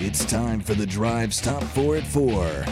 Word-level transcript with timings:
It's 0.00 0.24
time 0.24 0.60
for 0.60 0.74
the 0.74 0.86
Drive's 0.86 1.40
Top 1.40 1.60
4 1.64 1.96
at 1.96 2.06
4. 2.06 2.64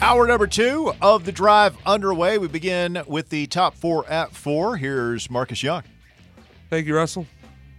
Hour 0.00 0.28
number 0.28 0.46
two 0.46 0.92
of 1.02 1.24
the 1.24 1.32
drive 1.32 1.76
underway. 1.84 2.38
We 2.38 2.46
begin 2.46 3.02
with 3.08 3.30
the 3.30 3.48
top 3.48 3.74
four 3.74 4.08
at 4.08 4.32
four. 4.32 4.76
Here's 4.76 5.28
Marcus 5.28 5.60
Young. 5.62 5.82
Thank 6.70 6.86
you, 6.86 6.94
Russell. 6.94 7.26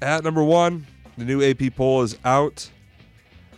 At 0.02 0.26
number 0.26 0.44
one, 0.44 0.86
the 1.18 1.24
new 1.24 1.42
AP 1.42 1.76
poll 1.78 2.02
is 2.02 2.18
out. 2.26 2.70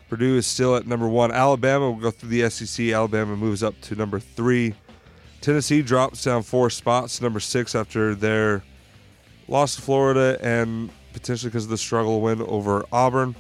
Purdue 0.09 0.37
is 0.37 0.45
still 0.45 0.75
at 0.75 0.85
number 0.85 1.07
one. 1.07 1.31
Alabama 1.31 1.89
will 1.89 1.99
go 1.99 2.11
through 2.11 2.29
the 2.29 2.47
SEC. 2.51 2.89
Alabama 2.89 3.35
moves 3.35 3.63
up 3.63 3.81
to 3.81 3.95
number 3.95 4.19
three. 4.19 4.75
Tennessee 5.41 5.81
drops 5.81 6.23
down 6.23 6.43
four 6.43 6.69
spots 6.69 7.17
to 7.17 7.23
number 7.23 7.39
six 7.39 7.73
after 7.73 8.13
their 8.13 8.63
loss 9.47 9.75
to 9.77 9.81
Florida 9.81 10.37
and 10.43 10.91
potentially 11.19 11.49
because 11.49 11.65
of 11.65 11.69
the 11.69 11.77
struggle 11.77 12.21
win 12.21 12.41
over 12.41 12.85
Auburn. 12.91 13.35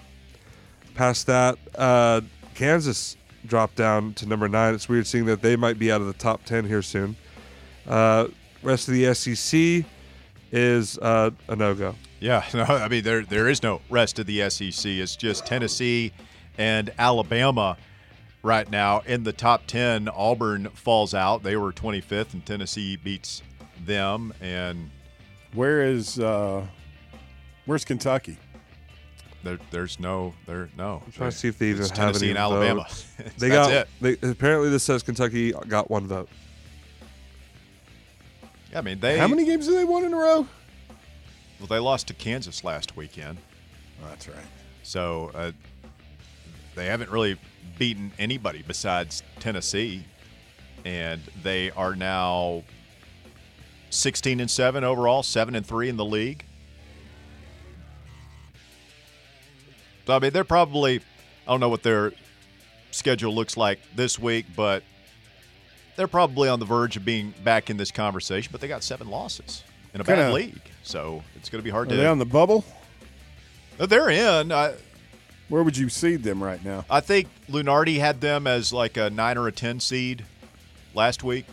Past 0.95 1.27
that, 1.27 1.57
uh, 1.77 2.21
Kansas 2.55 3.15
dropped 3.45 3.75
down 3.75 4.13
to 4.15 4.25
number 4.25 4.49
nine. 4.49 4.73
It's 4.73 4.89
weird 4.89 5.07
seeing 5.07 5.25
that 5.25 5.41
they 5.41 5.55
might 5.55 5.79
be 5.79 5.91
out 5.91 6.01
of 6.01 6.07
the 6.07 6.13
top 6.13 6.43
10 6.43 6.65
here 6.65 6.81
soon. 6.81 7.15
Uh, 7.87 8.27
rest 8.61 8.87
of 8.87 8.93
the 8.93 9.13
SEC 9.13 9.85
is 10.51 10.97
uh, 10.97 11.31
a 11.47 11.55
no 11.55 11.73
go. 11.73 11.95
Yeah, 12.19 12.43
no, 12.53 12.63
I 12.63 12.87
mean 12.89 13.03
there 13.03 13.23
there 13.23 13.47
is 13.47 13.63
no 13.63 13.81
rest 13.89 14.19
of 14.19 14.25
the 14.25 14.49
SEC. 14.49 14.91
It's 14.91 15.15
just 15.15 15.45
Tennessee 15.45 16.11
and 16.57 16.91
Alabama 16.99 17.77
right 18.43 18.69
now 18.69 19.01
in 19.05 19.23
the 19.23 19.33
top 19.33 19.67
10. 19.67 20.09
Auburn 20.09 20.69
falls 20.73 21.13
out. 21.13 21.43
They 21.43 21.55
were 21.55 21.71
25th 21.71 22.33
and 22.33 22.45
Tennessee 22.45 22.97
beats 22.97 23.41
them 23.85 24.33
and 24.41 24.89
Where 25.53 25.83
is 25.83 26.19
uh, 26.19 26.65
where's 27.69 27.85
Kentucky? 27.85 28.37
there, 29.43 29.59
there's 29.69 29.99
no 29.99 30.33
there 30.47 30.69
no. 30.75 31.03
I'm 31.05 31.11
trying 31.11 31.29
to 31.29 31.37
see 31.37 31.47
if 31.47 31.59
they 31.59 31.67
even 31.67 31.81
It's 31.83 31.91
have 31.91 31.97
Tennessee 31.97 32.25
any 32.25 32.29
and 32.31 32.39
Alabama. 32.39 32.81
votes. 32.81 33.05
That's 33.17 33.35
They 33.35 33.49
got 33.49 33.71
it. 33.71 33.87
They, 34.01 34.13
apparently 34.27 34.69
this 34.69 34.83
says 34.83 35.03
Kentucky 35.03 35.51
got 35.67 35.89
one 35.89 36.07
vote. 36.07 36.29
Yeah, 38.71 38.79
I 38.79 38.81
mean 38.81 38.99
they 38.99 39.19
How 39.19 39.27
many 39.27 39.45
games 39.45 39.67
have 39.67 39.75
they 39.75 39.85
won 39.85 40.03
in 40.03 40.13
a 40.13 40.17
row? 40.17 40.47
well, 41.59 41.67
they 41.67 41.77
lost 41.77 42.07
to 42.07 42.13
Kansas 42.15 42.63
last 42.63 42.97
weekend. 42.97 43.37
that's 44.03 44.27
right. 44.27 44.37
So 44.81 45.29
uh, 45.35 45.51
they 46.73 46.87
haven't 46.87 47.11
really 47.11 47.37
beaten 47.77 48.11
anybody 48.17 48.63
besides 48.65 49.21
Tennessee, 49.39 50.03
and 50.85 51.21
they 51.43 51.69
are 51.71 51.95
now 51.95 52.63
16 53.91 54.39
and 54.39 54.49
seven 54.49 54.83
overall, 54.83 55.21
seven 55.21 55.53
and 55.55 55.65
three 55.65 55.87
in 55.89 55.97
the 55.97 56.05
league. 56.05 56.43
So 60.09 60.15
I 60.15 60.19
mean, 60.19 60.31
they're 60.31 60.43
probably 60.43 61.01
I 61.47 61.51
don't 61.51 61.59
know 61.59 61.69
what 61.69 61.83
their 61.83 62.13
schedule 62.89 63.31
looks 63.35 63.55
like 63.55 63.79
this 63.95 64.17
week, 64.17 64.47
but 64.55 64.81
they're 65.97 66.07
probably 66.07 66.49
on 66.49 66.57
the 66.59 66.65
verge 66.65 66.97
of 66.97 67.05
being 67.05 67.31
back 67.43 67.69
in 67.69 67.77
this 67.77 67.91
conversation. 67.91 68.49
But 68.51 68.59
they 68.59 68.67
got 68.67 68.81
seven 68.81 69.07
losses 69.11 69.63
in 69.93 70.01
a 70.01 70.03
bad 70.03 70.15
Kinda- 70.15 70.33
league, 70.33 70.61
so 70.81 71.23
it's 71.35 71.47
going 71.47 71.59
to 71.61 71.63
be 71.63 71.69
hard 71.69 71.89
Are 71.89 71.91
to. 71.91 71.95
they 71.97 72.07
on 72.07 72.17
the 72.17 72.25
bubble? 72.25 72.65
Uh, 73.79 73.85
they're 73.85 74.09
in. 74.09 74.51
I, 74.51 74.73
Where 75.47 75.61
would 75.61 75.77
you 75.77 75.89
seed 75.89 76.23
them 76.23 76.41
right 76.43 76.65
now? 76.65 76.85
I 76.89 77.01
think 77.01 77.27
Lunardi 77.47 77.99
had 77.99 78.19
them 78.19 78.47
as 78.47 78.73
like 78.73 78.97
a 78.97 79.11
nine 79.11 79.37
or 79.37 79.47
a 79.47 79.51
ten 79.51 79.79
seed 79.79 80.25
last 80.95 81.23
week. 81.23 81.45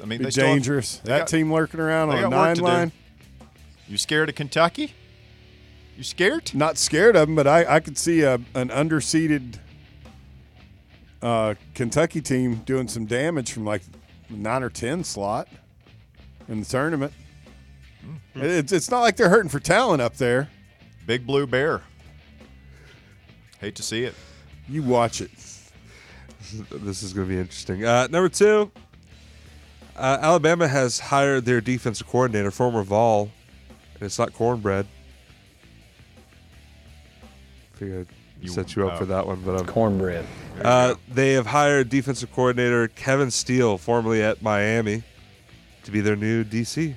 I 0.00 0.04
mean, 0.04 0.18
Be 0.20 0.26
they 0.26 0.30
still 0.30 0.46
have- 0.46 0.54
dangerous. 0.54 0.98
they 0.98 1.08
that 1.08 1.18
got- 1.22 1.28
team 1.28 1.52
lurking 1.52 1.80
around 1.80 2.10
they 2.10 2.18
on 2.18 2.20
a 2.20 2.22
got 2.22 2.30
work 2.30 2.38
nine 2.46 2.54
to 2.54 2.60
do. 2.60 2.64
line. 2.68 2.92
You 3.88 3.98
scared 3.98 4.28
of 4.28 4.36
Kentucky? 4.36 4.94
You 5.96 6.02
scared? 6.02 6.54
Not 6.54 6.76
scared 6.76 7.16
of 7.16 7.26
them, 7.26 7.34
but 7.34 7.46
I, 7.46 7.76
I 7.76 7.80
could 7.80 7.96
see 7.96 8.20
a, 8.20 8.34
an 8.54 8.68
underseeded 8.68 9.58
uh, 11.22 11.54
Kentucky 11.74 12.20
team 12.20 12.56
doing 12.66 12.86
some 12.86 13.06
damage 13.06 13.52
from 13.52 13.64
like 13.64 13.82
nine 14.28 14.62
or 14.62 14.68
ten 14.68 15.04
slot 15.04 15.48
in 16.48 16.60
the 16.60 16.66
tournament. 16.66 17.14
Hmm. 18.34 18.42
It's, 18.42 18.72
it's 18.72 18.90
not 18.90 19.00
like 19.00 19.16
they're 19.16 19.30
hurting 19.30 19.48
for 19.48 19.58
talent 19.58 20.02
up 20.02 20.16
there. 20.16 20.50
Big 21.06 21.26
blue 21.26 21.46
bear. 21.46 21.82
Hate 23.58 23.76
to 23.76 23.82
see 23.82 24.04
it. 24.04 24.14
You 24.68 24.82
watch 24.82 25.20
it. 25.20 25.30
This 26.70 27.02
is 27.02 27.12
going 27.12 27.26
to 27.26 27.34
be 27.34 27.40
interesting. 27.40 27.84
Uh, 27.84 28.06
number 28.08 28.28
two, 28.28 28.70
uh, 29.96 30.18
Alabama 30.20 30.68
has 30.68 31.00
hired 31.00 31.44
their 31.44 31.60
defensive 31.60 32.06
coordinator, 32.06 32.52
former 32.52 32.84
Vol, 32.84 33.32
and 33.94 34.02
it's 34.02 34.16
not 34.16 34.32
cornbread. 34.32 34.86
Figured 37.76 38.06
I'd 38.08 38.44
You- 38.44 38.50
set 38.50 38.74
you 38.74 38.86
up 38.86 38.94
oh. 38.94 38.98
for 38.98 39.04
that 39.06 39.26
one, 39.26 39.40
but 39.44 39.58
I'm 39.60 39.66
Cornbread. 39.66 40.26
Uh, 40.62 40.94
they 41.08 41.34
have 41.34 41.46
hired 41.46 41.88
defensive 41.88 42.32
coordinator 42.32 42.88
Kevin 42.88 43.30
Steele, 43.30 43.78
formerly 43.78 44.22
at 44.22 44.42
Miami, 44.42 45.02
to 45.84 45.90
be 45.90 46.00
their 46.00 46.16
new 46.16 46.42
DC. 46.42 46.94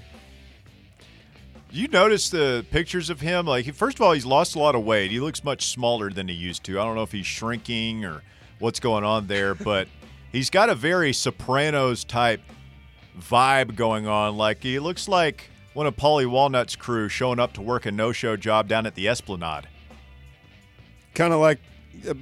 You 1.71 1.87
notice 1.89 2.29
the 2.29 2.65
pictures 2.71 3.09
of 3.09 3.21
him? 3.21 3.45
Like, 3.45 3.71
first 3.75 3.97
of 3.97 4.01
all, 4.01 4.13
he's 4.13 4.25
lost 4.25 4.55
a 4.55 4.59
lot 4.59 4.73
of 4.73 4.83
weight. 4.83 5.11
He 5.11 5.19
looks 5.19 5.43
much 5.43 5.67
smaller 5.67 6.09
than 6.09 6.27
he 6.27 6.33
used 6.33 6.63
to. 6.63 6.79
I 6.79 6.83
don't 6.83 6.95
know 6.95 7.03
if 7.03 7.11
he's 7.11 7.27
shrinking 7.27 8.05
or 8.05 8.23
what's 8.57 8.79
going 8.79 9.03
on 9.03 9.27
there, 9.27 9.53
but 9.55 9.87
he's 10.31 10.49
got 10.49 10.69
a 10.69 10.75
very 10.75 11.13
Sopranos 11.13 12.03
type 12.03 12.41
vibe 13.19 13.75
going 13.75 14.07
on. 14.07 14.35
Like, 14.35 14.63
he 14.63 14.79
looks 14.79 15.07
like 15.07 15.51
one 15.73 15.85
of 15.85 15.95
Paulie 15.95 16.25
Walnut's 16.25 16.75
crew 16.75 17.07
showing 17.07 17.39
up 17.39 17.53
to 17.53 17.61
work 17.61 17.85
a 17.85 17.91
no-show 17.91 18.35
job 18.35 18.67
down 18.67 18.85
at 18.87 18.95
the 18.95 19.07
Esplanade. 19.07 19.67
Kind 21.13 21.33
of 21.33 21.39
like, 21.39 21.59
uh, 22.07 22.13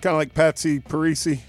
kind 0.00 0.14
of 0.14 0.16
like 0.16 0.34
Patsy 0.34 0.80
Parisi. 0.80 1.40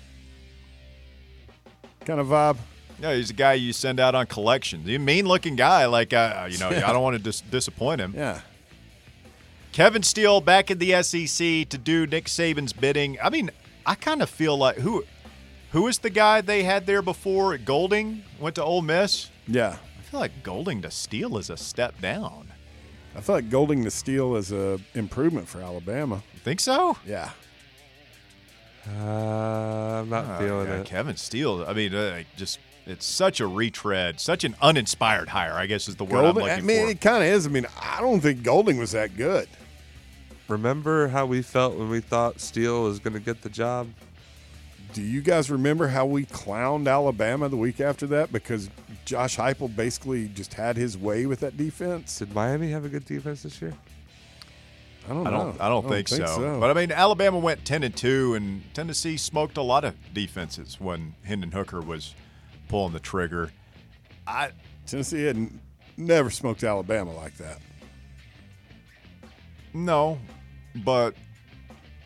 Kind 2.05 2.19
of 2.19 2.28
vibe. 2.28 2.57
No, 3.00 3.16
he's 3.16 3.29
a 3.29 3.33
guy 3.33 3.53
you 3.53 3.73
send 3.73 4.00
out 4.00 4.16
on 4.16 4.25
collections. 4.25 4.85
He's 4.85 4.95
a 4.95 5.00
mean-looking 5.00 5.56
guy. 5.56 5.85
Like, 5.85 6.13
uh, 6.13 6.47
you 6.50 6.57
know, 6.57 6.69
I 6.69 6.91
don't 6.94 7.03
want 7.03 7.16
to 7.17 7.22
dis- 7.22 7.41
disappoint 7.41 8.01
him. 8.01 8.13
Yeah. 8.16 8.41
Kevin 9.72 10.01
Steele 10.01 10.41
back 10.41 10.72
in 10.72 10.79
the 10.79 11.03
SEC 11.03 11.69
to 11.69 11.77
do 11.77 12.07
Nick 12.07 12.25
Saban's 12.25 12.73
bidding. 12.73 13.17
I 13.22 13.29
mean, 13.29 13.51
I 13.85 13.94
kind 13.94 14.23
of 14.23 14.29
feel 14.29 14.57
like 14.57 14.77
who 14.77 15.06
who 15.72 15.88
is 15.88 16.00
the 16.00 16.09
guy 16.09 16.41
they 16.41 16.63
had 16.63 16.88
there 16.88 17.03
before? 17.03 17.56
Golding 17.59 18.23
went 18.39 18.56
to 18.56 18.63
Ole 18.63 18.81
Miss. 18.81 19.29
Yeah. 19.47 19.77
I 20.00 20.01
feel 20.01 20.19
like 20.19 20.41
Golding 20.41 20.81
to 20.81 20.89
Steele 20.89 21.38
is 21.38 21.50
a 21.51 21.57
step 21.57 22.00
down. 22.01 22.51
I 23.17 23.22
feel 23.22 23.35
like 23.35 23.50
Golding 23.50 23.83
to 23.83 23.91
Steele 23.91 24.35
is 24.35 24.51
a 24.51 24.79
improvement 24.94 25.47
for 25.47 25.59
Alabama. 25.59 26.22
You 26.35 26.39
think 26.39 26.59
so? 26.59 26.97
Yeah. 27.05 27.31
Uh, 28.88 30.01
I'm 30.01 30.09
not 30.09 30.25
Oh, 30.29 30.39
feeling 30.39 30.67
God, 30.67 30.79
it. 30.79 30.85
Kevin 30.85 31.17
Steele. 31.17 31.66
I 31.67 31.73
mean, 31.73 31.94
uh, 31.94 32.22
just 32.38 32.59
it's 32.85 33.06
such 33.06 33.39
a 33.41 33.47
retread, 33.47 34.19
such 34.19 34.44
an 34.44 34.56
uninspired 34.61 35.29
hire. 35.29 35.53
I 35.53 35.66
guess 35.66 35.88
is 35.89 35.95
the 35.97 36.06
word 36.06 36.22
Golding, 36.22 36.44
I'm 36.45 36.59
I 36.59 36.61
mean, 36.61 36.85
for. 36.85 36.91
it 36.91 37.01
kind 37.01 37.23
of 37.23 37.29
is. 37.29 37.45
I 37.45 37.50
mean, 37.50 37.66
I 37.81 38.00
don't 38.00 38.22
think 38.22 38.44
Golding 38.44 38.77
was 38.77 38.91
that 38.91 39.17
good. 39.17 39.50
Remember 40.47 41.09
how 41.09 41.25
we 41.25 41.41
felt 41.41 41.75
when 41.75 41.89
we 41.89 42.00
thought 42.00 42.39
Steele 42.39 42.83
was 42.83 43.00
going 43.00 43.13
to 43.13 43.19
get 43.19 43.41
the 43.41 43.50
job? 43.50 43.89
Do 44.97 45.03
you 45.03 45.21
guys 45.21 45.51
remember 45.51 45.87
how 45.89 46.07
we 46.07 46.25
clowned 46.25 46.91
Alabama 46.91 47.49
the 47.49 47.55
week 47.55 47.79
after 47.79 48.07
that 48.07 48.31
because 48.31 48.67
Josh 49.05 49.37
Heupel 49.37 49.75
basically 49.75 50.27
just 50.29 50.55
had 50.55 50.75
his 50.75 50.97
way 50.97 51.27
with 51.27 51.41
that 51.41 51.55
defense? 51.55 52.17
Did 52.17 52.33
Miami 52.33 52.71
have 52.71 52.83
a 52.83 52.89
good 52.89 53.05
defense 53.05 53.43
this 53.43 53.61
year? 53.61 53.75
I 55.05 55.09
don't 55.09 55.27
I 55.27 55.29
know. 55.29 55.37
don't. 55.37 55.61
I 55.61 55.69
don't, 55.69 55.87
think, 55.87 56.07
so. 56.07 56.57
But 56.59 56.71
I 56.71 56.73
mean, 56.73 56.91
Alabama 56.91 57.37
went 57.37 57.63
ten 57.63 57.83
and 57.83 57.95
two, 57.95 58.33
and 58.33 58.63
Tennessee 58.73 59.17
smoked 59.17 59.57
a 59.57 59.61
lot 59.61 59.83
of 59.83 59.93
defenses 60.15 60.81
when 60.81 61.13
Hendon 61.23 61.51
Hooker 61.51 61.79
was 61.79 62.15
pulling 62.67 62.91
the 62.91 62.99
trigger. 62.99 63.51
I 64.25 64.49
Tennessee 64.87 65.25
had 65.25 65.35
n- 65.35 65.61
never 65.95 66.31
smoked 66.31 66.63
Alabama 66.63 67.13
like 67.13 67.37
that. 67.37 67.59
no, 69.75 70.17
but 70.83 71.13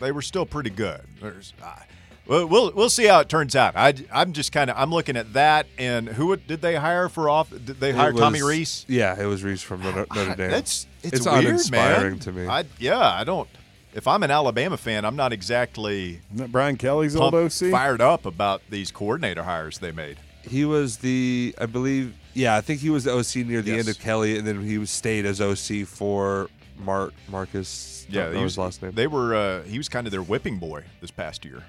they 0.02 0.12
were 0.12 0.22
still 0.22 0.46
pretty 0.46 0.72
good. 0.72 1.00
There's, 1.22 1.54
I 1.64 1.84
we'll, 2.28 2.46
we'll 2.48 2.72
we'll 2.74 2.90
see 2.90 3.06
how 3.06 3.20
it 3.20 3.30
turns 3.30 3.56
out. 3.56 3.76
I 3.76 3.94
I'm 4.14 4.34
just 4.34 4.52
kind 4.52 4.70
of 4.70 4.78
I'm 4.78 4.92
looking 4.92 5.16
at 5.18 5.34
that 5.34 5.68
and 5.78 6.08
who 6.08 6.36
did 6.38 6.62
they 6.62 6.76
hire 6.76 7.10
for 7.10 7.30
off? 7.30 7.50
Did 7.50 7.80
they 7.80 7.92
hire 7.92 8.12
It 8.12 8.18
Tommy 8.18 8.42
Rees? 8.42 8.86
Yeah, 8.88 9.20
it 9.22 9.26
was 9.26 9.44
Rees 9.44 9.62
from 9.62 9.82
Notre, 9.84 10.06
Notre 10.14 10.36
Dame. 10.36 10.52
That's 10.52 10.88
it's, 11.04 11.14
It's 11.18 11.26
weird, 11.26 11.46
uninspiring 11.46 12.12
man. 12.14 12.20
to 12.20 12.32
me. 12.32 12.48
I, 12.48 12.64
yeah, 12.80 13.00
I 13.00 13.24
don't. 13.24 13.50
If 13.94 14.08
I'm 14.08 14.24
an 14.24 14.32
Alabama 14.32 14.78
fan, 14.78 15.04
I'm 15.04 15.16
not 15.18 15.34
exactly 15.34 16.22
Brian 16.32 16.78
Kelly's 16.78 17.16
pumped- 17.16 17.34
old 17.36 17.46
OC? 17.52 17.72
fired 17.72 18.00
up 18.02 18.26
about 18.26 18.62
these 18.70 18.90
coordinator 18.92 19.44
hires 19.44 19.80
they 19.80 19.92
made. 19.92 20.18
he 20.44 20.64
was 20.64 20.98
the, 20.98 21.54
I 21.60 21.66
believe, 21.66 22.14
yeah, 22.34 22.56
I 22.56 22.62
think 22.62 22.80
he 22.80 22.90
was 22.90 23.04
the 23.04 23.12
OC 23.14 23.46
near 23.48 23.62
the 23.62 23.72
Yes. 23.72 23.80
end 23.80 23.90
of 23.90 24.00
Kelly, 24.00 24.38
and 24.38 24.48
then 24.48 24.64
he 24.64 24.78
was 24.78 24.90
stayed 24.92 25.26
as 25.26 25.42
OC 25.42 25.86
for 25.86 26.50
Mark 26.78 27.14
Marcus. 27.30 28.06
Yeah, 28.10 28.30
was, 28.30 28.38
his 28.38 28.58
last 28.58 28.82
name. 28.82 28.94
They 28.94 29.08
were. 29.08 29.36
Uh, 29.36 29.64
he 29.64 29.78
was 29.78 29.90
kind 29.90 30.08
of 30.08 30.12
their 30.12 30.24
whipping 30.24 30.58
boy 30.58 30.84
this 31.02 31.12
past 31.12 31.44
year. 31.44 31.64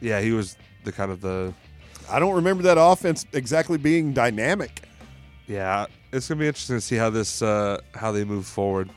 Yeah, 0.00 0.20
he 0.20 0.32
was 0.32 0.56
the 0.84 0.92
kind 0.92 1.10
of 1.10 1.20
the 1.20 1.52
I 2.10 2.18
don't 2.18 2.34
remember 2.34 2.62
that 2.64 2.78
offense 2.78 3.26
exactly 3.32 3.78
being 3.78 4.12
dynamic. 4.12 4.82
Yeah, 5.46 5.86
it's 6.12 6.28
gonna 6.28 6.40
be 6.40 6.46
interesting 6.46 6.76
to 6.76 6.80
see 6.80 6.96
how 6.96 7.10
this 7.10 7.42
uh, 7.42 7.80
how 7.94 8.12
they 8.12 8.24
move 8.24 8.46
forward. 8.46 8.90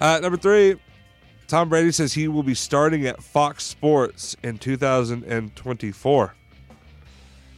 Uh, 0.00 0.18
number 0.20 0.36
three, 0.36 0.76
Tom 1.48 1.68
Brady 1.68 1.92
says 1.92 2.12
he 2.12 2.28
will 2.28 2.42
be 2.42 2.54
starting 2.54 3.06
at 3.06 3.22
Fox 3.22 3.64
Sports 3.64 4.36
in 4.42 4.58
2024. 4.58 6.34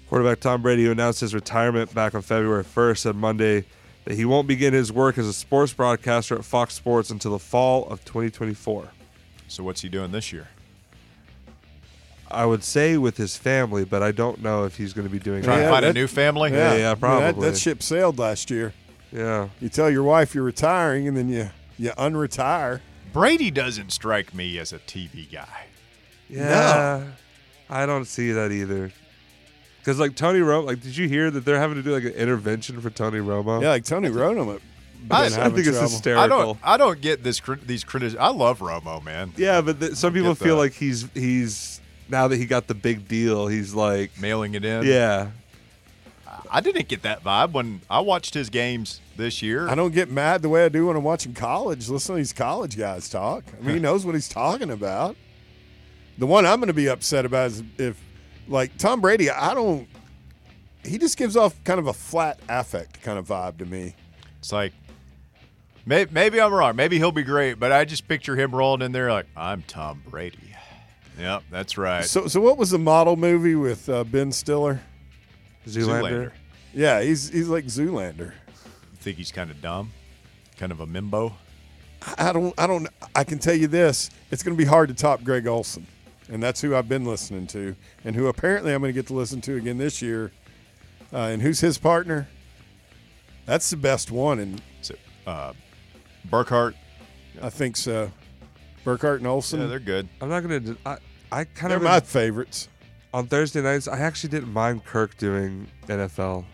Quarterback 0.08 0.40
Tom 0.40 0.62
Brady, 0.62 0.84
who 0.84 0.92
announced 0.92 1.20
his 1.20 1.34
retirement 1.34 1.94
back 1.94 2.14
on 2.14 2.22
February 2.22 2.64
1st, 2.64 2.98
said 2.98 3.16
Monday 3.16 3.64
that 4.04 4.14
he 4.14 4.24
won't 4.24 4.48
begin 4.48 4.72
his 4.72 4.90
work 4.90 5.18
as 5.18 5.26
a 5.26 5.34
sports 5.34 5.72
broadcaster 5.74 6.34
at 6.34 6.44
Fox 6.44 6.72
Sports 6.72 7.10
until 7.10 7.32
the 7.32 7.38
fall 7.38 7.86
of 7.88 8.02
2024. 8.06 8.88
So 9.48 9.62
what's 9.64 9.82
he 9.82 9.88
doing 9.90 10.12
this 10.12 10.32
year? 10.32 10.48
I 12.30 12.44
would 12.46 12.62
say 12.62 12.96
with 12.98 13.16
his 13.16 13.36
family, 13.36 13.84
but 13.84 14.02
I 14.02 14.12
don't 14.12 14.42
know 14.42 14.64
if 14.64 14.76
he's 14.76 14.92
going 14.92 15.06
to 15.06 15.12
be 15.12 15.18
doing 15.18 15.42
Trying 15.42 15.58
that. 15.60 15.64
to 15.64 15.70
find 15.70 15.84
a 15.84 15.88
that- 15.88 15.94
new 15.94 16.06
family? 16.06 16.50
Yeah, 16.52 16.56
yeah, 16.58 16.66
I 16.66 16.72
mean, 16.72 16.82
that- 16.82 17.00
probably. 17.00 17.50
that, 17.50 17.56
ship 17.58 17.82
sailed 17.82 18.18
last 18.18 18.50
year. 18.50 18.74
Yeah. 19.12 19.48
You 19.60 19.68
tell 19.70 19.88
your 19.90 20.02
wife 20.02 20.34
you're 20.34 20.44
retiring, 20.44 21.08
and 21.08 21.16
then 21.16 21.28
you 21.30 21.50
you 21.78 21.90
unretire. 21.96 22.80
Brady 23.12 23.50
doesn't 23.50 23.90
strike 23.92 24.34
me 24.34 24.58
as 24.58 24.72
a 24.72 24.78
TV 24.78 25.30
guy. 25.32 25.66
Yeah. 26.28 27.04
I 27.70 27.86
don't 27.86 28.04
see 28.06 28.32
that 28.32 28.52
either. 28.52 28.92
Because, 29.78 29.98
like, 29.98 30.14
Tony 30.16 30.40
Romo, 30.40 30.66
like, 30.66 30.82
did 30.82 30.96
you 30.96 31.08
hear 31.08 31.30
that 31.30 31.44
they're 31.44 31.58
having 31.58 31.76
to 31.76 31.82
do, 31.82 31.92
like, 31.94 32.04
an 32.04 32.12
intervention 32.12 32.80
for 32.80 32.90
Tony 32.90 33.18
Romo? 33.20 33.62
Yeah, 33.62 33.70
like 33.70 33.84
Tony 33.84 34.08
Romo. 34.10 34.60
I- 35.10 35.14
I 35.22 35.24
I 35.26 35.30
having 35.30 35.54
think 35.54 35.66
it's 35.68 35.76
trouble. 35.78 35.90
hysterical. 35.90 36.22
I 36.24 36.28
don't. 36.28 36.58
I 36.64 36.76
don't 36.76 37.00
get 37.00 37.22
this. 37.22 37.40
crit- 37.40 37.66
These 37.66 37.84
criticisms. 37.84 38.20
I 38.20 38.28
love 38.30 38.58
Romo, 38.58 39.02
man. 39.02 39.32
Yeah, 39.36 39.60
but 39.62 39.80
th- 39.80 39.94
some 39.94 40.12
people 40.12 40.34
get 40.34 40.44
feel 40.44 40.56
that. 40.56 40.62
like 40.62 40.72
he's 40.74 41.06
he's 41.14 41.77
now 42.08 42.28
that 42.28 42.36
he 42.36 42.46
got 42.46 42.66
the 42.66 42.74
big 42.74 43.08
deal, 43.08 43.46
he's 43.46 43.74
like, 43.74 44.18
Mailing 44.20 44.54
it 44.54 44.64
in. 44.64 44.84
yeah, 44.84 45.30
I 46.50 46.60
didn't 46.60 46.88
get 46.88 47.02
that 47.02 47.22
vibe 47.22 47.52
when 47.52 47.80
I 47.90 48.00
watched 48.00 48.34
his 48.34 48.48
games 48.50 49.00
this 49.16 49.42
year. 49.42 49.68
I 49.68 49.74
don't 49.74 49.92
get 49.92 50.10
mad 50.10 50.42
the 50.42 50.48
way 50.48 50.64
I 50.64 50.68
do 50.68 50.86
when 50.86 50.96
I'm 50.96 51.04
watching 51.04 51.34
college. 51.34 51.88
Listen 51.88 52.14
to 52.14 52.18
these 52.18 52.32
college 52.32 52.76
guys 52.76 53.08
talk. 53.08 53.44
I 53.58 53.64
mean, 53.64 53.74
he 53.76 53.80
knows 53.82 54.06
what 54.06 54.14
he's 54.14 54.28
talking 54.28 54.70
about. 54.70 55.16
The 56.16 56.26
one 56.26 56.46
I'm 56.46 56.58
going 56.58 56.68
to 56.68 56.72
be 56.74 56.88
upset 56.88 57.24
about 57.24 57.48
is 57.48 57.62
if, 57.76 58.00
like, 58.48 58.76
Tom 58.78 59.00
Brady, 59.00 59.30
I 59.30 59.54
don't. 59.54 59.86
He 60.84 60.96
just 60.98 61.16
gives 61.18 61.36
off 61.36 61.62
kind 61.64 61.78
of 61.78 61.86
a 61.86 61.92
flat 61.92 62.40
affect 62.48 63.02
kind 63.02 63.18
of 63.18 63.26
vibe 63.28 63.58
to 63.58 63.66
me. 63.66 63.94
It's 64.38 64.52
like 64.52 64.72
maybe, 65.84 66.10
maybe 66.12 66.40
I'm 66.40 66.52
wrong. 66.52 66.76
Maybe 66.76 66.96
he'll 66.96 67.12
be 67.12 67.24
great, 67.24 67.54
but 67.60 67.72
I 67.72 67.84
just 67.84 68.08
picture 68.08 68.36
him 68.36 68.54
rolling 68.54 68.82
in 68.82 68.92
there 68.92 69.12
like 69.12 69.26
I'm 69.36 69.62
Tom 69.62 70.02
Brady. 70.08 70.38
Yep, 71.18 71.42
that's 71.50 71.76
right. 71.76 72.04
So, 72.04 72.28
so 72.28 72.40
what 72.40 72.56
was 72.58 72.70
the 72.70 72.78
model 72.78 73.16
movie 73.16 73.54
with 73.56 73.88
uh, 73.88 74.04
Ben 74.04 74.30
Stiller? 74.32 74.80
Zoolander. 75.66 76.32
Yeah, 76.72 77.02
he's 77.02 77.28
he's 77.28 77.48
like 77.48 77.64
Zoolander. 77.64 78.32
think 79.00 79.16
he's 79.18 79.32
kind 79.32 79.50
of 79.50 79.60
dumb, 79.60 79.90
kind 80.56 80.72
of 80.72 80.80
a 80.80 80.86
mimbo. 80.86 81.32
I 82.16 82.32
don't, 82.32 82.54
I 82.56 82.66
don't, 82.66 82.86
I 83.14 83.24
can 83.24 83.38
tell 83.38 83.54
you 83.54 83.66
this: 83.66 84.10
it's 84.30 84.42
going 84.42 84.56
to 84.56 84.58
be 84.58 84.68
hard 84.68 84.88
to 84.88 84.94
top 84.94 85.24
Greg 85.24 85.46
Olsen, 85.46 85.86
and 86.30 86.42
that's 86.42 86.60
who 86.60 86.76
I've 86.76 86.88
been 86.88 87.04
listening 87.04 87.46
to, 87.48 87.74
and 88.04 88.14
who 88.14 88.28
apparently 88.28 88.72
I'm 88.72 88.80
going 88.80 88.90
to 88.90 88.98
get 88.98 89.08
to 89.08 89.14
listen 89.14 89.40
to 89.42 89.56
again 89.56 89.78
this 89.78 90.00
year. 90.00 90.30
Uh, 91.12 91.16
and 91.18 91.42
who's 91.42 91.60
his 91.60 91.78
partner? 91.78 92.28
That's 93.46 93.70
the 93.70 93.76
best 93.76 94.10
one, 94.10 94.38
and 94.40 94.62
So, 94.82 94.94
uh, 95.26 95.54
Burkhardt, 96.26 96.74
I 97.40 97.48
think 97.48 97.76
so. 97.76 98.12
Burkhardt 98.84 99.20
and 99.20 99.26
Olsen, 99.26 99.60
yeah, 99.60 99.66
they're 99.66 99.78
good. 99.80 100.08
I'm 100.20 100.28
not 100.28 100.40
gonna. 100.42 100.60
d- 100.60 100.76
I 100.86 100.98
I 101.30 101.44
kind 101.44 101.70
they're 101.70 101.78
of 101.78 101.82
my 101.82 102.00
favorites. 102.00 102.68
on 103.12 103.26
Thursday 103.26 103.62
nights. 103.62 103.88
I 103.88 103.98
actually 103.98 104.30
didn't 104.30 104.52
mind 104.52 104.84
Kirk 104.84 105.16
doing 105.18 105.66
NFL. 105.86 106.44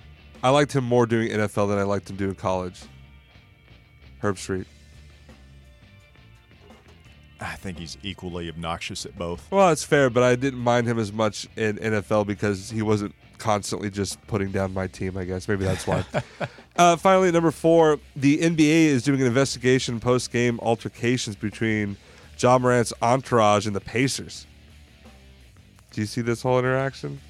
I 0.42 0.50
liked 0.50 0.74
him 0.74 0.84
more 0.84 1.06
doing 1.06 1.28
NFL 1.30 1.68
than 1.68 1.78
I 1.78 1.84
liked 1.84 2.10
him 2.10 2.16
doing 2.16 2.34
college. 2.34 2.82
Herbstreit. 4.22 4.66
I 7.40 7.56
think 7.56 7.78
he's 7.78 7.98
equally 8.02 8.48
obnoxious 8.48 9.04
at 9.04 9.16
both. 9.18 9.50
Well, 9.50 9.70
it's 9.70 9.84
fair, 9.84 10.08
but 10.08 10.22
I 10.22 10.34
didn't 10.36 10.60
mind 10.60 10.86
him 10.86 10.98
as 10.98 11.12
much 11.12 11.46
in 11.56 11.76
NFL 11.76 12.26
because 12.26 12.70
he 12.70 12.80
wasn't 12.80 13.14
constantly 13.38 13.90
just 13.90 14.24
putting 14.26 14.50
down 14.50 14.72
my 14.72 14.86
team. 14.86 15.16
I 15.16 15.24
guess 15.24 15.46
maybe 15.48 15.64
that's 15.64 15.86
why. 15.86 16.04
uh, 16.76 16.96
finally, 16.96 17.30
number 17.30 17.50
four, 17.50 17.98
the 18.16 18.38
NBA 18.38 18.86
is 18.86 19.02
doing 19.02 19.20
an 19.20 19.26
investigation 19.26 20.00
post 20.00 20.32
game 20.32 20.58
altercations 20.60 21.36
between 21.36 21.96
Ja 22.38 22.58
Morant's 22.58 22.92
entourage 23.02 23.66
and 23.66 23.76
the 23.76 23.80
Pacers. 23.80 24.46
Do 25.94 26.00
you 26.00 26.08
see 26.08 26.22
this 26.22 26.42
whole 26.42 26.58
interaction? 26.58 27.20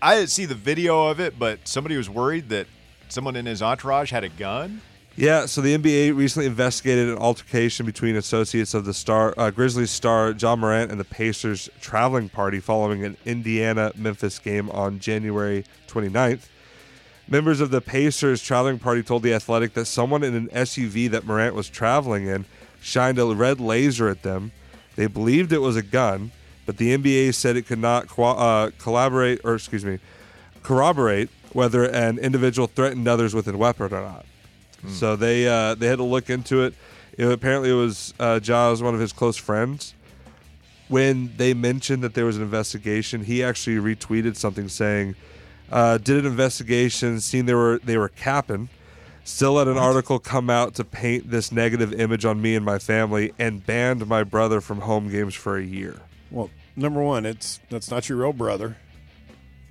I 0.00 0.14
didn't 0.14 0.30
see 0.30 0.44
the 0.44 0.54
video 0.54 1.08
of 1.08 1.18
it, 1.18 1.40
but 1.40 1.66
somebody 1.66 1.96
was 1.96 2.08
worried 2.08 2.48
that 2.50 2.68
someone 3.08 3.34
in 3.34 3.46
his 3.46 3.62
entourage 3.62 4.12
had 4.12 4.22
a 4.22 4.28
gun. 4.28 4.80
Yeah, 5.16 5.46
so 5.46 5.60
the 5.60 5.76
NBA 5.76 6.16
recently 6.16 6.46
investigated 6.46 7.08
an 7.08 7.18
altercation 7.18 7.84
between 7.84 8.14
associates 8.14 8.74
of 8.74 8.84
the 8.84 8.94
star 8.94 9.34
uh, 9.36 9.50
Grizzlies 9.50 9.90
star 9.90 10.30
Ja 10.30 10.54
Morant 10.54 10.92
and 10.92 11.00
the 11.00 11.04
Pacers 11.04 11.68
traveling 11.80 12.28
party 12.28 12.60
following 12.60 13.04
an 13.04 13.16
Indiana 13.24 13.90
Memphis 13.96 14.38
game 14.38 14.70
on 14.70 15.00
January 15.00 15.64
29th. 15.88 16.46
Members 17.26 17.60
of 17.60 17.72
the 17.72 17.80
Pacers 17.80 18.40
traveling 18.40 18.78
party 18.78 19.02
told 19.02 19.24
The 19.24 19.34
Athletic 19.34 19.74
that 19.74 19.86
someone 19.86 20.22
in 20.22 20.34
an 20.34 20.48
SUV 20.48 21.10
that 21.10 21.26
Morant 21.26 21.56
was 21.56 21.68
traveling 21.68 22.28
in 22.28 22.44
shined 22.80 23.18
a 23.18 23.26
red 23.26 23.58
laser 23.58 24.08
at 24.08 24.22
them. 24.22 24.52
They 24.94 25.08
believed 25.08 25.52
it 25.52 25.58
was 25.58 25.76
a 25.76 25.82
gun, 25.82 26.30
but 26.66 26.76
the 26.78 26.96
NBA 26.96 27.34
said 27.34 27.56
it 27.56 27.66
could 27.66 27.78
not 27.78 28.08
co- 28.08 28.22
uh, 28.24 28.70
collaborate 28.78 29.40
or 29.44 29.54
excuse 29.54 29.84
me, 29.84 29.98
corroborate 30.62 31.30
whether 31.52 31.84
an 31.84 32.18
individual 32.18 32.66
threatened 32.66 33.06
others 33.06 33.34
with 33.34 33.46
a 33.48 33.56
weapon 33.56 33.92
or 33.92 34.00
not. 34.02 34.26
So 34.90 35.16
they 35.16 35.48
uh, 35.48 35.74
they 35.76 35.86
had 35.86 35.96
to 35.96 36.04
look 36.04 36.28
into 36.28 36.62
it. 36.62 36.74
It- 37.16 37.24
apparently, 37.30 37.70
it 37.70 37.74
was 37.74 38.12
uh, 38.20 38.38
Jaws, 38.40 38.82
one 38.82 38.92
of 38.94 39.00
his 39.00 39.12
close 39.14 39.36
friends. 39.36 39.94
When 40.88 41.32
they 41.38 41.54
mentioned 41.54 42.02
that 42.04 42.12
there 42.12 42.26
was 42.26 42.36
an 42.36 42.42
investigation, 42.42 43.24
he 43.24 43.42
actually 43.42 43.76
retweeted 43.76 44.36
something 44.36 44.68
saying, 44.68 45.14
uh, 45.72 45.96
"Did 45.96 46.18
an 46.18 46.26
investigation, 46.26 47.20
seen 47.20 47.46
they 47.46 47.54
were 47.54 47.80
they 47.82 47.96
were 47.96 48.10
capping, 48.10 48.68
still 49.24 49.54
let 49.54 49.68
an 49.68 49.78
article 49.78 50.18
come 50.18 50.50
out 50.50 50.74
to 50.74 50.84
paint 50.84 51.30
this 51.30 51.50
negative 51.50 51.94
image 51.94 52.26
on 52.26 52.42
me 52.42 52.54
and 52.54 52.64
my 52.64 52.78
family, 52.78 53.32
and 53.38 53.64
banned 53.64 54.06
my 54.06 54.22
brother 54.22 54.60
from 54.60 54.82
home 54.82 55.08
games 55.08 55.34
for 55.34 55.56
a 55.56 55.64
year." 55.64 56.00
Well, 56.34 56.50
number 56.76 57.00
one, 57.00 57.24
it's 57.24 57.60
that's 57.70 57.90
not 57.90 58.08
your 58.08 58.18
real 58.18 58.32
brother. 58.32 58.76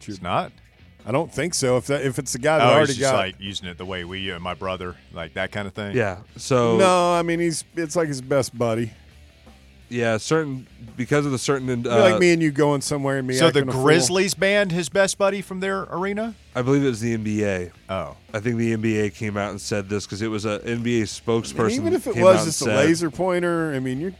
It's 0.06 0.22
not. 0.22 0.52
I 1.06 1.12
don't 1.12 1.32
think 1.34 1.54
so. 1.54 1.76
If 1.78 1.88
that 1.88 2.02
if 2.04 2.18
it's 2.20 2.32
the 2.34 2.40
guy 2.40 2.58
that 2.60 2.66
Oh, 2.68 2.72
already 2.76 2.88
he's 2.94 2.98
just 3.00 3.12
got 3.12 3.18
like 3.18 3.36
using 3.40 3.68
it 3.68 3.78
the 3.78 3.86
way 3.86 4.06
we 4.06 4.30
and 4.30 4.42
my 4.42 4.54
brother, 4.54 4.96
like 5.14 5.34
that 5.34 5.52
kind 5.52 5.68
of 5.68 5.74
thing. 5.74 5.96
Yeah. 5.96 6.20
So 6.38 6.78
no, 6.78 7.14
I 7.14 7.22
mean 7.22 7.40
he's 7.40 7.64
it's 7.76 7.96
like 7.98 8.08
his 8.08 8.22
best 8.22 8.58
buddy. 8.58 8.92
yeah, 9.90 10.16
certain 10.18 10.66
because 10.96 11.26
of 11.26 11.34
the 11.34 11.38
certain 11.38 11.68
It'd 11.70 11.88
uh, 11.88 12.00
like 12.00 12.20
me 12.20 12.32
and 12.32 12.42
you 12.42 12.52
going 12.52 12.80
somewhere 12.82 13.18
and 13.18 13.28
me. 13.28 13.34
So 13.36 13.50
the 13.52 13.60
acting 13.60 13.70
a 13.70 13.72
fool. 13.74 13.84
Grizzlies 13.84 14.34
banned 14.34 14.72
his 14.72 14.88
best 14.88 15.18
buddy 15.18 15.42
from 15.42 15.60
their 15.60 15.82
arena. 15.90 16.36
I 16.56 16.62
believe 16.62 16.84
it 16.84 16.88
was 16.88 17.02
the 17.02 17.18
NBA. 17.18 17.72
Oh, 17.90 18.16
I 18.34 18.40
think 18.40 18.58
the 18.58 18.74
NBA 18.76 19.14
came 19.16 19.36
out 19.36 19.52
and 19.52 19.60
said 19.60 19.90
this 19.90 20.06
because 20.06 20.22
it 20.22 20.28
was 20.30 20.46
a 20.46 20.60
NBA 20.60 21.04
spokesperson. 21.04 21.60
And 21.64 21.72
even 21.74 21.94
if 21.94 22.08
it 22.08 22.16
was 22.16 22.40
out 22.42 22.46
just 22.46 22.62
a 22.62 22.66
said- 22.66 22.76
laser 22.78 23.12
pointer, 23.12 23.74
I 23.74 23.80
mean, 23.80 24.00
you're 24.00 24.14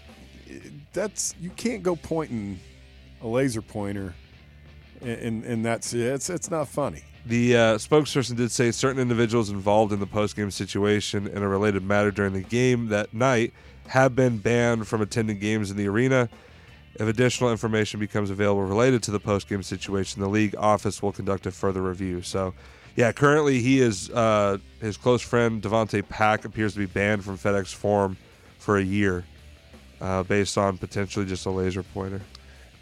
that's 0.94 1.36
you 1.40 1.50
can't 1.52 1.84
go 1.84 1.96
pointing 1.96 2.60
a 3.22 3.28
laser 3.28 3.62
pointer, 3.62 4.14
and 5.02 5.20
and, 5.20 5.44
and 5.44 5.66
that's 5.66 5.94
it's 5.94 6.30
it's 6.30 6.50
not 6.50 6.68
funny. 6.68 7.04
The 7.26 7.56
uh, 7.56 7.76
spokesperson 7.78 8.36
did 8.36 8.52
say 8.52 8.72
certain 8.72 9.02
individuals 9.02 9.50
involved 9.50 9.94
in 9.94 10.02
the 10.02 10.08
post-game 10.08 10.52
situation 10.52 11.26
in 11.28 11.42
a 11.42 11.48
related 11.48 11.82
matter 11.82 12.12
during 12.12 12.34
the 12.34 12.42
game 12.42 12.88
that 12.90 13.14
night 13.14 13.54
have 13.88 14.14
been 14.14 14.40
banned 14.40 14.88
from 14.90 15.02
attending 15.02 15.40
games 15.40 15.72
in 15.72 15.78
the 15.78 15.88
arena. 15.88 16.28
If 16.96 17.08
additional 17.08 17.50
information 17.50 18.02
becomes 18.02 18.30
available 18.30 18.64
related 18.64 19.04
to 19.04 19.12
the 19.12 19.22
post-game 19.22 19.64
situation, 19.64 20.22
the 20.22 20.28
league 20.28 20.54
office 20.58 21.02
will 21.02 21.14
conduct 21.14 21.46
a 21.46 21.52
further 21.52 21.82
review. 21.82 22.22
So, 22.22 22.54
yeah, 22.96 23.14
currently 23.14 23.62
he 23.62 23.80
is 23.80 24.10
uh, 24.10 24.58
his 24.82 24.98
close 24.98 25.22
friend 25.22 25.62
Davonte 25.62 26.08
Pack 26.08 26.44
appears 26.44 26.74
to 26.74 26.80
be 26.80 26.86
banned 26.86 27.24
from 27.24 27.38
FedEx 27.38 27.74
Forum 27.74 28.18
for 28.60 28.78
a 28.78 28.84
year, 28.84 29.24
uh, 30.04 30.22
based 30.22 30.58
on 30.58 30.78
potentially 30.78 31.26
just 31.26 31.46
a 31.46 31.50
laser 31.50 31.82
pointer. 31.82 32.22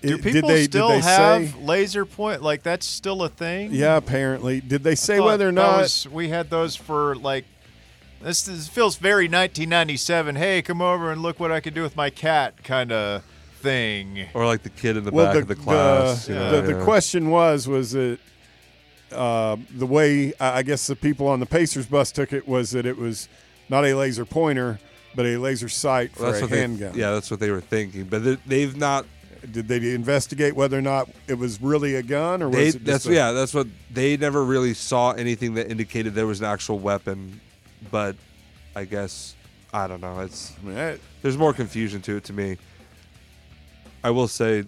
do 0.02 0.18
people 0.18 0.32
did 0.32 0.46
they, 0.46 0.64
still 0.64 0.90
did 0.90 1.04
they 1.04 1.08
have 1.08 1.50
say? 1.50 1.60
laser 1.62 2.06
point? 2.06 2.42
Like 2.42 2.64
that's 2.64 2.86
still 2.86 3.24
a 3.24 3.30
thing? 3.30 3.70
Yeah, 3.72 3.96
apparently. 3.96 4.60
Did 4.60 4.84
they 4.84 4.96
say 4.96 5.20
whether 5.20 5.48
or 5.48 5.52
not? 5.52 5.82
was- 5.82 6.08
we 6.10 6.30
had 6.30 6.50
those 6.50 6.76
for 6.76 7.16
like. 7.16 7.46
This, 8.22 8.44
this 8.44 8.68
feels 8.68 8.98
very 8.98 9.26
1997. 9.26 10.36
Hey, 10.36 10.62
come 10.62 10.80
over 10.80 11.12
and 11.12 11.24
look 11.24 11.40
what 11.40 11.52
I 11.52 11.60
could 11.60 11.74
do 11.74 11.82
with 11.82 11.96
my 11.96 12.12
cat, 12.12 12.64
kind 12.64 12.92
of 12.92 13.24
thing. 13.62 14.28
Or 14.36 14.46
like 14.46 14.62
the 14.62 14.70
kid 14.70 14.96
in 14.96 15.06
the 15.06 15.12
well, 15.12 15.26
back 15.26 15.34
the 15.34 15.42
of 15.42 15.48
the 15.48 15.56
class. 15.56 16.28
the, 16.28 16.34
you 16.34 16.40
yeah. 16.40 16.52
know, 16.52 16.62
the, 16.62 16.74
the 16.76 16.84
question 16.84 17.32
was 17.32 17.68
was 17.68 17.96
it 17.96 18.20
uh, 19.12 19.58
the 19.72 19.88
way 19.88 20.34
I 20.40 20.60
I 20.60 20.64
guess 20.64 20.86
the 20.88 20.96
people 20.96 21.28
on 21.28 21.40
the 21.40 21.46
Pacers 21.48 21.86
bus 21.88 22.12
took 22.12 22.34
it 22.34 22.48
was 22.48 22.72
that 22.72 22.86
it 22.86 22.98
was 22.98 23.28
not 23.70 23.86
a 23.86 23.96
laser 23.96 24.26
pointer, 24.26 24.80
but 25.16 25.26
a 25.26 25.38
laser 25.38 25.70
sight 25.70 26.12
for 26.16 26.24
Well, 26.24 26.36
a 26.36 26.42
what 26.42 26.50
they, 26.50 26.60
handgun. 26.60 26.94
yeah, 26.96 27.12
that's 27.12 27.30
what 27.32 27.40
they 27.40 27.52
were 27.52 27.62
thinking. 27.62 28.06
But 28.06 28.24
they, 28.24 28.36
they've 28.46 28.76
not. 28.76 29.06
Did 29.52 29.68
they 29.68 29.78
investigate 29.96 30.56
whether 30.56 30.78
or 30.78 30.84
not 30.84 31.10
it 31.28 31.34
was 31.34 31.60
really 31.60 31.96
a 31.96 32.04
gun 32.04 32.44
or 32.44 32.50
was 32.50 32.58
They, 32.58 32.68
it 32.68 32.72
just 32.74 32.86
that's 32.86 33.06
a- 33.08 33.14
yeah. 33.14 33.32
That's 33.32 33.54
what 33.56 33.68
they 33.92 34.16
never 34.16 34.44
really 34.44 34.76
saw 34.76 35.12
anything 35.14 35.56
that 35.56 35.72
indicated 35.72 36.14
there 36.14 36.28
was 36.28 36.42
an 36.42 36.46
actual 36.46 36.78
weapon. 36.78 37.42
But 37.90 38.16
I 38.76 38.86
guess 38.86 39.36
I 39.74 39.88
don't 39.88 40.02
know. 40.02 40.20
It's 40.20 40.54
I 40.62 40.68
mean, 40.68 41.00
there's 41.24 41.38
more 41.38 41.54
confusion 41.54 42.02
to 42.04 42.18
it 42.18 42.24
to 42.26 42.34
me. 42.34 42.58
I 44.04 44.10
will 44.12 44.28
say, 44.28 44.64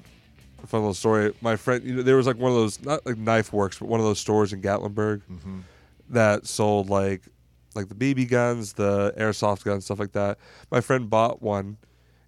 a 0.63 0.67
fun 0.67 0.81
little 0.81 0.93
story. 0.93 1.33
My 1.41 1.55
friend, 1.55 1.83
you 1.83 1.95
know, 1.95 2.01
there 2.01 2.15
was 2.15 2.25
like 2.27 2.37
one 2.37 2.51
of 2.51 2.57
those 2.57 2.81
not 2.83 3.05
like 3.05 3.17
Knife 3.17 3.51
Works, 3.53 3.79
but 3.79 3.87
one 3.87 3.99
of 3.99 4.05
those 4.05 4.19
stores 4.19 4.53
in 4.53 4.61
Gatlinburg 4.61 5.21
mm-hmm. 5.29 5.59
that 6.09 6.47
sold 6.47 6.89
like 6.89 7.21
like 7.75 7.89
the 7.89 7.95
BB 7.95 8.29
guns, 8.29 8.73
the 8.73 9.13
airsoft 9.17 9.63
guns, 9.63 9.85
stuff 9.85 9.99
like 9.99 10.11
that. 10.13 10.37
My 10.71 10.81
friend 10.81 11.09
bought 11.09 11.41
one, 11.41 11.77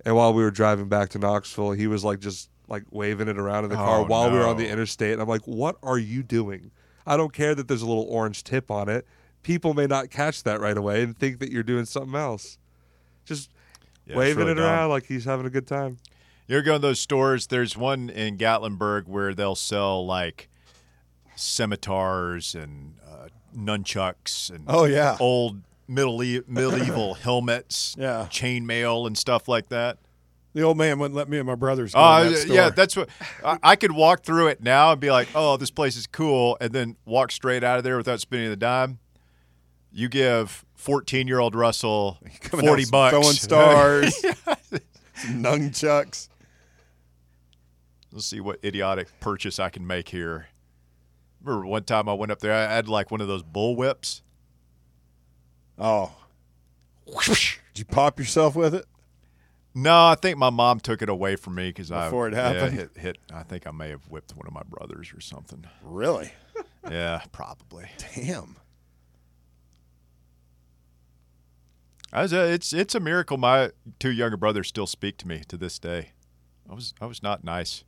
and 0.06 0.16
while 0.16 0.34
we 0.34 0.44
were 0.44 0.52
driving 0.52 0.88
back 0.88 1.10
to 1.10 1.20
Knoxville, 1.20 1.72
he 1.72 1.88
was 1.88 2.04
like 2.04 2.20
just 2.20 2.50
like 2.68 2.84
waving 2.92 3.28
it 3.28 3.38
around 3.38 3.64
in 3.66 3.70
the 3.70 3.76
car 3.76 4.00
Oh, 4.00 4.06
while 4.06 4.32
we 4.32 4.38
were 4.38 4.46
on 4.48 4.58
no. 4.58 4.64
the 4.64 4.70
interstate. 4.70 5.14
And 5.14 5.22
I'm 5.22 5.28
like, 5.28 5.46
what 5.46 5.76
are 5.84 6.00
you 6.00 6.24
doing? 6.24 6.72
I 7.06 7.16
don't 7.18 7.32
care 7.32 7.54
that 7.54 7.68
there's 7.68 7.84
a 7.84 7.88
little 7.88 8.08
orange 8.10 8.44
tip 8.44 8.72
on 8.72 8.90
it. 8.90 9.06
People 9.44 9.76
may 9.76 9.86
not 9.86 10.10
catch 10.10 10.42
that 10.44 10.60
right 10.60 10.76
away 10.76 11.04
and 11.04 11.16
think 11.16 11.38
that 11.40 11.52
you're 11.52 11.62
doing 11.62 11.86
something 11.86 12.16
else. 12.16 12.58
Just 13.26 13.52
Yeah, 14.08 14.14
it's 14.14 14.18
waving 14.18 14.38
really 14.40 14.52
it 14.54 14.56
dumb. 14.56 14.64
around 14.66 14.90
like 14.90 15.06
he's 15.06 15.26
having 15.26 15.46
a 15.46 15.52
good 15.52 15.68
time. 15.68 15.98
You 16.48 16.58
ever 16.58 16.64
go 16.66 16.74
to 16.74 16.80
those 16.80 17.00
stores? 17.00 17.48
There's 17.48 17.78
one 17.78 18.10
in 18.10 18.38
Gatlinburg 18.40 19.06
where 19.08 19.36
they'll 19.36 19.54
sell 19.56 20.04
like 20.06 20.50
scimitars 21.36 22.56
and 22.56 22.96
uh, 23.08 23.28
nunchucks 23.56 24.50
and 24.50 24.66
Oh, 24.68 24.86
yeah. 24.86 25.18
old 25.20 25.62
middle 25.88 26.18
medieval 26.18 27.14
helmets, 27.22 27.96
Yeah. 27.98 28.28
chainmail 28.30 29.06
and 29.08 29.18
stuff 29.18 29.48
like 29.48 29.70
that. 29.70 29.98
the 30.54 30.62
old 30.62 30.78
man 30.78 30.98
wouldn't 31.00 31.16
let 31.16 31.28
me 31.30 31.38
and 31.38 31.46
my 31.48 31.56
brothers 31.56 31.94
go 31.94 32.00
Oh 32.00 32.24
in 32.24 32.34
that 32.34 32.48
yeah, 32.48 32.70
that's 32.70 32.96
what 32.96 33.10
I, 33.44 33.58
I 33.62 33.76
could 33.76 33.92
walk 33.92 34.24
through 34.24 34.48
it 34.48 34.62
now 34.64 34.92
and 34.94 35.02
be 35.02 35.12
like, 35.12 35.28
"Oh, 35.36 35.58
this 35.58 35.70
place 35.72 35.96
is 35.98 36.08
cool," 36.08 36.58
and 36.62 36.72
then 36.72 36.96
walk 37.06 37.32
straight 37.32 37.64
out 37.64 37.78
of 37.78 37.84
there 37.84 37.98
without 37.98 38.20
spending 38.22 38.50
the 38.50 38.56
dime. 38.56 39.00
You 39.92 40.08
give 40.10 40.64
fourteen-year-old 40.76 41.56
Russell 41.56 42.18
Coming 42.42 42.66
forty 42.66 42.84
out 42.84 42.92
bucks, 42.92 43.46
throwing 43.46 44.10
stars, 44.12 44.26
nunchucks. 45.28 46.30
Let's 48.12 48.26
see 48.26 48.40
what 48.40 48.60
idiotic 48.64 49.10
purchase 49.20 49.60
I 49.60 49.70
can 49.70 49.86
make 49.86 50.08
here. 50.10 50.48
Remember 51.46 51.68
one 51.68 51.84
time 51.84 52.10
I 52.10 52.14
went 52.14 52.32
up 52.32 52.40
there, 52.40 52.54
I 52.54 52.74
had 52.74 52.88
like 52.88 53.12
one 53.12 53.22
of 53.22 53.28
those 53.28 53.44
bull 53.44 53.76
whips. 53.76 54.24
Oh, 55.78 56.16
did 57.06 57.60
you 57.76 57.86
pop 57.86 58.18
yourself 58.18 58.56
with 58.56 58.74
it? 58.74 58.86
No, 59.76 60.08
I 60.08 60.16
think 60.16 60.38
my 60.38 60.50
mom 60.50 60.80
took 60.80 61.02
it 61.02 61.10
away 61.10 61.36
from 61.36 61.56
me 61.56 61.70
because 61.70 61.92
I 61.92 62.06
Before 62.06 62.28
it 62.30 62.34
yeah, 62.34 62.54
happened? 62.54 62.74
hit, 62.74 62.92
hit. 62.98 63.18
I 63.32 63.44
think 63.44 63.68
I 63.68 63.72
may 63.72 63.90
have 63.90 64.08
whipped 64.10 64.36
one 64.36 64.48
of 64.48 64.54
my 64.54 64.64
brothers 64.64 65.14
or 65.14 65.20
something. 65.20 65.66
Really? 65.84 66.32
yeah, 66.90 67.22
probably. 67.32 67.86
Damn. 68.16 68.56
I 72.14 72.22
was, 72.24 72.34
uh, 72.34 72.38
it's 72.50 72.72
it's 72.72 72.96
a 72.96 73.00
miracle 73.02 73.38
my 73.38 73.72
two 74.00 74.12
younger 74.12 74.38
brothers 74.38 74.70
still 74.70 74.88
speak 74.88 75.18
to 75.18 75.28
me 75.28 75.44
to 75.50 75.58
this 75.58 75.78
day. 75.78 76.12
I 76.70 76.74
was 76.74 76.94
I 77.02 77.06
was 77.06 77.22
not 77.22 77.44
nice. 77.44 77.84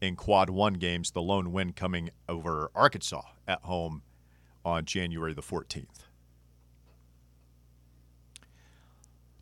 in 0.00 0.16
quad 0.16 0.50
one 0.50 0.74
games, 0.74 1.10
the 1.10 1.22
lone 1.22 1.52
win 1.52 1.72
coming 1.72 2.10
over 2.28 2.70
Arkansas 2.74 3.22
at 3.46 3.62
home 3.62 4.02
on 4.64 4.84
January 4.84 5.34
the 5.34 5.42
14th. 5.42 5.86
Let's 5.86 5.96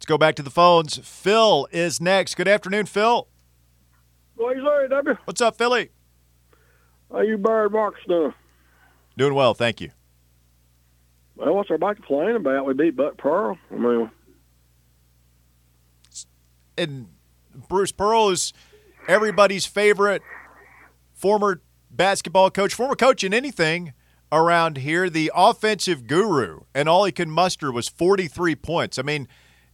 go 0.06 0.16
back 0.18 0.34
to 0.36 0.42
the 0.42 0.50
phones. 0.50 0.98
Phil 0.98 1.68
is 1.70 2.00
next. 2.00 2.36
Good 2.36 2.48
afternoon, 2.48 2.86
Phil. 2.86 3.28
What 4.36 4.56
you 4.56 4.88
W? 4.88 5.16
What's 5.25 5.40
up, 5.40 5.56
Philly? 5.56 5.90
How 7.10 7.20
you 7.20 7.38
bird 7.38 7.72
marks 7.72 8.00
doing? 8.06 8.34
Doing 9.16 9.34
well, 9.34 9.54
thank 9.54 9.80
you. 9.80 9.90
Well, 11.36 11.54
what's 11.54 11.70
everybody 11.70 11.96
complaining 11.96 12.36
about? 12.36 12.66
We 12.66 12.75
beat 12.75 12.96
Buck 12.96 13.16
Pearl. 13.16 13.58
I 13.70 13.75
mean, 13.76 14.10
And 16.78 17.08
Bruce 17.68 17.92
Pearl 17.92 18.30
is 18.30 18.52
everybody's 19.08 19.66
favorite 19.66 20.22
former 21.14 21.62
basketball 21.90 22.50
coach, 22.50 22.75
former 22.75 22.94
coach 22.96 23.25
in 23.25 23.32
anything 23.32 23.92
around 24.32 24.78
here, 24.78 25.08
the 25.08 25.30
offensive 25.34 26.06
guru, 26.06 26.60
and 26.75 26.88
all 26.88 27.04
he 27.04 27.12
could 27.12 27.28
muster 27.28 27.70
was 27.70 27.88
43 27.88 28.54
points. 28.56 28.98
I 28.98 29.02
mean, 29.02 29.28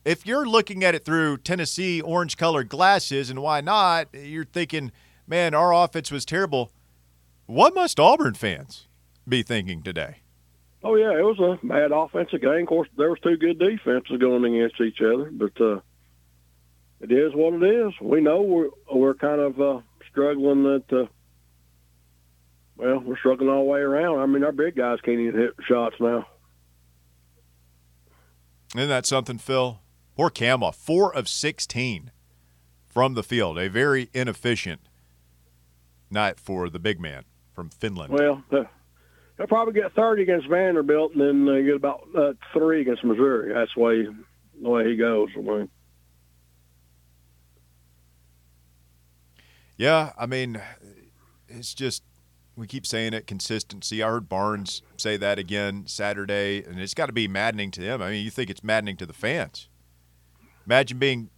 if 0.05 0.27
you're 0.27 0.47
looking 0.47 0.85
at 0.85 0.95
it 0.95 1.05
through 1.05 1.39
Tennessee 1.39 2.01
orange 2.01 2.37
colored 2.37 2.69
glasses, 2.69 3.31
and 3.31 3.43
why 3.43 3.61
not, 3.61 4.09
you're 4.13 4.45
thinking, 4.45 4.93
man, 5.27 5.55
our 5.55 5.73
offense 5.73 6.11
was 6.11 6.25
terrible. 6.25 6.73
What 7.47 7.75
must 7.75 8.01
Auburn 8.01 8.35
fans 8.35 8.89
be 9.29 9.43
thinking 9.43 9.83
today? 9.83 10.23
oh 10.85 10.97
yeah, 10.97 11.17
it 11.17 11.23
was 11.23 11.39
a 11.39 11.67
bad 11.67 11.93
offensive 11.93 12.41
game. 12.41 12.63
Of 12.63 12.67
course, 12.67 12.89
there 12.97 13.11
was 13.11 13.21
two 13.21 13.37
good 13.37 13.59
defenses 13.59 14.19
going 14.19 14.45
against 14.45 14.81
each 14.81 15.01
other, 15.01 15.31
but 15.31 15.61
uh, 15.61 15.81
it 17.01 17.13
is 17.13 17.35
what 17.35 17.55
it 17.55 17.65
is. 17.65 17.93
We 18.01 18.21
know 18.21 18.43
we're 18.43 18.71
we're 18.93 19.15
kind 19.15 19.41
of 19.41 19.61
uh, 19.61 19.81
struggling 20.11 20.65
that. 20.65 20.85
Uh, 20.93 21.07
well, 22.77 23.01
we're 23.01 23.19
struggling 23.19 23.51
all 23.51 23.65
the 23.65 23.71
way 23.71 23.81
around. 23.81 24.19
I 24.19 24.27
mean, 24.27 24.45
our 24.45 24.53
big 24.53 24.77
guys 24.77 24.99
can't 25.05 25.21
even 25.21 25.39
hit 25.39 25.55
shots 25.69 25.95
now. 26.01 26.27
Isn't 28.75 28.89
that 28.89 29.07
something, 29.07 29.39
Phil? 29.39 29.79
Poor 30.17 30.31
Nkamhoua, 30.31 30.75
four 30.75 31.15
of 31.15 31.29
16 31.29 32.11
from 32.89 33.15
the 33.15 33.23
field. 33.23 33.59
A 33.59 33.69
very 33.69 34.11
inefficient 34.13 34.81
night 36.11 36.39
for 36.39 36.69
the 36.69 36.79
big 36.79 37.01
man 37.01 37.25
from 37.55 37.71
Finland. 37.71 38.13
Well, 38.13 38.43
uh, 38.53 38.65
he'll 39.37 39.47
probably 39.47 39.75
get 39.75 39.95
30 39.95 40.23
against 40.23 40.49
Vanderbilt, 40.49 41.15
and 41.15 41.21
then 41.21 41.49
uh, 41.49 41.61
get 41.63 41.77
about 41.77 42.07
uh, 42.17 42.33
three 42.53 42.83
against 42.83 43.05
Missouri. 43.05 43.53
That's 43.53 43.71
the 43.75 43.81
way 43.81 44.07
the 44.63 44.69
way 44.69 44.89
he 44.89 44.97
goes. 44.97 45.29
I 45.37 45.41
mean, 45.41 45.69
Yeah, 49.77 50.13
I 50.17 50.27
mean, 50.27 50.61
it's 51.49 51.75
just 51.75 52.05
we 52.55 52.69
keep 52.69 52.87
saying 52.87 53.15
it 53.15 53.27
consistency. 53.27 54.03
I 54.03 54.09
heard 54.09 54.29
Barnes 54.29 54.83
say 54.97 55.17
that 55.17 55.41
again 55.41 55.85
Saturday, 55.87 56.63
and 56.63 56.79
it's 56.79 56.95
got 56.95 57.07
to 57.07 57.13
be 57.13 57.27
maddening 57.27 57.71
to 57.73 57.81
them. 57.81 58.03
I 58.03 58.11
mean, 58.11 58.25
you 58.25 58.31
think 58.31 58.51
it's 58.51 58.63
maddening 58.63 58.97
to 58.99 59.07
the 59.07 59.13
fans. 59.13 59.69
Imagine 60.67 60.99
being 60.99 61.31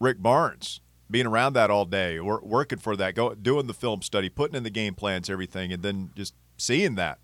Rick 0.00 0.22
Barnes, 0.22 0.80
being 1.10 1.26
around 1.26 1.52
that 1.54 1.70
all 1.70 1.84
day, 1.84 2.18
or 2.18 2.40
working 2.42 2.78
for 2.78 2.96
that, 2.96 3.14
go 3.14 3.34
doing 3.34 3.66
the 3.66 3.74
film 3.74 4.02
study, 4.02 4.28
putting 4.28 4.56
in 4.56 4.62
the 4.62 4.70
game 4.70 4.94
plans, 4.94 5.28
everything, 5.30 5.72
and 5.72 5.82
then 5.82 6.10
just 6.14 6.34
seeing 6.56 6.94
that 6.96 7.18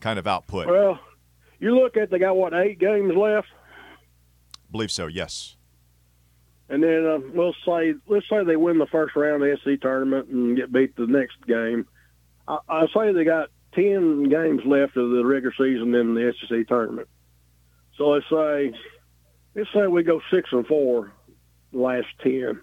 kind 0.00 0.18
of 0.18 0.26
output. 0.26 0.66
well, 0.66 0.98
you 1.58 1.74
look 1.74 1.96
at 1.96 2.10
they 2.10 2.18
got 2.18 2.36
what 2.36 2.54
eight 2.54 2.78
games 2.78 3.14
left. 3.16 3.48
believe 4.70 4.90
so. 4.90 5.06
Yes. 5.06 5.56
And 6.70 6.82
then 6.82 7.06
uh, 7.06 7.18
we'll 7.32 7.54
say, 7.64 7.94
let's 8.08 8.28
say 8.28 8.44
they 8.44 8.56
win 8.56 8.78
the 8.78 8.86
first 8.86 9.16
round 9.16 9.42
of 9.42 9.48
the 9.48 9.76
SC 9.76 9.80
tournament 9.80 10.28
and 10.28 10.56
get 10.56 10.70
beat 10.70 10.94
the 10.96 11.06
next 11.06 11.36
game. 11.46 11.86
I, 12.46 12.58
I 12.68 12.86
say 12.94 13.12
they 13.12 13.24
got 13.24 13.48
ten 13.74 14.28
games 14.28 14.60
left 14.66 14.96
of 14.96 15.10
the 15.10 15.24
regular 15.24 15.54
season 15.56 15.94
in 15.94 16.14
the 16.14 16.32
SEC 16.40 16.68
tournament. 16.68 17.08
So 17.96 18.08
let's 18.08 18.26
say, 18.30 18.72
let's 19.58 19.70
say 19.74 19.86
we 19.86 20.02
go 20.02 20.20
six 20.30 20.48
and 20.52 20.66
four, 20.66 21.12
the 21.72 21.78
last 21.78 22.06
ten. 22.22 22.60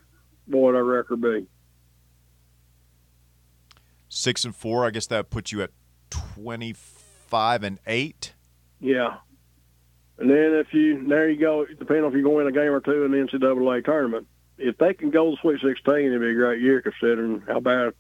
What 0.47 0.61
would 0.61 0.75
our 0.75 0.83
record 0.83 1.21
be? 1.21 1.47
Six 4.09 4.45
and 4.45 4.55
four. 4.55 4.85
I 4.85 4.91
guess 4.91 5.07
that 5.07 5.29
puts 5.29 5.51
you 5.51 5.61
at 5.61 5.71
twenty-five 6.09 7.63
and 7.63 7.79
eight. 7.85 8.33
Yeah. 8.79 9.17
And 10.17 10.29
then 10.29 10.53
if 10.53 10.67
you 10.73 11.05
there 11.07 11.29
you 11.29 11.39
go, 11.39 11.65
depending 11.65 12.05
on 12.05 12.11
if 12.11 12.17
you 12.17 12.23
go 12.23 12.37
win 12.37 12.47
a 12.47 12.51
game 12.51 12.71
or 12.71 12.79
two 12.79 13.03
in 13.03 13.11
the 13.11 13.17
NCAA 13.17 13.83
tournament. 13.83 14.27
if 14.57 14.77
they 14.77 14.93
can 14.93 15.09
go 15.09 15.25
to 15.25 15.31
the 15.31 15.37
Sweet 15.41 15.59
16, 15.61 15.93
it'd 15.93 16.21
be 16.21 16.29
a 16.29 16.33
great 16.33 16.61
year 16.61 16.81
considering 16.81 17.43
how 17.47 17.59
bad 17.59 17.93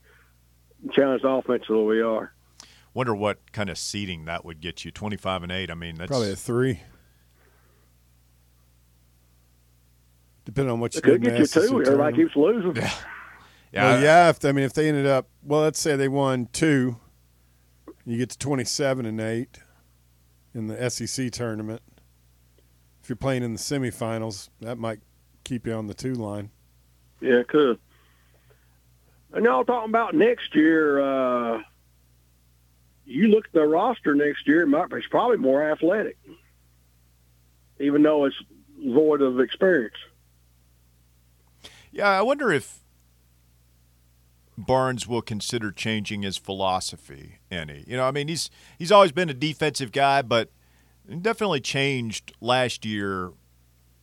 challenged 0.93 1.25
offensively 1.25 1.83
we 1.83 2.01
are. 2.01 2.33
Wonder 2.93 3.13
what 3.13 3.51
kind 3.51 3.69
of 3.69 3.77
seeding 3.77 4.23
that 4.25 4.45
would 4.45 4.61
get 4.61 4.85
you. 4.85 4.91
Twenty-five 4.91 5.43
and 5.43 5.51
eight. 5.51 5.69
I 5.69 5.73
mean, 5.73 5.95
that's 5.95 6.07
Probably 6.07 6.31
a 6.31 6.35
three. 6.37 6.79
Depending 10.45 10.71
on 10.71 10.79
what 10.79 10.93
you 10.93 10.99
It 10.99 11.03
could 11.03 11.21
did 11.21 11.33
in 11.33 11.41
get 11.41 11.55
you 11.55 11.61
two. 11.67 11.81
Everybody 11.81 12.15
keeps 12.15 12.35
losing. 12.35 12.75
yeah. 12.75 12.91
Well, 13.73 14.01
yeah. 14.01 14.29
If 14.29 14.45
I 14.45 14.51
mean, 14.51 14.63
if 14.65 14.73
they 14.73 14.87
ended 14.87 15.07
up, 15.07 15.27
well, 15.43 15.61
let's 15.61 15.79
say 15.79 15.95
they 15.95 16.07
won 16.07 16.47
two, 16.53 16.97
you 18.05 18.17
get 18.17 18.29
to 18.29 18.37
twenty-seven 18.37 19.05
and 19.05 19.19
eight 19.19 19.59
in 20.53 20.67
the 20.67 20.89
SEC 20.89 21.31
tournament. 21.31 21.81
If 23.01 23.09
you're 23.09 23.15
playing 23.15 23.43
in 23.43 23.53
the 23.53 23.59
semifinals, 23.59 24.49
that 24.61 24.77
might 24.77 24.99
keep 25.43 25.67
you 25.67 25.73
on 25.73 25.87
the 25.87 25.93
two 25.93 26.13
line. 26.13 26.51
Yeah, 27.21 27.39
it 27.39 27.47
could. 27.47 27.79
And 29.33 29.45
y'all 29.45 29.65
talking 29.65 29.89
about 29.89 30.15
next 30.15 30.55
year, 30.55 30.99
uh, 30.99 31.61
you 33.05 33.27
look 33.27 33.45
at 33.45 33.53
the 33.53 33.65
roster 33.65 34.15
next 34.15 34.47
year, 34.47 34.67
it's 34.91 35.07
probably 35.07 35.37
more 35.37 35.61
athletic, 35.61 36.17
even 37.79 38.01
though 38.01 38.25
it's 38.25 38.35
void 38.83 39.21
of 39.21 39.39
experience. 39.39 39.95
Yeah, 41.95 42.09
I 42.09 42.23
wonder 42.23 42.51
if 42.51 42.79
Barnes 44.57 45.07
will 45.07 45.21
consider 45.21 45.71
changing 45.71 46.23
his 46.23 46.35
philosophy 46.35 47.39
any. 47.49 47.85
You 47.87 47.95
know, 47.95 48.03
I 48.03 48.11
mean, 48.11 48.27
he's 48.27 48.49
he's 48.77 48.91
always 48.91 49.13
been 49.13 49.29
a 49.29 49.33
defensive 49.33 49.93
guy, 49.93 50.21
but 50.21 50.49
definitely 51.21 51.61
changed 51.61 52.33
last 52.41 52.83
year 52.83 53.31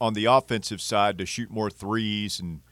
on 0.00 0.14
the 0.14 0.24
offensive 0.24 0.80
side 0.80 1.18
to 1.18 1.26
shoot 1.26 1.50
more 1.50 1.68
threes 1.68 2.40
and 2.40 2.62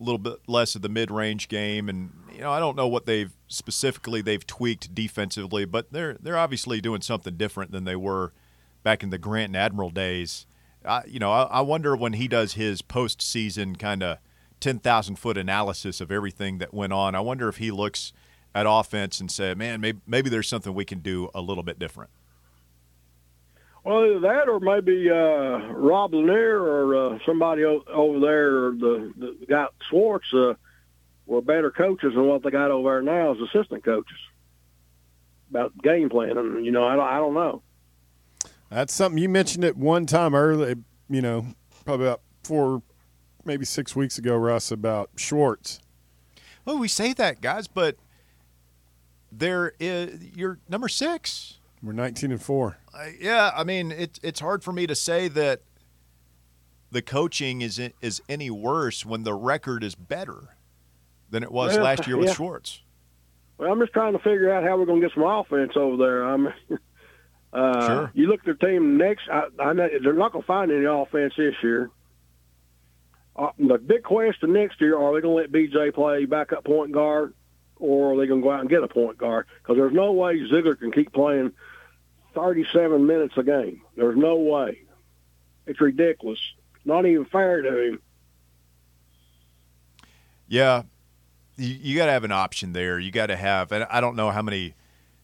a 0.00 0.02
little 0.02 0.18
bit 0.18 0.38
less 0.48 0.74
of 0.74 0.80
the 0.80 0.88
mid-range 0.88 1.48
game 1.48 1.88
and 1.88 2.10
you 2.32 2.40
know, 2.40 2.50
I 2.50 2.58
don't 2.58 2.76
know 2.76 2.88
what 2.88 3.04
they've 3.04 3.32
specifically 3.48 4.22
they've 4.22 4.46
tweaked 4.46 4.94
defensively, 4.94 5.66
but 5.66 5.92
they're 5.92 6.16
they're 6.20 6.38
obviously 6.38 6.80
doing 6.80 7.02
something 7.02 7.36
different 7.36 7.70
than 7.70 7.84
they 7.84 7.96
were 7.96 8.32
back 8.82 9.02
in 9.02 9.10
the 9.10 9.18
Grant 9.18 9.50
and 9.50 9.56
Admiral 9.56 9.90
days. 9.90 10.46
I, 10.86 11.04
you 11.06 11.18
know, 11.18 11.32
I, 11.32 11.42
I 11.44 11.60
wonder 11.60 11.96
when 11.96 12.14
he 12.14 12.28
does 12.28 12.54
his 12.54 12.82
postseason 12.82 13.78
kind 13.78 14.02
of 14.02 14.18
ten 14.60 14.78
thousand 14.78 15.16
foot 15.16 15.36
analysis 15.36 16.00
of 16.00 16.10
everything 16.10 16.58
that 16.58 16.72
went 16.72 16.92
on. 16.92 17.14
I 17.14 17.20
wonder 17.20 17.48
if 17.48 17.56
he 17.58 17.70
looks 17.70 18.12
at 18.54 18.66
offense 18.68 19.20
and 19.20 19.30
said, 19.30 19.58
"Man, 19.58 19.80
maybe 19.80 20.00
maybe 20.06 20.30
there's 20.30 20.48
something 20.48 20.74
we 20.74 20.84
can 20.84 21.00
do 21.00 21.30
a 21.34 21.40
little 21.40 21.62
bit 21.62 21.78
different." 21.78 22.10
Well, 23.84 24.04
either 24.04 24.20
that 24.20 24.48
or 24.48 24.58
maybe 24.58 25.08
uh, 25.08 25.72
Rob 25.72 26.12
Lanier 26.12 26.60
or 26.60 27.14
uh, 27.14 27.18
somebody 27.24 27.64
o- 27.64 27.84
over 27.86 28.18
there, 28.18 28.64
or 28.64 28.70
the, 28.72 29.12
the 29.16 29.46
guy 29.48 29.66
Schwartz, 29.88 30.26
uh, 30.34 30.54
were 31.26 31.40
better 31.40 31.70
coaches 31.70 32.14
than 32.14 32.26
what 32.26 32.42
they 32.42 32.50
got 32.50 32.72
over 32.72 32.90
there 32.90 33.02
now 33.02 33.32
as 33.32 33.40
assistant 33.40 33.84
coaches 33.84 34.18
about 35.50 35.76
game 35.82 36.08
planning. 36.08 36.64
You 36.64 36.72
know, 36.72 36.84
I 36.84 36.96
don't, 36.96 37.06
I 37.06 37.18
don't 37.18 37.34
know. 37.34 37.62
That's 38.70 38.92
something 38.92 39.18
you 39.22 39.28
mentioned 39.28 39.64
it 39.64 39.76
one 39.76 40.06
time 40.06 40.34
early, 40.34 40.76
you 41.08 41.22
know, 41.22 41.46
probably 41.84 42.06
about 42.06 42.20
four, 42.42 42.82
maybe 43.44 43.64
six 43.64 43.94
weeks 43.94 44.18
ago, 44.18 44.36
Russ, 44.36 44.70
about 44.70 45.10
Schwartz. 45.16 45.80
Well, 46.64 46.78
we 46.78 46.88
say 46.88 47.12
that, 47.12 47.40
guys, 47.40 47.68
but 47.68 47.96
there 49.30 49.72
is 49.78 50.20
you're 50.34 50.58
number 50.68 50.88
six. 50.88 51.58
We're 51.82 51.92
19 51.92 52.32
and 52.32 52.42
four. 52.42 52.78
Uh, 52.92 53.06
yeah, 53.20 53.52
I 53.54 53.62
mean 53.62 53.92
it's 53.92 54.18
it's 54.22 54.40
hard 54.40 54.64
for 54.64 54.72
me 54.72 54.86
to 54.86 54.94
say 54.94 55.28
that 55.28 55.60
the 56.90 57.02
coaching 57.02 57.60
is 57.60 57.80
is 58.00 58.20
any 58.28 58.50
worse 58.50 59.04
when 59.06 59.22
the 59.22 59.34
record 59.34 59.84
is 59.84 59.94
better 59.94 60.56
than 61.30 61.42
it 61.42 61.52
was 61.52 61.74
Well, 61.74 61.84
last 61.84 62.06
year 62.06 62.16
with 62.16 62.28
yeah. 62.28 62.34
Schwartz. 62.34 62.82
Well, 63.58 63.70
I'm 63.70 63.78
just 63.80 63.92
trying 63.92 64.12
to 64.12 64.18
figure 64.18 64.52
out 64.52 64.64
how 64.64 64.76
we're 64.76 64.86
going 64.86 65.00
to 65.00 65.06
get 65.06 65.14
some 65.14 65.24
offense 65.24 65.72
over 65.76 65.96
there. 65.96 66.22
I'm. 66.24 66.48
Uh, 67.56 67.86
Sure. 67.86 68.10
You 68.14 68.26
look 68.26 68.40
at 68.40 68.44
their 68.44 68.70
team 68.70 68.98
next. 68.98 69.28
I, 69.32 69.44
I 69.58 69.72
know 69.72 69.88
they're 70.02 70.12
not 70.12 70.32
going 70.32 70.42
to 70.42 70.46
find 70.46 70.70
any 70.70 70.84
offense 70.84 71.32
this 71.36 71.54
year. 71.62 71.90
Uh, 73.34 73.50
the 73.58 73.78
big 73.78 74.02
question 74.02 74.52
next 74.52 74.78
year: 74.80 74.98
Are 74.98 75.14
they 75.14 75.22
going 75.22 75.34
to 75.34 75.42
let 75.42 75.52
BJ 75.52 75.94
play 75.94 76.26
backup 76.26 76.64
point 76.64 76.92
guard, 76.92 77.32
or 77.76 78.12
are 78.12 78.16
they 78.18 78.26
going 78.26 78.42
to 78.42 78.44
go 78.44 78.52
out 78.52 78.60
and 78.60 78.68
get 78.68 78.82
a 78.82 78.88
point 78.88 79.16
guard? 79.16 79.46
Because 79.62 79.76
there's 79.76 79.94
no 79.94 80.12
way 80.12 80.38
Zeigler 80.40 80.78
can 80.78 80.92
keep 80.92 81.12
playing 81.14 81.52
37 82.34 83.06
minutes 83.06 83.34
a 83.38 83.42
game. 83.42 83.80
There's 83.96 84.16
no 84.18 84.36
way. 84.36 84.82
It's 85.66 85.80
ridiculous. 85.80 86.38
Not 86.84 87.06
even 87.06 87.24
fair 87.24 87.62
to 87.62 87.88
him. 87.88 88.02
Yeah, 90.46 90.82
you, 91.56 91.74
you 91.80 91.96
got 91.96 92.06
to 92.06 92.12
have 92.12 92.24
an 92.24 92.32
option 92.32 92.72
there. 92.72 92.98
You 92.98 93.10
got 93.10 93.26
to 93.26 93.36
have, 93.36 93.72
and 93.72 93.84
I 93.90 94.00
don't 94.02 94.14
know 94.14 94.30
how 94.30 94.42
many 94.42 94.74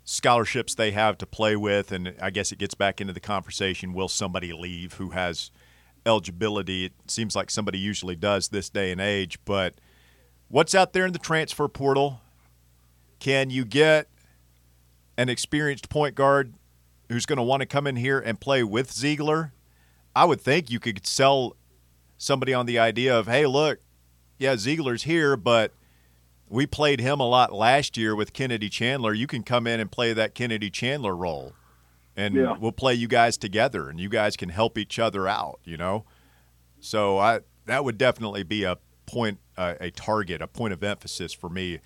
scholarships 0.04 0.74
they 0.74 0.90
have 0.92 1.18
to 1.18 1.26
play 1.26 1.56
with, 1.56 1.92
and 1.92 2.14
I 2.20 2.30
guess 2.30 2.52
it 2.52 2.58
gets 2.58 2.74
back 2.74 3.00
into 3.00 3.12
the 3.12 3.20
conversation: 3.20 3.92
Will 3.92 4.08
somebody 4.08 4.52
leave 4.52 4.94
who 4.94 5.10
has 5.10 5.50
eligibility? 6.04 6.86
It 6.86 6.92
seems 7.06 7.36
like 7.36 7.50
somebody 7.50 7.78
usually 7.78 8.16
does 8.16 8.48
this 8.48 8.68
day 8.68 8.92
and 8.92 9.00
age, 9.00 9.38
but 9.44 9.74
what's 10.48 10.74
out 10.74 10.92
there 10.92 11.06
in 11.06 11.12
the 11.12 11.18
transfer 11.18 11.68
portal? 11.68 12.20
Can 13.18 13.50
you 13.50 13.64
get 13.64 14.08
an 15.16 15.28
experienced 15.28 15.88
point 15.88 16.14
guard 16.14 16.54
who's 17.08 17.26
going 17.26 17.36
to 17.36 17.42
want 17.42 17.60
to 17.60 17.66
come 17.66 17.86
in 17.86 17.96
here 17.96 18.18
and 18.18 18.40
play 18.40 18.64
with 18.64 18.90
Zeigler? 18.90 19.52
I 20.14 20.24
would 20.24 20.40
think 20.40 20.70
you 20.70 20.80
could 20.80 21.06
sell 21.06 21.56
somebody 22.18 22.52
on 22.52 22.66
the 22.66 22.78
idea 22.78 23.16
of, 23.16 23.26
hey, 23.26 23.46
look, 23.46 23.78
yeah, 24.38 24.54
Zeigler's 24.54 25.04
here, 25.04 25.36
but 25.36 25.72
we 26.52 26.66
played 26.66 27.00
him 27.00 27.18
a 27.18 27.26
lot 27.26 27.52
last 27.52 27.96
year 27.96 28.14
with 28.14 28.32
Kennedy 28.32 28.68
Chandler. 28.68 29.14
You 29.14 29.26
can 29.26 29.42
come 29.42 29.66
in 29.66 29.80
and 29.80 29.90
play 29.90 30.12
that 30.12 30.34
Kennedy 30.34 30.70
Chandler 30.70 31.16
role, 31.16 31.54
and 32.16 32.34
Yeah. 32.34 32.56
we'll 32.60 32.72
play 32.72 32.94
you 32.94 33.08
guys 33.08 33.36
together, 33.38 33.88
and 33.88 33.98
you 33.98 34.08
guys 34.08 34.36
can 34.36 34.50
help 34.50 34.76
each 34.76 34.98
other 34.98 35.26
out. 35.26 35.60
You 35.64 35.76
know, 35.78 36.04
so 36.78 37.18
I 37.18 37.40
that 37.66 37.84
would 37.84 37.96
definitely 37.96 38.42
be 38.42 38.64
a 38.64 38.76
point, 39.06 39.38
uh, 39.56 39.74
a 39.80 39.90
target, 39.90 40.42
a 40.42 40.46
point 40.46 40.72
of 40.72 40.82
emphasis 40.82 41.32
for 41.32 41.48
me 41.48 41.80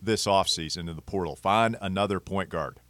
this 0.00 0.26
offseason 0.26 0.88
in 0.88 0.96
the 0.96 1.02
portal. 1.02 1.36
Find 1.36 1.76
another 1.80 2.20
point 2.20 2.48
guard. 2.48 2.80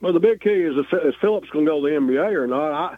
Well, 0.00 0.12
the 0.12 0.20
big 0.20 0.40
key 0.40 0.50
is 0.50 0.74
if, 0.76 0.86
if 0.92 1.14
Phillips 1.20 1.48
going 1.50 1.64
to 1.64 1.70
go 1.70 1.80
to 1.80 1.88
the 1.90 1.96
NBA 2.00 2.32
or 2.34 2.46
not. 2.46 2.72
I 2.72 2.96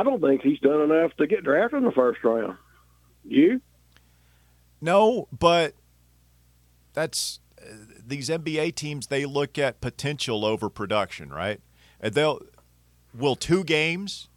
I 0.00 0.02
don't 0.02 0.20
think 0.20 0.42
he's 0.42 0.58
done 0.60 0.80
enough 0.90 1.14
to 1.18 1.26
get 1.26 1.44
drafted 1.44 1.78
in 1.78 1.84
the 1.84 1.92
first 1.92 2.24
round. 2.24 2.56
You? 3.24 3.60
No, 4.80 5.28
but 5.38 5.74
that's 6.96 7.38
uh, 7.62 7.66
these 8.04 8.28
NBA 8.28 8.74
teams. 8.74 9.06
They 9.06 9.24
look 9.24 9.56
at 9.58 9.80
potential 9.80 10.44
over 10.44 10.68
production, 10.68 11.28
right? 11.30 11.60
And 12.00 12.14
they'll 12.14 12.40
will 13.14 13.36
two 13.36 13.62
games. 13.62 14.28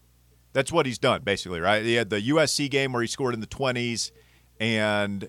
That's 0.53 0.71
what 0.71 0.85
he's 0.85 0.99
done 0.99 1.23
basically, 1.23 1.59
right? 1.61 1.83
He 1.83 1.95
had 1.95 2.11
the 2.11 2.21
USC 2.21 2.69
game 2.69 2.91
where 2.93 3.01
he 3.01 3.07
scored 3.07 3.33
in 3.33 3.39
the 3.39 3.47
twenties, 3.47 4.11
and 4.59 5.27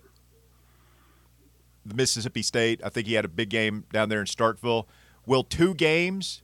the 1.87 1.95
Mississippi 1.95 2.43
State. 2.43 2.81
I 2.85 2.88
think 2.90 3.07
he 3.07 3.14
had 3.14 3.25
a 3.25 3.29
big 3.29 3.49
game 3.49 3.85
down 3.93 4.09
there 4.11 4.21
in 4.21 4.27
Starkville. 4.27 4.87
Will 5.25 5.45
two 5.45 5.75
games 5.75 6.43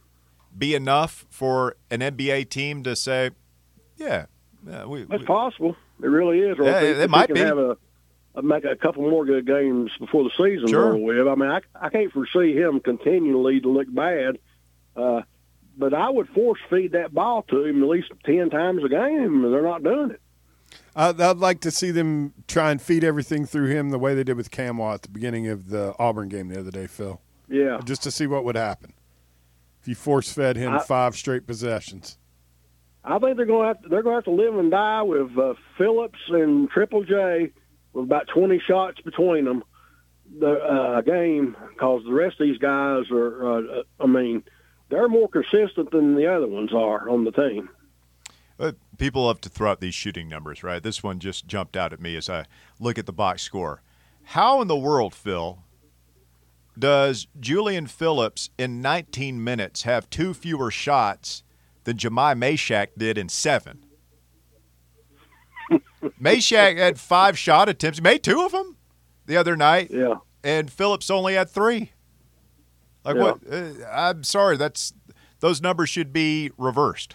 be 0.57 0.75
enough 0.75 1.27
for 1.29 1.77
an 1.90 2.01
NBA 2.01 2.49
team 2.49 2.83
to 2.85 2.94
say, 2.94 3.31
"Yeah, 3.96 4.27
yeah 4.66 4.85
we, 4.87 5.03
That's 5.05 5.20
we- 5.20 5.27
possible. 5.27 5.77
It 6.03 6.07
really 6.09 6.40
is. 6.40 6.59
Or 6.59 6.64
Yeah, 6.64 6.81
he- 6.81 6.87
it 6.88 7.11
might 7.11 7.33
be. 7.33 7.40
Have 7.40 7.59
a, 7.59 7.77
make 8.42 8.64
a 8.64 8.77
couple 8.77 9.09
more 9.09 9.25
good 9.25 9.46
games 9.46 9.90
before 9.99 10.25
the 10.25 10.31
season 10.37 10.68
Sure. 10.68 10.88
over 10.94 10.96
with. 10.99 11.27
I 11.29 11.35
mean, 11.35 11.51
I, 11.51 11.61
I 11.81 11.88
can't 11.88 12.12
foresee 12.12 12.55
him 12.55 12.81
continually 12.81 13.61
to 13.61 13.68
look 13.68 13.92
bad. 13.92 14.38
Uh, 14.96 15.22
but 15.79 15.92
I 15.92 16.09
would 16.09 16.29
force 16.31 16.59
feed 16.70 16.92
that 16.92 17.12
ball 17.12 17.42
to 17.51 17.64
him 17.64 17.83
at 17.83 17.88
least 17.88 18.11
ten 18.25 18.49
times 18.51 18.83
a 18.85 18.88
game. 18.88 19.44
and 19.44 19.53
They're 19.53 19.62
not 19.62 19.83
doing 19.83 20.11
it. 20.12 20.20
I'd, 20.94 21.20
I'd 21.20 21.37
like 21.37 21.61
to 21.61 21.70
see 21.70 21.90
them 21.90 22.33
try 22.49 22.70
and 22.70 22.81
feed 22.81 23.05
everything 23.05 23.44
through 23.44 23.66
him 23.68 23.90
the 23.90 23.99
way 23.99 24.14
they 24.14 24.25
did 24.25 24.37
with 24.37 24.51
Nkamhoua 24.51 24.94
at 24.94 25.03
the 25.03 25.11
beginning 25.11 25.46
of 25.49 25.68
the 25.68 25.94
Auburn 25.99 26.29
game 26.31 26.49
the 26.49 26.59
other 26.59 26.70
day, 26.70 26.87
Phil, 26.87 27.20
Yeah. 27.49 27.81
just 27.85 28.03
to 28.05 28.11
see 28.11 28.27
what 28.27 28.44
would 28.44 28.57
happen 28.57 28.94
if 29.83 29.87
you 29.88 29.94
force 29.94 30.33
fed 30.33 30.57
him 30.57 30.72
I- 30.75 30.79
five 30.79 31.14
straight 31.14 31.46
possessions. 31.46 32.16
I 33.05 33.18
think 33.20 33.37
they're 33.37 33.46
going 33.46 33.62
to 33.62 33.68
have 33.68 33.83
to, 33.83 33.88
they're 33.88 34.03
going 34.03 34.14
to 34.14 34.16
have 34.16 34.25
to 34.25 34.31
live 34.42 34.59
and 34.59 34.70
die 34.70 35.03
with 35.03 35.37
uh, 35.38 35.55
Phillips 35.79 36.18
and 36.29 36.68
Triple 36.70 37.05
J 37.05 37.53
with 37.96 38.04
about 38.04 38.28
20 38.28 38.61
shots 38.66 39.00
between 39.00 39.46
them 39.46 39.64
the 40.38 40.52
uh, 40.52 41.00
game 41.02 41.56
because 41.70 42.02
the 42.04 42.12
rest 42.12 42.40
of 42.40 42.46
these 42.46 42.59
guys 42.59 43.04
are 43.11 43.59
uh, 43.59 43.82
I 44.00 44.06
mean 44.06 44.42
they're 44.88 45.09
more 45.09 45.28
consistent 45.28 45.90
than 45.90 46.14
the 46.14 46.32
other 46.32 46.46
ones 46.46 46.72
are 46.72 47.09
on 47.09 47.24
the 47.24 47.32
team. 47.32 47.70
But 48.56 48.76
people 48.98 49.26
love 49.26 49.40
to 49.42 49.48
throw 49.48 49.70
out 49.70 49.80
these 49.80 49.94
shooting 49.94 50.28
numbers, 50.28 50.62
right? 50.62 50.82
This 50.82 51.02
one 51.02 51.18
just 51.18 51.46
jumped 51.46 51.76
out 51.76 51.92
at 51.92 52.00
me 52.00 52.16
as 52.16 52.30
I 52.30 52.46
look 52.80 52.98
at 52.98 53.06
the 53.06 53.12
box 53.12 53.42
score. 53.42 53.82
How 54.22 54.62
in 54.62 54.68
the 54.68 54.76
world, 54.76 55.14
Phil, 55.14 55.59
does 56.78 57.26
Julian 57.38 57.87
Phillips 57.87 58.50
in 58.59 58.80
19 58.80 59.42
minutes 59.42 59.82
have 59.82 60.09
two 60.09 60.32
fewer 60.32 60.70
shots 60.70 61.42
than 61.85 61.96
Jahmai 61.96 62.35
Mashack 62.35 62.88
did 62.96 63.18
in 63.18 63.28
seven? 63.28 63.86
Mashack 66.20 66.76
had 66.78 66.98
five 66.98 67.38
shot 67.38 67.68
attempts. 67.68 67.98
He 67.98 68.02
made 68.02 68.22
two 68.22 68.42
of 68.44 68.52
them 68.52 68.76
the 69.26 69.36
other 69.36 69.56
night, 69.56 69.90
Yeah. 69.90 70.14
and 70.44 70.70
Phillips 70.70 71.10
only 71.10 71.34
had 71.34 71.48
three. 71.50 71.92
Like 73.04 73.16
Yeah. 73.16 73.22
what? 73.22 73.38
Uh, 73.50 73.72
I'm 73.92 74.24
sorry. 74.24 74.56
That's 74.56 74.92
those 75.40 75.60
numbers 75.60 75.88
should 75.90 76.12
be 76.12 76.50
reversed. 76.56 77.14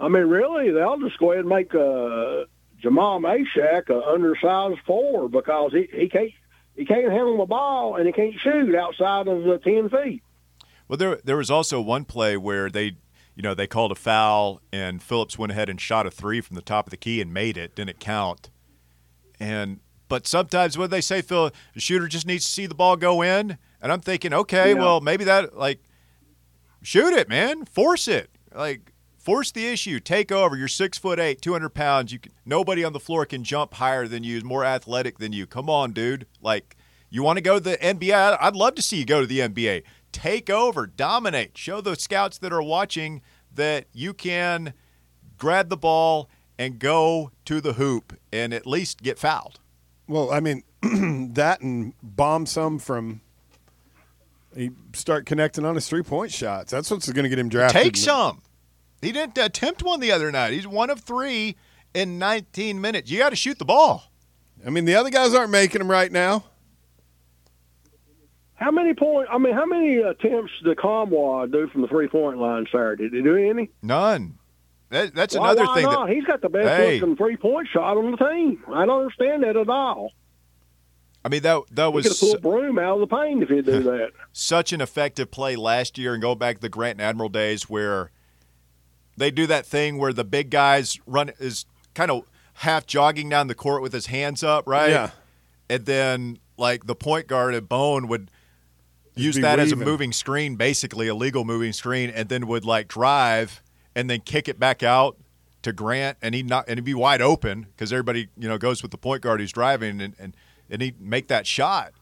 I 0.00 0.08
mean, 0.08 0.24
really, 0.24 0.70
they'll 0.70 0.98
just 0.98 1.18
go 1.18 1.32
ahead 1.32 1.40
and 1.40 1.48
make 1.48 1.74
uh, 1.74 2.44
Jahmai 2.82 3.20
Mashack 3.20 3.88
a 3.90 4.00
undersized 4.06 4.78
four 4.86 5.28
because 5.28 5.72
he, 5.72 5.88
he 5.92 6.08
can't 6.08 6.30
he 6.76 6.84
can't 6.84 7.10
handle 7.10 7.38
the 7.38 7.46
ball 7.46 7.96
and 7.96 8.06
he 8.06 8.12
can't 8.12 8.34
shoot 8.38 8.74
outside 8.76 9.26
of 9.26 9.42
the 9.42 9.58
ten 9.58 9.88
feet. 9.88 10.22
Well, 10.86 10.96
there 10.96 11.16
there 11.24 11.36
was 11.36 11.50
also 11.50 11.80
one 11.80 12.04
play 12.04 12.36
where 12.36 12.70
they, 12.70 12.92
you 13.38 13.42
know, 13.42 13.54
they 13.54 13.68
called 13.68 13.92
a 13.92 13.94
foul 13.94 14.60
and 14.72 15.00
Phillips 15.00 15.38
went 15.38 15.52
ahead 15.52 15.68
and 15.70 15.80
shot 15.80 16.06
a 16.06 16.10
three 16.10 16.40
from 16.40 16.56
the 16.56 16.60
top 16.60 16.88
of 16.88 16.90
the 16.90 16.96
key 16.96 17.20
and 17.20 17.32
made 17.32 17.56
it. 17.56 17.76
Didn't 17.76 18.00
count. 18.00 18.50
And 19.38 19.78
but 20.08 20.26
sometimes 20.26 20.76
when 20.76 20.90
they 20.90 21.00
say 21.00 21.22
Phil, 21.22 21.52
the 21.72 21.80
shooter 21.80 22.08
just 22.08 22.26
needs 22.26 22.44
to 22.44 22.50
see 22.50 22.66
the 22.66 22.74
ball 22.74 22.96
go 22.96 23.22
in, 23.22 23.56
and 23.80 23.92
I'm 23.92 24.00
thinking, 24.00 24.32
okay, 24.32 24.70
Yeah. 24.74 24.80
well 24.80 25.00
maybe 25.00 25.22
that 25.22 25.56
like 25.56 25.78
shoot 26.82 27.12
it, 27.12 27.28
man, 27.28 27.64
force 27.64 28.08
it, 28.08 28.30
like 28.52 28.92
force 29.16 29.52
the 29.52 29.66
issue, 29.68 30.00
take 30.00 30.32
over. 30.32 30.56
You're 30.56 30.66
six 30.66 30.98
foot 30.98 31.20
eight, 31.20 31.40
two 31.40 31.52
hundred 31.52 31.70
pounds. 31.74 32.12
You 32.12 32.18
can, 32.18 32.32
nobody 32.44 32.82
on 32.82 32.92
the 32.92 32.98
floor 33.00 33.24
can 33.24 33.44
jump 33.44 33.74
higher 33.74 34.08
than 34.08 34.24
you, 34.24 34.40
more 34.42 34.64
athletic 34.64 35.18
than 35.18 35.32
you. 35.32 35.46
Come 35.46 35.70
on, 35.70 35.92
dude. 35.92 36.26
Like 36.42 36.76
you 37.10 37.22
want 37.22 37.36
to 37.36 37.42
go 37.42 37.54
to 37.58 37.64
the 37.64 37.76
NBA? 37.76 38.36
I'd 38.40 38.56
love 38.56 38.74
to 38.74 38.82
see 38.82 38.96
you 38.98 39.04
go 39.04 39.20
to 39.20 39.26
the 39.26 39.38
NBA. 39.40 39.82
Take 40.12 40.50
over, 40.50 40.86
dominate, 40.86 41.56
show 41.56 41.80
the 41.80 41.96
scouts 41.96 42.38
that 42.38 42.52
are 42.52 42.62
watching 42.62 43.22
that 43.54 43.86
you 43.92 44.14
can 44.14 44.72
grab 45.36 45.68
the 45.68 45.76
ball 45.76 46.28
and 46.58 46.78
go 46.78 47.30
to 47.44 47.60
the 47.60 47.74
hoop 47.74 48.18
and 48.32 48.52
at 48.52 48.66
least 48.66 49.02
get 49.02 49.18
fouled. 49.18 49.60
Well, 50.08 50.32
I 50.32 50.40
mean, 50.40 50.62
that 51.34 51.60
and 51.60 51.94
bomb 52.02 52.46
some 52.46 52.78
from. 52.78 53.20
He 54.56 54.70
start 54.94 55.26
connecting 55.26 55.64
on 55.64 55.74
his 55.74 55.88
three 55.88 56.02
point 56.02 56.32
shots. 56.32 56.70
That's 56.70 56.90
what's 56.90 57.10
going 57.12 57.24
to 57.24 57.28
get 57.28 57.38
him 57.38 57.48
drafted. 57.48 57.82
Take 57.82 57.96
some. 57.96 58.42
He 59.02 59.12
didn't 59.12 59.38
attempt 59.38 59.82
one 59.82 60.00
the 60.00 60.10
other 60.10 60.32
night. 60.32 60.52
He's 60.52 60.66
one 60.66 60.90
of 60.90 61.00
three 61.00 61.56
in 61.94 62.18
19 62.18 62.80
minutes. 62.80 63.10
You 63.10 63.18
got 63.18 63.30
to 63.30 63.36
shoot 63.36 63.58
the 63.58 63.64
ball. 63.64 64.10
I 64.66 64.70
mean, 64.70 64.86
the 64.86 64.96
other 64.96 65.10
guys 65.10 65.34
aren't 65.34 65.50
making 65.50 65.78
them 65.78 65.90
right 65.90 66.10
now. 66.10 66.44
How 68.58 68.70
many 68.72 68.92
point? 68.94 69.28
I 69.30 69.38
mean, 69.38 69.54
how 69.54 69.66
many 69.66 69.98
attempts 69.98 70.52
did 70.64 70.76
Nkamhoua 70.76 71.50
do 71.52 71.68
from 71.68 71.82
the 71.82 71.88
three 71.88 72.08
point 72.08 72.38
line 72.38 72.66
Saturday? 72.72 73.04
Did 73.04 73.14
he 73.14 73.22
do 73.22 73.36
any? 73.36 73.70
None. 73.82 74.38
That, 74.90 75.14
that's 75.14 75.36
Why- 75.36 75.52
another 75.52 75.66
why 75.66 75.74
thing. 75.74 75.82
not? 75.84 76.06
That, 76.06 76.14
He's 76.14 76.24
got 76.24 76.40
the 76.40 76.48
best 76.48 76.68
Hey. 76.68 76.98
looking 76.98 77.16
three 77.16 77.36
point 77.36 77.68
shot 77.72 77.96
on 77.96 78.10
the 78.10 78.16
team. 78.16 78.62
I 78.72 78.84
don't 78.86 79.02
understand 79.02 79.42
that 79.44 79.56
at 79.56 79.68
all. 79.68 80.12
I 81.24 81.28
mean, 81.28 81.42
that 81.42 81.60
that 81.72 81.86
He 81.86 81.92
could 81.92 81.94
have 81.94 81.94
was 81.94 82.18
pulled 82.20 82.42
Broom 82.42 82.78
out 82.78 83.00
of 83.00 83.08
the 83.08 83.14
paint 83.16 83.42
if 83.42 83.48
he'd 83.48 83.64
do 83.66 83.82
that. 83.84 84.10
such 84.32 84.72
an 84.72 84.80
effective 84.80 85.30
play 85.30 85.56
last 85.56 85.98
year 85.98 86.14
and 86.14 86.22
go 86.22 86.34
back 86.34 86.56
to 86.56 86.62
the 86.62 86.68
Grant 86.68 86.98
and 86.98 87.02
Admiral 87.02 87.28
days 87.28 87.68
where 87.68 88.10
they 89.16 89.30
do 89.30 89.46
that 89.46 89.66
thing 89.66 89.98
where 89.98 90.12
the 90.12 90.24
big 90.24 90.48
guys 90.50 90.98
run 91.06 91.30
is 91.38 91.66
kind 91.94 92.10
of 92.10 92.24
half 92.54 92.86
jogging 92.86 93.28
down 93.28 93.46
the 93.48 93.54
court 93.54 93.82
with 93.82 93.92
his 93.92 94.06
hands 94.06 94.42
up, 94.42 94.66
right? 94.66 94.90
Yeah. 94.90 95.10
And 95.68 95.84
then 95.86 96.38
like 96.56 96.86
the 96.86 96.94
point 96.94 97.26
guard 97.26 97.54
at 97.54 97.68
Bone 97.68 98.08
would 98.08 98.30
use 99.18 99.36
be 99.36 99.42
that 99.42 99.58
as 99.58 99.72
a 99.72 99.76
moving 99.76 100.12
screen, 100.12 100.56
basically 100.56 101.08
a 101.08 101.14
legal 101.14 101.44
moving 101.44 101.72
screen, 101.72 102.10
and 102.10 102.28
then 102.28 102.46
would 102.46 102.64
like 102.64 102.88
drive 102.88 103.62
and 103.94 104.08
then 104.08 104.20
kick 104.20 104.48
it 104.48 104.58
back 104.58 104.82
out 104.82 105.16
to 105.62 105.72
Grant, 105.72 106.18
and 106.22 106.34
he'd 106.34 106.48
not 106.48 106.64
and 106.68 106.78
he'd 106.78 106.84
be 106.84 106.94
wide 106.94 107.20
open 107.20 107.66
because 107.70 107.92
everybody 107.92 108.28
you 108.36 108.48
know 108.48 108.58
goes 108.58 108.82
with 108.82 108.90
the 108.90 108.98
point 108.98 109.22
guard 109.22 109.40
who's 109.40 109.52
driving, 109.52 110.00
and 110.00 110.14
and 110.18 110.36
and 110.70 110.82
he'd 110.82 111.00
make 111.00 111.28
that 111.28 111.46
shot. 111.46 111.92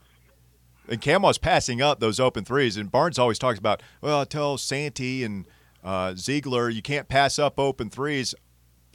And 0.89 1.01
Camo's 1.01 1.39
passing 1.39 1.83
up 1.83 1.99
those 1.99 2.21
open 2.21 2.45
threes, 2.45 2.77
and 2.77 2.91
Barnes 2.91 3.19
always 3.19 3.41
talks 3.41 3.59
about, 3.59 3.83
well, 4.01 4.21
I 4.21 4.25
tell 4.25 4.57
Santee 4.57 5.25
and 5.25 5.47
uh, 5.83 6.11
Zeigler 6.11 6.73
you 6.73 6.83
can't 6.83 7.09
pass 7.09 7.39
up 7.39 7.59
open 7.59 7.91
threes. 7.91 8.35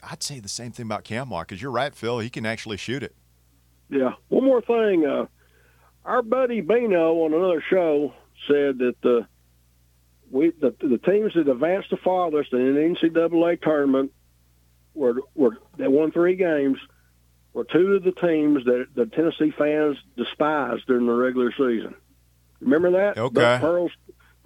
I'd 0.04 0.24
say 0.24 0.40
the 0.40 0.50
same 0.50 0.72
thing 0.72 0.86
about 0.86 1.04
Camo 1.04 1.40
because 1.42 1.62
you're 1.62 1.72
right, 1.72 1.94
Phil. 1.94 2.20
He 2.20 2.30
can 2.30 2.46
actually 2.46 2.78
shoot 2.78 3.04
it. 3.04 3.16
Yeah. 3.90 4.14
One 4.30 4.46
more 4.46 4.62
thing. 4.62 5.06
Uh, 5.06 5.26
our 6.06 6.22
buddy 6.22 6.62
Bino 6.62 7.14
on 7.24 7.34
another 7.34 7.64
show 7.70 8.14
said 8.48 8.80
that 8.80 8.96
the 9.02 9.28
we 10.30 10.52
the, 10.52 10.74
the 10.82 10.98
teams 10.98 11.34
that 11.36 11.48
advanced 11.48 11.90
the 11.90 11.98
farthest 11.98 12.54
in 12.54 12.74
the 12.74 12.80
NCAA 12.82 13.62
tournament 13.62 14.12
were 14.94 15.22
were 15.36 15.58
they 15.78 15.88
won 15.88 16.12
three 16.12 16.36
games 16.36 16.78
were 17.54 17.66
two 17.66 17.94
of 17.96 18.04
the 18.04 18.14
teams 18.14 18.64
that 18.66 18.88
the 18.96 19.06
Tennessee 19.06 19.52
fans 19.58 19.98
despised 20.16 20.88
during 20.88 21.06
the 21.06 21.12
regular 21.12 21.52
season. 21.52 21.96
Remember 22.62 22.92
that? 22.92 23.18
Okay. 23.18 23.34
Buck 23.34 23.62
Pearl's 23.62 23.92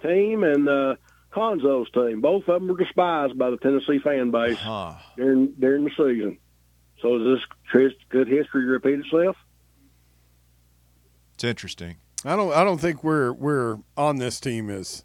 team 0.02 0.42
and 0.42 0.68
uh, 0.68 0.96
Cuonzo's 1.32 1.90
team. 1.92 2.20
Both 2.20 2.48
of 2.48 2.60
them 2.60 2.68
were 2.68 2.76
despised 2.76 3.38
by 3.38 3.50
the 3.50 3.58
Tennessee 3.58 4.00
fan 4.00 4.30
base 4.32 4.58
Huh. 4.58 4.94
during 5.16 5.52
during 5.52 5.84
the 5.84 5.90
season. 5.90 6.38
So 7.00 7.16
is 7.16 7.40
this 7.78 7.92
good 8.08 8.26
history 8.26 8.64
repeat 8.64 9.00
itself? 9.00 9.36
It's 11.36 11.44
interesting. 11.44 11.96
I 12.24 12.34
don't. 12.34 12.50
I 12.54 12.64
don't 12.64 12.80
think 12.80 13.04
we're 13.04 13.30
we're 13.30 13.76
on 13.94 14.16
this 14.16 14.40
team 14.40 14.70
as 14.70 15.04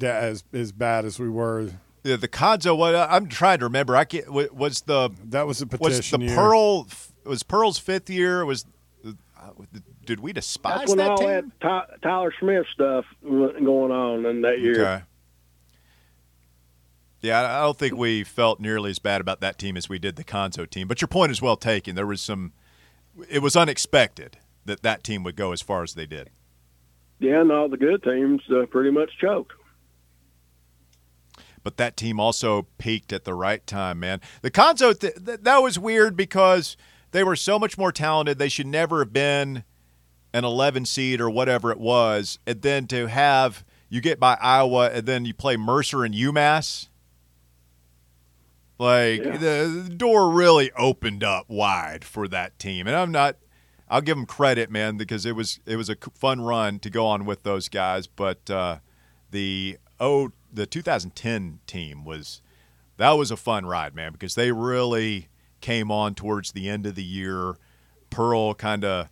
as 0.00 0.44
as 0.52 0.70
bad 0.70 1.04
as 1.04 1.18
we 1.18 1.28
were. 1.28 1.70
Yeah, 2.04 2.14
the 2.14 2.28
Cuonzo. 2.28 2.78
What 2.78 2.94
I'm 2.94 3.26
trying 3.26 3.58
to 3.58 3.64
remember. 3.64 3.96
I 3.96 4.04
can't, 4.04 4.30
was 4.32 4.82
the 4.82 5.10
That 5.24 5.48
was 5.48 5.62
a 5.62 5.66
was 5.80 6.08
the 6.08 6.18
year. 6.20 6.36
Pearl 6.36 6.86
was 7.24 7.42
Pearl's 7.42 7.78
fifth 7.80 8.08
year. 8.08 8.44
Was 8.44 8.64
uh, 9.04 9.50
did 10.04 10.20
we 10.20 10.32
despise 10.32 10.78
That's 10.78 10.90
when 10.90 10.98
that 10.98 11.10
all 11.10 11.16
team? 11.16 11.26
that 11.26 11.60
Ty- 11.60 11.96
Tyler 12.00 12.32
Smith 12.38 12.66
stuff 12.72 13.04
going 13.24 13.90
on 13.90 14.24
in 14.24 14.42
that 14.42 14.60
year. 14.60 14.82
Okay. 14.82 15.04
Yeah, 17.22 17.40
I 17.40 17.58
I 17.58 17.60
don't 17.62 17.76
think 17.76 17.96
we 17.96 18.22
felt 18.22 18.60
nearly 18.60 18.92
as 18.92 19.00
bad 19.00 19.20
about 19.20 19.40
that 19.40 19.58
team 19.58 19.76
as 19.76 19.88
we 19.88 19.98
did 19.98 20.14
the 20.14 20.22
Cuonzo 20.22 20.70
team. 20.70 20.86
But 20.86 21.00
your 21.00 21.08
point 21.08 21.32
is 21.32 21.42
well 21.42 21.56
taken. 21.56 21.96
There 21.96 22.06
was 22.06 22.20
some. 22.20 22.52
It 23.28 23.40
was 23.40 23.56
unexpected 23.56 24.38
that 24.66 24.82
that 24.82 25.02
team 25.04 25.22
would 25.24 25.36
go 25.36 25.52
as 25.52 25.62
far 25.62 25.82
as 25.82 25.94
they 25.94 26.06
did. 26.06 26.30
Yeah, 27.18 27.40
and 27.40 27.50
all 27.50 27.68
the 27.68 27.76
good 27.78 28.02
teams 28.02 28.42
uh, 28.50 28.66
pretty 28.66 28.90
much 28.90 29.10
choked. 29.18 29.52
but 31.62 31.76
that 31.78 31.96
team 31.96 32.20
also 32.20 32.66
peaked 32.78 33.12
at 33.12 33.24
the 33.24 33.34
right 33.34 33.66
time, 33.66 33.98
man. 33.98 34.20
The 34.42 34.50
Cuonzo, 34.52 34.96
th- 34.98 35.14
th- 35.24 35.40
that 35.42 35.58
was 35.58 35.78
weird 35.78 36.16
because 36.16 36.76
they 37.10 37.24
were 37.24 37.34
so 37.34 37.58
much 37.58 37.76
more 37.76 37.90
talented. 37.90 38.38
They 38.38 38.48
should 38.48 38.68
never 38.68 39.00
have 39.00 39.12
been 39.12 39.64
an 40.32 40.44
11 40.44 40.84
seed 40.84 41.20
or 41.20 41.28
whatever 41.30 41.72
it 41.72 41.80
was. 41.80 42.38
And 42.46 42.62
then 42.62 42.86
to 42.88 43.06
have, 43.08 43.64
you 43.88 44.00
get 44.00 44.20
by 44.20 44.36
Iowa 44.40 44.90
and 44.90 45.06
then 45.06 45.24
you 45.24 45.34
play 45.34 45.56
Mercer 45.56 46.04
and 46.04 46.14
UMass. 46.14 46.86
Like, 48.78 49.24
Yeah. 49.24 49.36
the, 49.38 49.84
the 49.88 49.94
door 49.94 50.30
really 50.30 50.70
opened 50.72 51.24
up 51.24 51.46
wide 51.48 52.04
for 52.04 52.28
that 52.28 52.58
team. 52.58 52.86
And 52.86 52.94
I'm 52.94 53.10
not. 53.10 53.36
I'll 53.88 54.00
give 54.00 54.16
them 54.16 54.26
credit, 54.26 54.70
man, 54.70 54.96
because 54.96 55.24
it 55.24 55.36
was 55.36 55.60
it 55.66 55.76
was 55.76 55.88
a 55.88 55.96
fun 56.14 56.40
run 56.40 56.78
to 56.80 56.90
go 56.90 57.06
on 57.06 57.24
with 57.24 57.42
those 57.42 57.68
guys. 57.68 58.06
But 58.06 58.50
uh, 58.50 58.78
the 59.30 59.78
oh 60.00 60.32
the 60.52 60.66
2010 60.66 61.60
team 61.66 62.04
was 62.04 62.42
that 62.96 63.12
was 63.12 63.30
a 63.30 63.36
fun 63.36 63.66
ride, 63.66 63.94
man, 63.94 64.12
because 64.12 64.34
they 64.34 64.52
really 64.52 65.28
came 65.60 65.90
on 65.90 66.14
towards 66.14 66.52
the 66.52 66.68
end 66.68 66.86
of 66.86 66.94
the 66.94 67.04
year. 67.04 67.56
Pearl 68.10 68.54
kind 68.54 68.84
of 68.84 69.08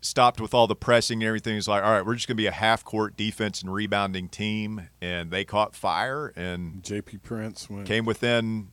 stopped 0.00 0.40
with 0.40 0.52
all 0.52 0.66
the 0.66 0.76
pressing 0.76 1.22
and 1.22 1.28
everything. 1.28 1.56
It's 1.56 1.68
like, 1.68 1.82
all 1.82 1.92
right, 1.92 2.04
we're 2.04 2.14
just 2.14 2.26
going 2.26 2.36
to 2.36 2.42
be 2.42 2.46
a 2.46 2.52
half 2.52 2.84
court 2.84 3.16
defense 3.16 3.62
and 3.62 3.72
rebounding 3.72 4.28
team, 4.28 4.88
and 5.00 5.30
they 5.30 5.44
caught 5.44 5.74
fire 5.74 6.32
and 6.36 6.82
J.P. 6.82 7.18
Prince 7.18 7.70
went. 7.70 7.86
came 7.86 8.04
within 8.04 8.68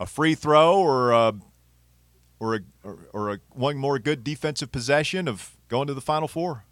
a 0.00 0.06
free 0.06 0.34
throw 0.34 0.78
or 0.78 1.12
a 1.12 1.34
or 2.42 2.56
a 2.56 2.60
or, 2.82 2.98
or 3.12 3.30
a 3.30 3.38
one 3.50 3.76
more 3.76 4.00
good 4.00 4.24
defensive 4.24 4.72
possession 4.72 5.28
of 5.28 5.56
going 5.68 5.86
to 5.86 5.94
the 5.94 6.00
final 6.00 6.26
four. 6.26 6.64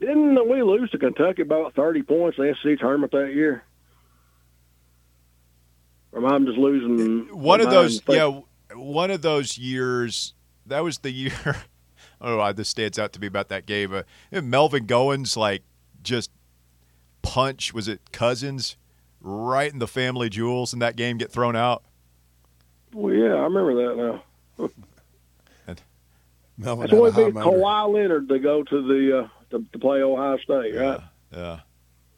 Didn't 0.00 0.50
we 0.50 0.62
lose 0.62 0.90
to 0.90 0.98
Kentucky 0.98 1.40
about 1.40 1.74
30 1.74 2.02
points 2.02 2.36
in 2.36 2.44
the 2.44 2.54
SEC 2.62 2.78
tournament 2.78 3.10
that 3.12 3.32
year? 3.32 3.64
Or 6.12 6.18
am 6.18 6.26
I 6.26 6.46
just 6.46 6.58
losing? 6.58 7.28
Eh, 7.28 7.32
one 7.32 7.62
of 7.62 7.70
those 7.70 8.02
yeah 8.06 8.40
one 8.74 9.10
of 9.10 9.22
those 9.22 9.56
years 9.56 10.34
that 10.66 10.80
was 10.80 10.98
the 10.98 11.10
year 11.10 11.32
oh, 11.46 11.50
i 12.20 12.26
don't 12.26 12.32
know 12.32 12.36
why 12.38 12.52
this 12.52 12.68
stands 12.68 12.98
out 12.98 13.12
to 13.14 13.20
me 13.20 13.26
about 13.26 13.48
that 13.48 13.66
game 13.66 13.94
uh, 13.94 14.02
but 14.30 14.42
melvin 14.42 14.86
goins 14.86 15.36
like 15.36 15.62
just 16.02 16.30
punch 17.22 17.72
was 17.72 17.86
it 17.86 18.00
cousins 18.10 18.76
right 19.20 19.72
in 19.72 19.78
the 19.78 19.86
family 19.86 20.28
jewels 20.28 20.72
in 20.72 20.80
that 20.80 20.96
game 20.96 21.18
get 21.18 21.30
thrown 21.30 21.54
out 21.54 21.84
Well, 22.94 23.12
yeah, 23.14 23.34
I 23.34 23.42
remember 23.44 23.74
that 23.74 23.96
now. 24.58 24.68
Melvin 26.56 26.82
That's 26.82 26.92
had 26.92 26.98
a 26.98 27.02
when 27.02 27.12
high 27.12 27.18
we 27.22 27.24
beat 27.26 27.34
motor. 27.34 27.56
Kawhi 27.56 27.92
Leonard 27.94 28.28
to 28.28 28.38
go 28.38 28.62
to 28.62 28.82
the 28.86 29.18
uh, 29.24 29.28
to, 29.50 29.64
to 29.72 29.78
play 29.78 30.00
Ohio 30.02 30.36
State, 30.38 30.74
right? 30.76 31.00
yeah 31.32 31.60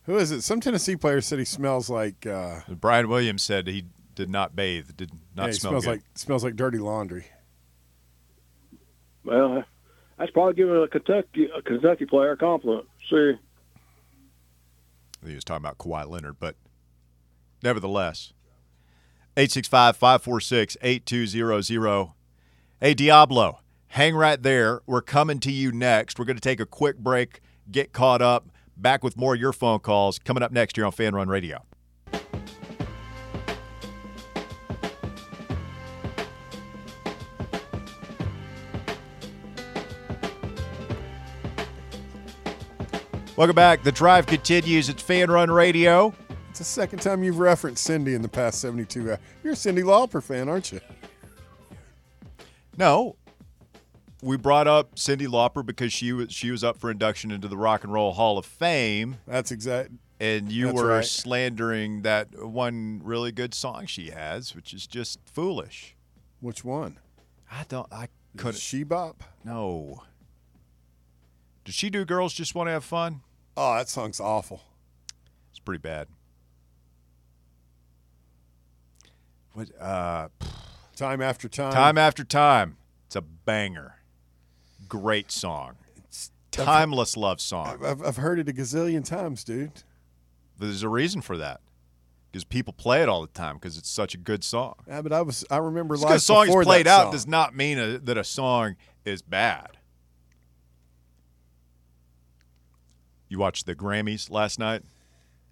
Who 0.04 0.18
is 0.18 0.30
it? 0.30 0.42
Some 0.42 0.60
Tennessee 0.60 0.94
player 0.96 1.22
said 1.22 1.38
he 1.38 1.46
smells 1.46 1.88
like. 1.88 2.26
Uh, 2.26 2.60
brian 2.68 3.08
williams 3.08 3.42
said 3.42 3.66
he 3.66 3.86
did 4.14 4.28
not 4.28 4.54
bathe. 4.54 4.90
Did 4.96 5.12
not 5.34 5.46
Yeah, 5.46 5.52
smell 5.52 5.70
smells 5.70 5.84
good. 5.86 5.90
like 5.92 6.02
smells 6.14 6.44
like 6.44 6.54
dirty 6.56 6.76
laundry. 6.78 7.26
Well, 9.24 9.64
that's 10.18 10.30
probably 10.32 10.52
giving 10.54 10.76
a 10.82 10.86
Kentucky 10.86 11.48
a 11.56 11.62
Kentucky 11.62 12.04
player 12.04 12.32
a 12.32 12.36
compliment. 12.36 12.86
See, 13.08 13.38
he 15.26 15.34
was 15.34 15.44
talking 15.44 15.64
about 15.64 15.78
Kawhi 15.78 16.06
Leonard, 16.08 16.36
but 16.38 16.56
nevertheless, 17.62 18.34
865-546-8200. 19.36 22.12
Hey, 22.80 22.94
Diablo, 22.94 23.60
hang 23.88 24.16
right 24.16 24.42
there. 24.42 24.80
We're 24.86 25.02
coming 25.02 25.38
to 25.40 25.52
you 25.52 25.72
next. 25.72 26.18
We're 26.18 26.24
going 26.24 26.36
to 26.36 26.42
take 26.42 26.60
a 26.60 26.66
quick 26.66 26.96
break, 26.98 27.40
get 27.70 27.92
caught 27.92 28.22
up, 28.22 28.48
back 28.76 29.04
with 29.04 29.16
more 29.16 29.34
of 29.34 29.40
your 29.40 29.52
phone 29.52 29.80
calls 29.80 30.18
coming 30.18 30.42
up 30.42 30.52
next 30.52 30.76
here 30.76 30.86
on 30.86 30.92
Fan 30.92 31.14
Run 31.14 31.28
Radio. 31.28 31.64
Welcome 43.36 43.54
back. 43.54 43.82
The 43.82 43.92
drive 43.92 44.24
continues. 44.24 44.88
It's 44.88 45.02
Fan 45.02 45.30
Run 45.30 45.50
Radio. 45.50 46.14
It's 46.56 46.60
the 46.60 46.80
second 46.80 47.00
time 47.00 47.22
you've 47.22 47.38
referenced 47.38 47.86
Cyndi 47.86 48.14
in 48.14 48.22
the 48.22 48.30
past 48.30 48.62
72 48.62 49.10
hours. 49.10 49.18
You're 49.44 49.52
a 49.52 49.56
Cyndi 49.56 49.82
Lauper 49.82 50.22
fan, 50.22 50.48
aren't 50.48 50.72
you? 50.72 50.80
No, 52.78 53.16
we 54.22 54.38
brought 54.38 54.66
up 54.66 54.94
Cyndi 54.94 55.26
Lauper 55.26 55.66
because 55.66 55.92
she 55.92 56.14
was 56.14 56.32
she 56.32 56.50
was 56.50 56.64
up 56.64 56.78
for 56.78 56.90
induction 56.90 57.30
into 57.30 57.46
the 57.46 57.58
Rock 57.58 57.84
and 57.84 57.92
Roll 57.92 58.14
Hall 58.14 58.38
of 58.38 58.46
Fame, 58.46 59.18
That's 59.26 59.50
exact. 59.50 59.90
and 60.18 60.50
you 60.50 60.68
That's 60.68 60.76
were 60.78 60.86
right. 60.88 61.04
slandering 61.04 62.00
that 62.02 62.28
one 62.48 63.02
really 63.04 63.32
good 63.32 63.52
song 63.52 63.84
she 63.84 64.08
has, 64.08 64.54
which 64.54 64.72
is 64.72 64.86
just 64.86 65.18
foolish. 65.30 65.94
Which 66.40 66.64
one? 66.64 66.98
I 67.52 67.64
don't. 67.68 67.92
I 67.92 68.08
couldn't. 68.38 68.60
She 68.60 68.82
Bop? 68.82 69.22
No. 69.44 70.04
Did 71.66 71.74
she 71.74 71.90
do 71.90 72.06
"Girls 72.06 72.32
Just 72.32 72.54
Want 72.54 72.68
to 72.68 72.72
Have 72.72 72.84
Fun"? 72.84 73.20
Oh, 73.58 73.74
that 73.76 73.90
song's 73.90 74.20
awful. 74.20 74.62
It's 75.50 75.58
pretty 75.58 75.82
bad. 75.82 76.08
What? 79.56 79.70
Uh, 79.80 80.28
Time 80.96 81.20
after 81.20 81.46
time. 81.48 81.72
time 81.72 81.98
after 81.98 82.24
time. 82.24 82.76
It's 83.06 83.16
a 83.16 83.20
banger. 83.20 83.96
Great 84.88 85.30
song. 85.30 85.76
Timeless 86.50 87.18
love 87.18 87.38
song. 87.38 87.84
I've, 87.84 88.02
I've 88.02 88.16
heard 88.16 88.38
it 88.38 88.48
a 88.48 88.52
gazillion 88.52 89.04
times, 89.04 89.44
dude. 89.44 89.82
There's 90.58 90.82
a 90.82 90.88
reason 90.88 91.20
for 91.20 91.36
that. 91.36 91.60
Because 92.32 92.44
people 92.44 92.72
play 92.72 93.02
it 93.02 93.10
all 93.10 93.20
the 93.20 93.26
time 93.28 93.56
because 93.56 93.76
it's 93.76 93.90
such 93.90 94.14
a 94.14 94.18
good 94.18 94.42
song. 94.42 94.74
Yeah, 94.88 95.02
but 95.02 95.12
I 95.12 95.20
was 95.20 95.44
I 95.50 95.58
remember 95.58 95.94
Just 95.96 96.04
life 96.04 96.10
because 96.12 96.22
a 96.22 96.24
song 96.24 96.48
is 96.48 96.64
played 96.64 96.86
out 96.86 97.02
song. 97.04 97.12
does 97.12 97.26
not 97.26 97.54
mean 97.54 97.78
a, 97.78 97.98
that 97.98 98.16
a 98.16 98.24
song 98.24 98.76
is 99.04 99.20
bad. 99.20 99.76
You 103.28 103.38
watched 103.38 103.66
the 103.66 103.74
Grammys 103.74 104.30
last 104.30 104.58
night? 104.58 104.82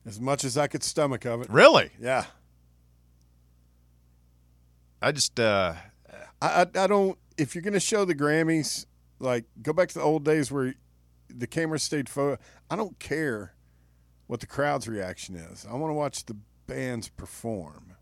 as 0.07 0.21
much 0.21 0.45
as 0.45 0.57
I 0.59 0.67
could 0.69 0.83
stomach 0.83 1.25
of 1.25 1.41
it. 1.43 1.51
Really? 1.51 1.91
Yeah. 2.01 2.25
I 5.03 5.13
just 5.13 5.39
uh 5.39 5.75
I, 6.41 6.67
I 6.75 6.87
don't. 6.87 7.19
If 7.39 7.55
you're 7.55 7.63
gonna 7.63 7.81
show 7.81 8.05
the 8.05 8.15
Grammys, 8.15 8.87
like 9.19 9.45
go 9.63 9.73
back 9.73 9.89
to 9.89 9.95
the 9.95 10.03
old 10.03 10.25
days 10.25 10.53
where 10.53 10.75
the 11.29 11.47
camera 11.47 11.79
stayed 11.79 12.09
photo. 12.09 12.41
I 12.71 12.77
don't 12.77 12.99
care 12.99 13.55
what 14.27 14.41
the 14.41 14.47
crowd's 14.47 14.89
reaction 14.89 15.37
is. 15.37 15.67
I 15.69 15.75
want 15.75 15.91
to 15.91 15.95
watch 15.95 16.27
the 16.27 16.37
bands 16.67 17.09
perform. 17.09 17.95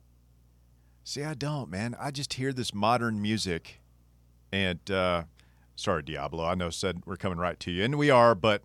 see 1.05 1.23
I 1.23 1.35
don't, 1.35 1.71
man. 1.71 1.97
I 1.99 2.11
just 2.11 2.35
hear 2.35 2.53
this 2.53 2.73
modern 2.75 3.21
music 3.21 3.81
and 4.53 4.91
uh 4.91 5.25
sorry 5.77 6.03
Diablo, 6.03 6.45
I 6.45 6.55
know 6.55 6.71
said 6.71 7.03
we're 7.07 7.17
coming 7.17 7.39
right 7.39 7.59
to 7.61 7.71
you. 7.71 7.85
And 7.85 7.97
we 7.97 8.11
are, 8.11 8.35
but 8.35 8.63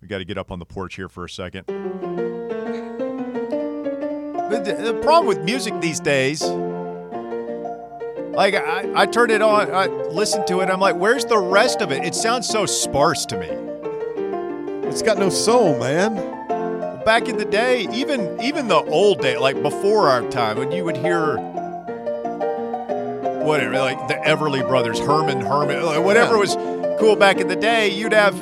we 0.00 0.08
got 0.08 0.18
to 0.18 0.24
get 0.24 0.38
up 0.38 0.50
on 0.52 0.58
the 0.58 0.66
porch 0.66 0.94
here 0.94 1.08
for 1.08 1.24
a 1.24 1.30
second. 1.30 1.66
The, 4.48 4.76
the 4.80 4.94
problem 5.02 5.26
with 5.26 5.42
music 5.44 5.80
these 5.80 6.00
days, 6.00 6.42
like 8.32 8.54
I, 8.54 8.90
I 8.94 9.06
turn 9.06 9.30
it 9.30 9.42
on, 9.42 9.70
I 9.74 9.86
listen 9.86 10.44
to 10.46 10.60
it, 10.60 10.70
I'm 10.70 10.80
like, 10.80 10.96
where's 10.96 11.24
the 11.24 11.38
rest 11.38 11.80
of 11.82 11.90
it? 11.92 12.04
It 12.04 12.14
sounds 12.14 12.48
so 12.48 12.66
sparse 12.66 13.26
to 13.26 13.38
me. 13.38 13.48
It's 14.88 15.02
got 15.02 15.18
no 15.18 15.28
soul, 15.28 15.78
man. 15.78 16.14
Back 17.04 17.28
in 17.28 17.36
the 17.36 17.44
day, 17.44 17.86
even 17.92 18.40
even 18.42 18.68
the 18.68 18.76
old 18.82 19.20
day, 19.20 19.36
like 19.38 19.60
before 19.62 20.08
our 20.08 20.28
time, 20.30 20.58
when 20.58 20.72
you 20.72 20.84
would 20.84 20.96
hear 20.96 21.36
whatever, 23.44 23.78
like 23.78 24.08
the 24.08 24.14
Everly 24.14 24.66
Brothers, 24.66 24.98
Herman, 24.98 25.40
Herman, 25.40 25.82
like 25.84 26.04
whatever 26.04 26.34
Yeah. 26.34 26.40
was 26.40 26.54
cool 27.00 27.16
back 27.16 27.38
in 27.38 27.48
the 27.48 27.56
day, 27.56 27.88
you'd 27.88 28.12
have, 28.12 28.36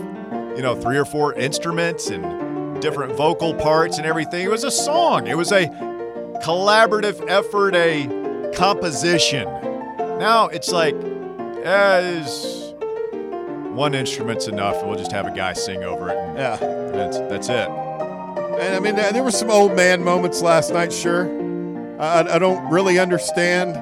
you 0.56 0.62
know, 0.62 0.74
three 0.74 0.96
or 0.96 1.04
four 1.04 1.34
instruments 1.34 2.08
and 2.08 2.80
different 2.80 3.14
vocal 3.14 3.54
parts 3.54 3.98
and 3.98 4.06
everything. 4.06 4.44
It 4.44 4.50
was 4.50 4.64
a 4.64 4.70
song. 4.70 5.26
It 5.26 5.36
was 5.36 5.52
a 5.52 5.66
collaborative 6.42 7.24
effort, 7.28 7.74
a 7.76 8.52
composition. 8.54 9.46
Now 10.18 10.46
it's 10.48 10.70
like, 10.72 10.94
eh, 11.64 11.98
is 12.22 12.72
one 13.74 13.94
instrument's 13.94 14.48
enough, 14.48 14.76
and 14.78 14.88
we'll 14.88 14.98
just 14.98 15.12
have 15.12 15.26
a 15.26 15.30
guy 15.30 15.52
sing 15.52 15.82
over 15.84 16.08
it, 16.10 16.16
and 16.16 16.38
Yeah. 16.38 16.56
that's 16.56 17.18
that's 17.18 17.48
it. 17.48 17.68
And 17.68 18.74
I 18.74 18.80
mean, 18.80 18.96
there 18.96 19.12
there 19.12 19.22
were 19.22 19.30
some 19.30 19.50
old 19.50 19.74
man 19.76 20.02
moments 20.02 20.40
last 20.40 20.72
night. 20.72 20.92
Sure. 20.92 21.26
I, 22.00 22.20
I- 22.22 22.36
I 22.36 22.38
don't 22.38 22.68
really 22.70 22.98
understand 22.98 23.76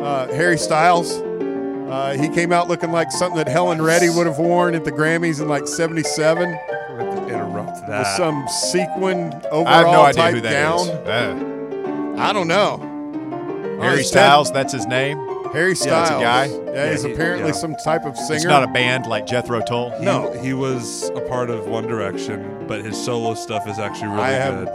uh, 0.00 0.26
Harry 0.28 0.56
Styles. 0.58 1.12
Uh, 1.12 2.16
he 2.18 2.28
came 2.30 2.50
out 2.52 2.66
looking 2.68 2.90
like 2.92 3.12
something 3.12 3.36
that 3.36 3.46
Helen 3.48 3.80
Reddy 3.80 4.08
would 4.08 4.26
have 4.26 4.38
worn 4.38 4.74
at 4.74 4.84
the 4.84 4.92
Grammys 4.92 5.40
in 5.40 5.48
like 5.48 5.68
'77 5.68 6.58
We're 6.90 6.98
going 6.98 7.10
to 7.10 7.20
have 7.20 7.28
to 7.28 7.34
interrupt 7.34 7.76
with 7.76 7.86
that. 7.88 8.16
some 8.16 8.46
sequin 8.48 9.34
overall 9.50 9.66
I 9.68 9.76
have 9.78 9.86
no 9.86 10.02
idea 10.02 10.22
type 10.22 10.34
who 10.34 10.40
that 10.40 10.52
gown. 10.52 10.88
is. 10.88 12.18
Uh, 12.18 12.22
I 12.22 12.32
don't 12.32 12.48
know. 12.48 12.90
Harry 13.80 14.02
Styles, 14.04 14.50
that's 14.50 14.72
his 14.72 14.86
name. 14.86 15.18
Harry 15.54 15.74
Styles. 15.74 16.10
it's 16.10 16.18
a 16.18 16.22
guy. 16.22 16.46
Yeah, 16.74 16.90
he's 16.90 17.02
he- 17.04 17.12
apparently 17.12 17.48
yeah. 17.48 17.52
some 17.54 17.74
type 17.76 18.04
of 18.04 18.16
singer. 18.16 18.36
It's 18.36 18.44
not 18.44 18.62
a 18.64 18.68
band 18.68 19.06
like 19.06 19.26
Jethro 19.26 19.60
Tull. 19.62 19.90
He, 19.98 20.04
No. 20.04 20.32
he 20.42 20.52
was 20.52 21.10
a 21.14 21.20
part 21.22 21.48
of 21.50 21.66
One 21.66 21.86
Direction, 21.86 22.64
but 22.68 22.84
his 22.84 23.02
solo 23.02 23.34
stuff 23.34 23.66
is 23.68 23.78
actually 23.78 24.08
really 24.08 24.22
I 24.22 24.30
have- 24.30 24.64
good. 24.66 24.68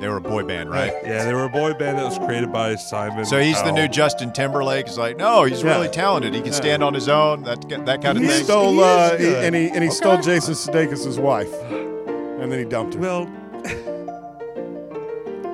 They 0.00 0.08
were 0.08 0.16
a 0.16 0.20
boy 0.20 0.42
band, 0.42 0.68
right? 0.68 0.92
Yeah, 1.04 1.24
they 1.24 1.32
were 1.32 1.44
a 1.44 1.48
boy 1.48 1.74
band 1.74 1.96
that 1.96 2.04
was 2.04 2.18
created 2.18 2.50
by 2.52 2.74
Simon. 2.74 3.24
So 3.24 3.38
he's 3.38 3.56
the 3.58 3.66
Cowell. 3.70 3.74
new 3.76 3.86
Justin 3.88 4.32
Timberlake. 4.32 4.88
He's 4.88 4.98
like, 4.98 5.16
no, 5.16 5.44
he's 5.44 5.62
Yeah. 5.62 5.74
really 5.76 5.88
talented. 5.88 6.34
He 6.34 6.40
can 6.40 6.50
Yeah. 6.50 6.58
stand 6.58 6.82
on 6.82 6.92
his 6.92 7.08
own. 7.08 7.44
That 7.44 7.60
that 7.86 8.02
kind 8.02 8.18
of 8.18 8.24
he 8.24 8.28
thing. 8.28 8.42
stole, 8.44 8.72
He 8.72 8.78
is 8.78 8.84
uh, 8.84 9.16
he- 9.16 9.24
good. 9.26 9.44
and 9.44 9.54
he 9.54 9.68
and 9.68 9.76
he 9.84 9.88
Okay. 9.90 9.94
stole 9.96 10.18
Jason 10.18 10.54
Sudeikis' 10.54 11.20
wife, 11.20 11.52
and 11.70 12.50
then 12.50 12.58
he 12.58 12.64
dumped 12.64 12.94
her. 12.94 13.00
Well, 13.00 13.28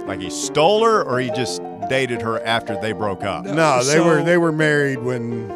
like 0.07 0.21
he 0.23 0.31
stole 0.31 0.83
her, 0.85 1.03
or 1.03 1.21
he 1.21 1.31
just 1.33 1.61
dated 1.89 2.23
her 2.23 2.41
after 2.45 2.79
they 2.81 2.93
broke 2.93 3.25
up. 3.25 3.45
no, 3.45 3.79
they 3.83 3.95
so- 3.95 4.05
were 4.05 4.23
they 4.23 4.39
were 4.39 4.53
married 4.53 4.99
when 4.99 5.49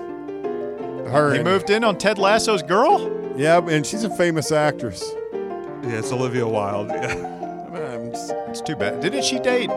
her 1.11 1.31
He 1.33 1.37
and- 1.41 1.45
moved 1.45 1.71
in 1.71 1.85
on 1.85 1.99
Ted 1.99 2.19
Lasso's 2.19 2.63
girl. 2.63 3.11
Yeah, 3.37 3.59
and 3.69 3.87
she's 3.87 4.05
a 4.05 4.11
famous 4.11 4.53
actress. 4.53 5.03
yeah, 5.33 5.99
it's 5.99 6.13
Olivia 6.13 6.47
Wilde. 6.47 6.89
Yeah. 6.91 7.29
Just- 8.13 8.35
It's 8.49 8.61
too 8.61 8.77
bad. 8.77 9.01
Didn't 9.01 9.25
she 9.25 9.39
date 9.39 9.71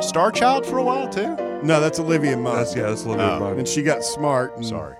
Star 0.00 0.30
Child 0.30 0.64
for 0.66 0.78
a 0.78 0.82
while 0.82 1.08
too? 1.08 1.36
no, 1.62 1.80
that's 1.80 1.98
Olivia 1.98 2.36
Munn. 2.36 2.56
That's 2.56 2.74
yeah, 2.76 2.84
that's 2.84 3.04
Olivia 3.04 3.32
Oh. 3.32 3.40
Munn. 3.40 3.58
And 3.58 3.66
she 3.68 3.82
got 3.82 4.02
smart. 4.04 4.56
And 4.56 4.64
Sorry, 4.64 4.96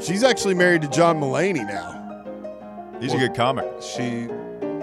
She's 0.00 0.24
actually 0.24 0.54
married 0.54 0.82
to 0.82 0.88
John 0.88 1.20
Mulaney 1.20 1.64
now, 1.66 2.96
he's 3.00 3.12
a 3.14 3.18
good 3.18 3.34
comic. 3.34 3.66
She, 3.80 4.22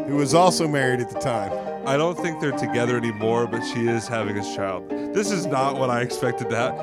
who 0.07 0.15
was 0.15 0.33
also 0.33 0.67
married 0.67 1.01
at 1.01 1.09
the 1.09 1.19
time. 1.19 1.51
I 1.85 1.97
don't 1.97 2.17
think 2.17 2.39
they're 2.39 2.51
together 2.57 2.97
anymore, 2.97 3.47
but 3.47 3.63
she 3.63 3.87
is 3.87 4.07
having 4.07 4.35
his 4.35 4.55
child. 4.55 4.89
This 4.89 5.31
is 5.31 5.45
not 5.45 5.75
what 5.77 5.89
I 5.89 6.01
expected 6.01 6.49
that. 6.49 6.73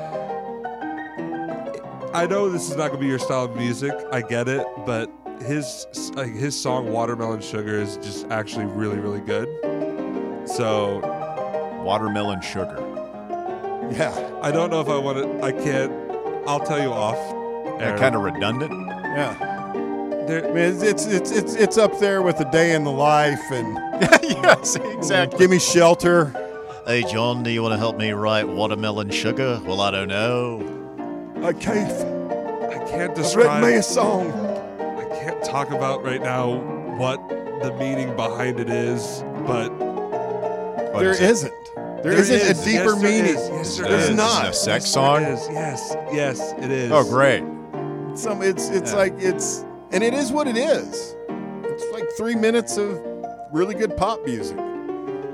I 2.13 2.25
know 2.25 2.49
this 2.49 2.69
is 2.69 2.75
not 2.75 2.87
going 2.87 2.99
to 2.99 2.99
be 2.99 3.07
your 3.07 3.19
style 3.19 3.45
of 3.45 3.55
music. 3.55 3.93
I 4.11 4.21
get 4.21 4.47
it, 4.47 4.65
but 4.85 5.11
his 5.41 5.85
like 6.15 6.33
his 6.33 6.59
song 6.59 6.91
"Watermelon 6.91 7.41
Sugar" 7.41 7.79
is 7.79 7.97
just 7.97 8.27
actually 8.31 8.65
really, 8.65 8.97
really 8.97 9.21
good. 9.21 9.47
So 10.49 10.99
Watermelon 11.83 12.41
sugar. 12.41 12.77
Yeah, 13.91 14.39
I 14.41 14.51
don't 14.51 14.69
know 14.69 14.81
if 14.81 14.89
I 14.89 14.97
want 14.97 15.17
to. 15.19 15.43
I 15.45 15.51
can't. 15.51 15.91
I'll 16.47 16.59
tell 16.59 16.81
you 16.81 16.91
off. 16.91 17.17
Yeah, 17.79 17.95
kind 17.97 18.15
of 18.15 18.21
redundant. 18.23 18.71
yeah. 18.71 19.56
There, 20.27 20.57
it's 20.57 20.81
it's 20.83 21.05
it's 21.05 21.31
it's, 21.31 21.53
it's 21.55 21.77
up 21.77 21.99
there 21.99 22.21
with 22.21 22.39
a 22.41 22.51
day 22.51 22.73
in 22.75 22.83
the 22.83 22.91
life 22.91 23.39
and 23.51 23.77
yes, 24.23 24.75
exactly. 24.75 25.39
Give 25.39 25.49
Me 25.51 25.59
Shelter. 25.59 26.33
Hey, 26.85 27.03
John, 27.03 27.43
do 27.43 27.49
you 27.49 27.61
want 27.61 27.73
to 27.73 27.77
help 27.77 27.97
me 27.97 28.11
write 28.11 28.47
watermelon 28.47 29.09
sugar? 29.09 29.61
Well, 29.65 29.81
I 29.81 29.91
don't 29.91 30.07
know. 30.09 30.61
Uh, 31.41 31.51
Keith, 31.53 31.65
I 31.71 32.83
can't 32.89 33.17
I've 33.17 33.35
written 33.35 33.61
me 33.61 33.73
describe. 33.73 33.79
a 33.79 33.83
song. 33.83 34.31
I 34.97 35.05
can't 35.19 35.43
talk 35.43 35.71
about 35.71 36.03
right 36.03 36.21
now 36.21 36.55
what 36.97 37.27
the 37.29 37.73
meaning 37.79 38.15
behind 38.15 38.59
it 38.59 38.69
is, 38.69 39.23
but 39.45 39.69
What 39.73 40.99
There 40.99 41.11
is 41.11 41.21
it? 41.21 41.29
isn't. 41.29 41.53
There 41.75 42.01
There 42.03 42.13
isn't 42.13 42.35
is. 42.35 42.61
a 42.61 42.65
deeper 42.65 42.83
Yes, 42.93 43.01
there 43.01 43.11
mean- 43.11 43.25
is. 43.25 43.49
Yes, 43.49 43.77
there 43.77 43.87
There's 43.89 44.09
is. 44.09 44.15
not. 44.15 44.47
A 44.49 44.53
sex 44.53 44.85
Yes, 44.85 44.93
song? 44.93 45.23
there 45.23 45.33
is. 45.33 45.47
Yes, 45.51 45.95
yes, 46.13 46.53
it 46.59 46.71
is. 46.71 46.91
Oh, 46.91 47.03
great. 47.03 47.43
Some 48.15 48.41
it's 48.41 48.69
it's 48.69 48.91
Yeah. 48.91 48.97
like 48.97 49.13
it's 49.19 49.63
and 49.91 50.03
it 50.03 50.13
is 50.13 50.31
what 50.31 50.47
it 50.47 50.57
is. 50.57 51.15
It's 51.63 51.85
like 51.93 52.05
three 52.17 52.35
minutes 52.35 52.77
of 52.77 52.99
really 53.51 53.75
good 53.75 53.95
pop 53.97 54.23
music. 54.25 54.57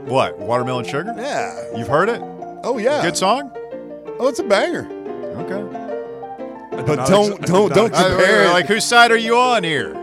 What? 0.06 0.38
Watermelon 0.40 0.86
Sugar? 0.86 1.14
Yeah. 1.18 1.78
You've 1.78 1.88
heard 1.88 2.10
it? 2.10 2.22
Oh 2.64 2.78
yeah. 2.78 3.02
Good 3.02 3.18
song? 3.18 3.52
Oh, 4.20 4.28
it's 4.28 4.40
a 4.40 4.44
banger. 4.44 4.88
Okay. 5.40 5.80
But 6.86 6.96
not 6.98 7.08
don't- 7.08 7.34
ex- 7.40 7.50
don't- 7.52 7.74
don't 7.74 7.88
expect- 7.88 8.10
compare- 8.10 8.48
I- 8.48 8.52
like, 8.52 8.66
whose 8.68 8.84
side 8.84 9.12
are 9.12 9.18
you 9.18 9.38
on 9.38 9.64
here? 9.64 9.96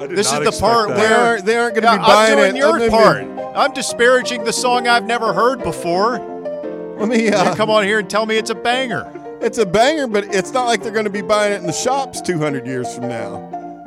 I 0.00 0.06
did 0.06 0.16
This 0.16 0.32
is 0.32 0.40
the 0.40 0.52
part 0.60 0.88
that. 0.88 0.96
They 0.96 1.02
where- 1.02 1.16
aren't 1.18 1.44
they 1.44 1.56
aren't 1.56 1.74
going 1.74 1.82
to 1.84 1.90
Yeah, 1.92 1.98
be 1.98 2.02
buying 2.04 2.32
I'm 2.32 2.38
doing 2.38 2.56
it. 2.56 2.58
your 2.58 2.80
I'm 2.82 2.90
part. 2.90 3.22
be- 3.36 3.42
I'm 3.54 3.72
disparaging 3.72 4.44
the 4.44 4.52
song 4.52 4.88
I've 4.88 5.04
never 5.06 5.32
heard 5.32 5.62
before. 5.62 6.18
Let 6.98 7.08
me. 7.08 7.28
Uh, 7.30 7.54
come 7.54 7.70
on 7.70 7.84
here 7.84 7.98
and 8.00 8.08
tell 8.10 8.26
me 8.26 8.36
it's 8.36 8.50
a 8.50 8.54
banger. 8.54 9.06
It's 9.40 9.58
a 9.58 9.66
banger, 9.66 10.06
but 10.06 10.34
it's 10.34 10.52
not 10.52 10.66
like 10.66 10.82
they're 10.82 10.92
going 10.92 11.04
to 11.04 11.10
be 11.10 11.20
buying 11.22 11.52
it 11.52 11.56
in 11.60 11.66
the 11.66 11.72
shops 11.72 12.20
200 12.20 12.66
years 12.66 12.92
from 12.94 13.08
now, 13.08 13.36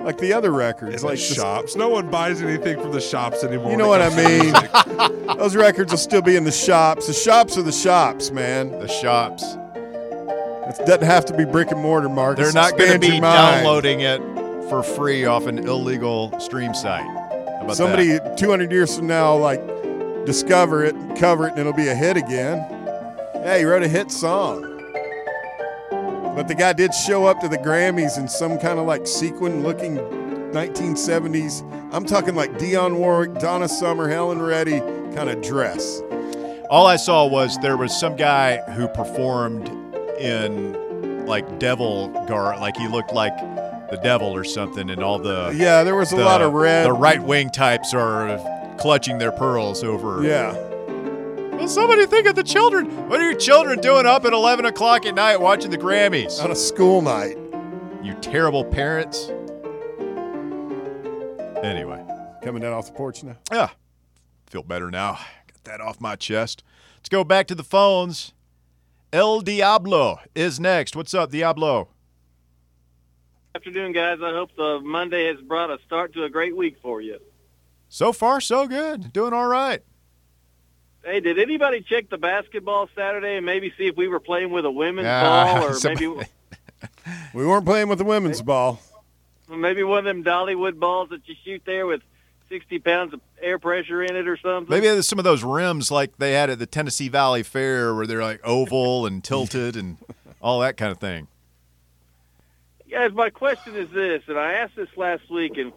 like 0.08 0.17
the 0.20 0.32
other 0.32 0.52
records. 0.52 1.04
Like 1.04 1.17
the 1.17 1.22
shops. 1.22 1.76
No 1.76 1.89
one 1.89 2.10
buys 2.10 2.41
anything 2.41 2.80
from 2.80 2.93
the 2.93 3.02
shops 3.02 3.43
anymore. 3.43 3.72
You 3.72 3.78
know 3.78 3.89
what 3.89 4.02
I 4.02 4.10
mean? 4.15 5.28
Those 5.38 5.54
records 5.54 5.91
will 5.91 5.98
still 5.98 6.22
be 6.22 6.38
in 6.38 6.46
the 6.46 6.52
shops. 6.52 7.08
The 7.08 7.13
shops 7.13 7.58
are 7.58 7.62
the 7.62 7.74
shops, 7.74 8.32
man. 8.32 8.72
The 8.72 8.88
shops. 8.88 9.43
It 10.80 10.86
doesn't 10.86 11.04
have 11.04 11.26
to 11.26 11.36
be 11.36 11.43
brick 11.43 11.72
and 11.72 11.82
mortar, 11.82 12.08
Mark. 12.08 12.38
They're 12.38 12.54
not 12.54 12.78
going 12.78 12.93
to 12.93 13.00
be 13.00 13.20
downloading 13.20 14.00
it 14.00 14.20
for 14.70 14.82
free 14.82 15.26
off 15.26 15.46
an 15.46 15.60
illegal 15.67 16.38
stream 16.39 16.74
site. 16.74 17.06
Somebody 17.74 18.13
that? 18.13 18.38
200 18.38 18.72
years 18.72 18.96
from 18.96 19.08
now, 19.08 19.36
like, 19.36 19.62
discover 20.26 20.86
it, 20.86 20.96
cover 21.17 21.48
it, 21.48 21.52
and 21.52 21.60
it'll 21.60 21.74
be 21.74 21.89
a 21.89 21.96
hit 21.96 22.15
again. 22.15 22.60
Hey, 23.43 23.60
you 23.62 23.70
wrote 23.70 23.84
a 23.84 23.89
hit 23.89 24.10
song. 24.10 24.77
But 26.38 26.47
the 26.47 26.54
guy 26.56 26.71
did 26.73 26.93
show 26.93 27.26
up 27.26 27.39
to 27.41 27.47
the 27.50 27.58
Grammys 27.58 28.17
in 28.19 28.28
some 28.28 28.60
kind 28.60 28.78
of 28.78 28.86
like 28.86 29.08
sequin 29.08 29.63
looking 29.63 29.97
1970s. 30.54 31.63
I'm 31.91 32.06
talking 32.06 32.36
like 32.36 32.52
Dionne 32.60 32.97
Warwick, 32.97 33.39
Donna 33.39 33.67
Summer, 33.67 34.08
Helen 34.08 34.39
Reddy 34.41 34.80
kind 35.15 35.30
of 35.32 35.41
dress. 35.41 36.02
All 36.69 36.86
I 36.86 36.95
saw 36.97 37.26
was 37.26 37.58
there 37.63 37.76
was 37.76 37.97
some 38.00 38.15
guy 38.15 38.58
who 38.73 38.88
performed 38.89 39.67
in 40.19 41.26
like 41.26 41.58
devil 41.60 42.10
gar, 42.28 42.58
like 42.60 42.78
he 42.78 42.88
looked 42.88 43.13
like 43.13 43.36
the 43.89 44.00
devil 44.04 44.28
or 44.36 44.43
something, 44.43 44.89
and 44.91 45.02
all 45.02 45.17
the 45.17 45.52
Yeah, 45.56 45.84
there 45.84 45.95
was 45.95 46.13
a 46.13 46.17
the- 46.17 46.23
lot 46.26 46.41
of 46.43 46.54
red. 46.54 46.86
The 46.86 46.93
right 46.93 47.21
wing 47.23 47.50
types 47.50 47.93
are 47.95 48.38
clutching 48.78 49.17
their 49.17 49.32
pearls 49.32 49.84
over. 49.84 50.21
Yeah. 50.23 50.52
Well, 51.58 51.67
somebody 51.67 52.06
think 52.06 52.28
of 52.28 52.36
the 52.36 52.43
children. 52.43 52.86
What 53.10 53.20
are 53.20 53.30
your 53.30 53.38
children 53.39 53.80
doing 53.82 54.06
up 54.06 54.26
at 54.26 54.34
11 54.34 54.65
o'clock 54.65 55.06
at 55.06 55.15
night 55.15 55.41
watching 55.41 55.72
the 55.72 55.78
Grammys? 55.78 56.41
On 56.43 56.52
a 56.52 56.56
school 56.56 57.02
night. 57.02 57.36
You 58.04 58.13
terrible 58.22 58.63
parents. 58.63 59.30
Anyway, 61.63 62.04
Coming 62.43 62.62
down 62.62 62.74
off 62.74 62.86
the 62.86 62.93
porch 62.93 63.24
now. 63.24 63.36
yeah, 63.52 63.70
feel 64.46 64.62
better 64.63 64.91
now. 64.91 65.13
Got 65.48 65.63
that 65.63 65.82
off 65.82 66.00
my 66.00 66.15
chest. 66.15 66.63
Let's 66.98 67.10
go 67.10 67.24
back 67.24 67.48
to 67.48 67.56
the 67.56 67.63
phones. 67.63 68.34
El 69.12 69.41
Diablo 69.41 70.20
is 70.36 70.60
next. 70.60 70.96
What's 70.96 71.13
up, 71.13 71.32
Diablo? 71.32 71.89
afternoon, 73.56 73.91
guys. 73.91 74.20
I 74.24 74.30
hope 74.34 74.52
the 74.56 74.80
Monday 74.84 75.26
has 75.26 75.41
brought 75.41 75.72
a 75.72 75.80
start 75.84 76.13
to 76.13 76.24
a 76.26 76.30
great 76.30 76.56
week 76.56 76.78
for 76.82 77.02
you. 77.02 77.17
So 77.89 78.13
far, 78.13 78.39
so 78.39 78.67
good. 78.67 79.12
Doing 79.12 79.34
all 79.34 79.48
right. 79.48 79.82
Hey, 81.08 81.22
did 81.22 81.39
anybody 81.39 81.80
check 81.80 82.10
the 82.10 82.17
basketball 82.17 82.89
Saturday 82.93 83.38
and 83.38 83.46
maybe 83.46 83.74
see 83.78 83.88
if 83.88 83.96
we 83.96 84.10
were 84.10 84.20
playing 84.20 84.50
with 84.50 84.65
a 84.65 84.70
women's 84.72 85.08
Ah, 85.08 85.54
ball 85.62 85.63
or 85.70 85.74
some- 85.76 85.93
maybe 85.93 86.08
We 87.34 87.46
weren't 87.46 87.63
playing 87.63 87.88
with 87.88 88.02
a 88.02 88.04
women's 88.04 88.41
ball. 88.41 88.82
maybe 89.50 89.84
one 89.84 90.00
of 90.00 90.04
them 90.04 90.22
Dollywood 90.26 90.78
balls 90.80 91.08
that 91.12 91.22
you 91.26 91.36
shoot 91.46 91.62
there 91.65 91.88
with 91.88 92.02
60 92.50 92.80
pounds 92.80 93.13
of 93.13 93.22
air 93.41 93.58
pressure 93.58 94.04
in 94.04 94.17
it 94.17 94.28
or 94.28 94.36
something? 94.36 94.70
Maybe 94.70 94.88
there's 94.88 95.08
some 95.08 95.17
of 95.17 95.24
those 95.24 95.46
rims 95.46 95.89
like 95.91 96.17
they 96.17 96.34
had 96.34 96.50
at 96.50 96.60
the 96.60 96.65
Tennessee 96.65 97.08
Valley 97.08 97.41
Fair 97.41 97.96
where 97.96 98.06
they're 98.06 98.22
like 98.22 98.41
oval 98.43 99.06
and 99.06 99.24
tilted 99.24 99.78
and 99.78 99.96
all 100.41 100.60
that 100.60 100.76
kind 100.76 100.91
of 100.91 100.98
thing. 100.98 101.30
Guys, 102.91 103.13
my 103.13 103.30
question 103.30 103.78
is 103.78 103.89
this, 103.91 104.24
and 104.28 104.38
I 104.38 104.54
asked 104.56 104.76
this 104.76 104.89
last 104.98 105.30
week, 105.30 105.58
and 105.58 105.72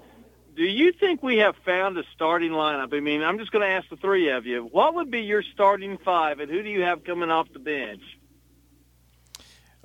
do 0.56 0.62
you 0.64 0.92
think 0.92 1.22
we 1.22 1.38
have 1.38 1.54
found 1.64 1.96
a 1.98 2.02
starting 2.14 2.52
lineup? 2.52 2.94
I 2.94 3.00
mean, 3.00 3.22
I'm 3.22 3.38
just 3.38 3.50
going 3.52 3.62
to 3.66 3.72
ask 3.72 3.88
the 3.88 3.96
three 3.96 4.30
of 4.30 4.46
you. 4.46 4.68
What 4.70 4.94
would 4.94 5.10
be 5.10 5.20
your 5.20 5.42
starting 5.42 5.98
five, 5.98 6.40
and 6.40 6.50
who 6.50 6.62
do 6.62 6.68
you 6.68 6.82
have 6.82 7.04
coming 7.04 7.30
off 7.30 7.48
the 7.52 7.58
bench? 7.58 8.02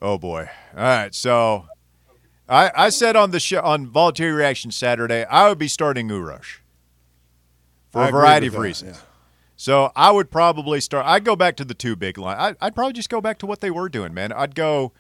Oh 0.02 0.18
boy! 0.18 0.50
All 0.76 0.84
right, 0.84 1.16
so 1.16 1.68
I, 2.50 2.72
I 2.76 2.90
said 2.90 3.16
on 3.16 3.32
the 3.32 3.40
show 3.40 3.62
on 3.62 3.88
voluntary 3.88 4.32
reaction 4.34 4.72
Saturday 4.72 5.24
I 5.24 5.48
would 5.50 5.58
be 5.58 5.68
starting 5.70 6.10
Uros 6.10 6.60
for 7.92 8.02
I 8.02 8.06
a 8.06 8.08
agree 8.10 8.20
variety 8.20 8.48
of 8.48 8.54
that, 8.54 8.60
reasons. 8.60 8.98
yeah. 8.98 9.04
So 9.56 9.92
I 9.96 10.12
would 10.12 10.30
probably 10.30 10.82
start. 10.82 11.06
I'd 11.06 11.24
go 11.24 11.38
back 11.38 11.56
to 11.58 11.66
the 11.66 11.74
two 11.74 11.96
big 11.96 12.18
line. 12.18 12.38
I, 12.38 12.66
I'd 12.66 12.76
probably 12.76 12.92
just 12.94 13.10
go 13.10 13.22
back 13.22 13.38
to 13.40 13.46
what 13.46 13.62
they 13.62 13.72
were 13.72 13.88
doing, 13.88 14.14
man. 14.14 14.34
I'd 14.34 14.54
go 14.54 14.92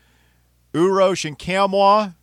Uros 0.74 1.26
and 1.26 1.38
Nkamhoua 1.38 2.16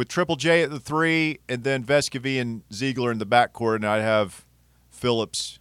with 0.00 0.08
Triple 0.08 0.36
J 0.36 0.62
at 0.62 0.70
the 0.70 0.80
three, 0.80 1.40
and 1.46 1.62
then 1.62 1.84
Vescovi 1.84 2.40
and 2.40 2.66
Zeigler 2.70 3.12
in 3.12 3.18
the 3.18 3.26
backcourt, 3.26 3.76
and 3.76 3.86
I'd 3.86 4.00
have 4.00 4.46
Phillips 4.90 5.58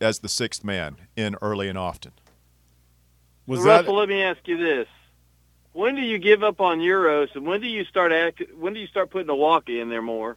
as 0.00 0.18
the 0.18 0.28
sixth 0.28 0.64
man 0.64 0.96
in 1.14 1.36
early 1.40 1.68
and 1.68 1.78
often. 1.78 2.10
Was 3.46 3.60
So, 3.60 3.66
that 3.66 3.76
Russell, 3.82 3.94
let 3.94 4.08
me 4.08 4.20
ask 4.20 4.40
you 4.48 4.56
this: 4.56 4.88
When 5.74 5.94
do 5.94 6.02
you 6.02 6.18
give 6.18 6.42
up 6.42 6.60
on 6.60 6.80
Uros, 6.80 7.28
and 7.36 7.46
when 7.46 7.60
do 7.60 7.68
you 7.68 7.84
start 7.84 8.10
act, 8.10 8.42
when 8.58 8.74
do 8.74 8.80
you 8.80 8.88
start 8.88 9.10
putting 9.10 9.28
Awaka 9.28 9.80
in 9.80 9.88
there 9.88 10.02
more? 10.02 10.36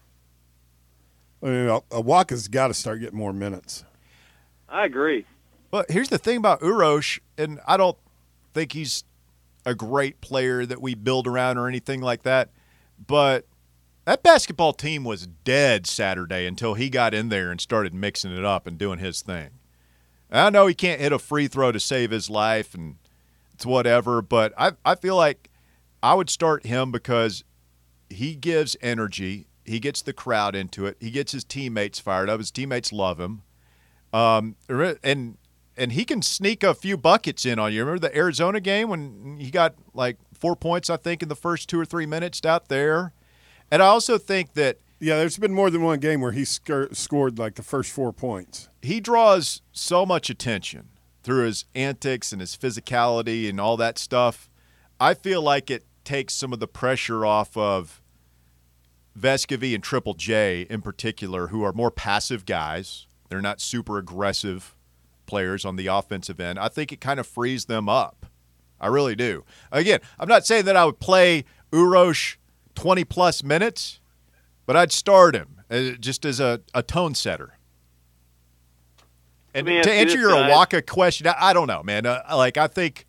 I 1.42 1.46
mean, 1.48 1.82
Awaka's 1.90 2.48
got 2.48 2.68
to 2.68 2.76
start 2.76 3.00
getting 3.00 3.18
more 3.18 3.34
minutes. 3.34 3.84
I 4.70 4.86
agree. 4.86 5.26
But 5.72 5.90
here's 5.90 6.10
the 6.10 6.20
thing 6.20 6.38
about 6.38 6.62
Uros, 6.62 7.20
and 7.40 7.60
I 7.68 7.76
don't 7.76 7.98
think 8.54 8.74
he's 8.74 9.04
a 9.68 9.76
great 9.76 10.22
player 10.22 10.66
that 10.66 10.82
we 10.82 10.96
build 10.96 11.28
around 11.28 11.58
or 11.58 11.68
anything 11.68 12.00
like 12.00 12.24
that. 12.24 12.50
But 13.06 13.46
that 14.06 14.24
basketball 14.24 14.72
team 14.72 15.04
was 15.04 15.28
dead 15.28 15.86
Saturday 15.86 16.48
until 16.48 16.76
he 16.76 16.90
got 16.90 17.14
in 17.14 17.28
there 17.28 17.52
and 17.52 17.60
started 17.60 17.94
mixing 17.94 18.32
it 18.32 18.46
up 18.46 18.66
and 18.66 18.78
doing 18.78 19.00
his 19.00 19.22
thing. 19.22 19.50
I 20.32 20.50
know 20.50 20.68
he 20.68 20.74
can't 20.74 21.02
hit 21.02 21.12
a 21.12 21.20
free 21.20 21.50
throw 21.50 21.74
to 21.74 21.82
save 21.82 22.12
his 22.12 22.30
life 22.30 22.74
and 22.74 22.96
it's 23.54 23.66
whatever, 23.66 24.22
but 24.22 24.54
I 24.58 24.72
I 24.86 24.96
feel 24.96 25.18
like 25.18 25.50
I 26.02 26.14
would 26.14 26.30
start 26.30 26.66
him 26.66 26.90
because 26.90 27.44
he 28.10 28.36
gives 28.36 28.78
energy. 28.82 29.48
He 29.66 29.80
gets 29.82 30.02
the 30.02 30.14
crowd 30.14 30.56
into 30.56 30.86
it. 30.86 30.96
He 31.02 31.12
gets 31.12 31.34
his 31.34 31.44
teammates 31.44 32.00
fired 32.00 32.30
up. 32.30 32.40
His 32.40 32.52
teammates 32.52 32.94
love 32.94 33.20
him. 33.20 33.42
Um, 34.14 34.56
and 35.04 35.38
and 35.78 35.92
he 35.92 36.04
can 36.06 36.22
sneak 36.22 36.64
a 36.64 36.74
few 36.74 36.98
buckets 36.98 37.46
in 37.46 37.60
on 37.60 37.72
you. 37.74 37.82
Remember 37.86 38.00
the 38.08 38.16
Arizona 38.18 38.60
game 38.60 38.90
when 38.90 39.38
he 39.40 39.52
got 39.52 39.76
like 39.94 40.18
four 40.34 40.56
points, 40.56 40.90
I 40.90 40.98
think, 40.98 41.22
in 41.24 41.30
the 41.30 41.36
first 41.36 41.70
two 41.70 41.80
or 41.80 41.86
three 41.86 42.06
minutes 42.06 42.44
out 42.46 42.68
there. 42.68 43.14
And 43.72 43.82
I 43.84 43.88
also 43.88 44.18
think 44.18 44.54
that 44.54 44.78
Yeah, 45.00 45.18
there's 45.18 45.38
been 45.38 45.54
more 45.54 45.70
than 45.70 45.82
one 45.84 46.00
game 46.00 46.22
where 46.22 46.32
he 46.32 46.46
sc- 46.46 46.94
scored 46.94 47.38
like 47.38 47.56
the 47.56 47.64
first 47.64 47.92
four 47.92 48.12
points. 48.14 48.70
he 48.82 49.00
draws 49.00 49.62
so 49.72 50.06
much 50.06 50.30
attention 50.30 50.90
through 51.24 51.46
his 51.46 51.66
antics 51.76 52.32
and 52.32 52.40
his 52.42 52.56
physicality 52.56 53.50
and 53.50 53.60
all 53.60 53.76
that 53.78 53.98
stuff. 54.00 54.50
I 55.00 55.14
feel 55.14 55.42
like 55.42 55.70
it 55.70 55.86
takes 56.06 56.34
some 56.34 56.54
of 56.54 56.60
the 56.60 56.68
pressure 56.68 57.26
off 57.26 57.56
of 57.58 58.02
Vescovi 59.20 59.74
and 59.76 59.84
Triple 59.84 60.14
J 60.14 60.66
in 60.70 60.82
particular, 60.82 61.48
who 61.48 61.64
are 61.64 61.74
more 61.74 61.92
passive 61.92 62.46
guys. 62.46 63.08
They're 63.30 63.42
not 63.42 63.60
super 63.60 63.98
aggressive 63.98 64.77
players 65.28 65.66
on 65.66 65.76
the 65.76 65.88
offensive 65.88 66.40
end. 66.40 66.58
I 66.58 66.70
think 66.70 66.92
it 66.92 67.00
kind 67.00 67.20
of 67.20 67.28
frees 67.28 67.66
them 67.66 67.88
up. 67.88 68.26
I 68.80 68.88
really 68.88 69.16
do. 69.16 69.44
Again, 69.72 70.00
I'm 70.20 70.28
not 70.28 70.46
saying 70.46 70.66
that 70.66 70.76
I 70.76 70.86
would 70.86 71.00
play 71.00 71.46
Uros 71.72 72.38
20 72.76 73.04
plus 73.06 73.44
minutes, 73.44 74.00
but 74.66 74.76
I'd 74.76 74.92
start 74.92 75.36
him 75.36 75.62
uh, 75.70 75.92
just 76.00 76.26
as 76.26 76.40
a, 76.40 76.62
a 76.74 76.84
tone 76.84 77.16
setter. 77.16 77.54
And 79.54 79.66
to 79.66 79.92
answer 79.92 80.18
your 80.18 80.32
guys. 80.32 80.52
Awaka 80.52 80.86
question, 80.86 81.26
I, 81.28 81.36
I 81.38 81.54
don't 81.54 81.68
know, 81.68 81.82
man. 81.82 82.06
Uh, 82.06 82.22
like 82.34 82.58
I 82.58 82.68
think 82.68 83.08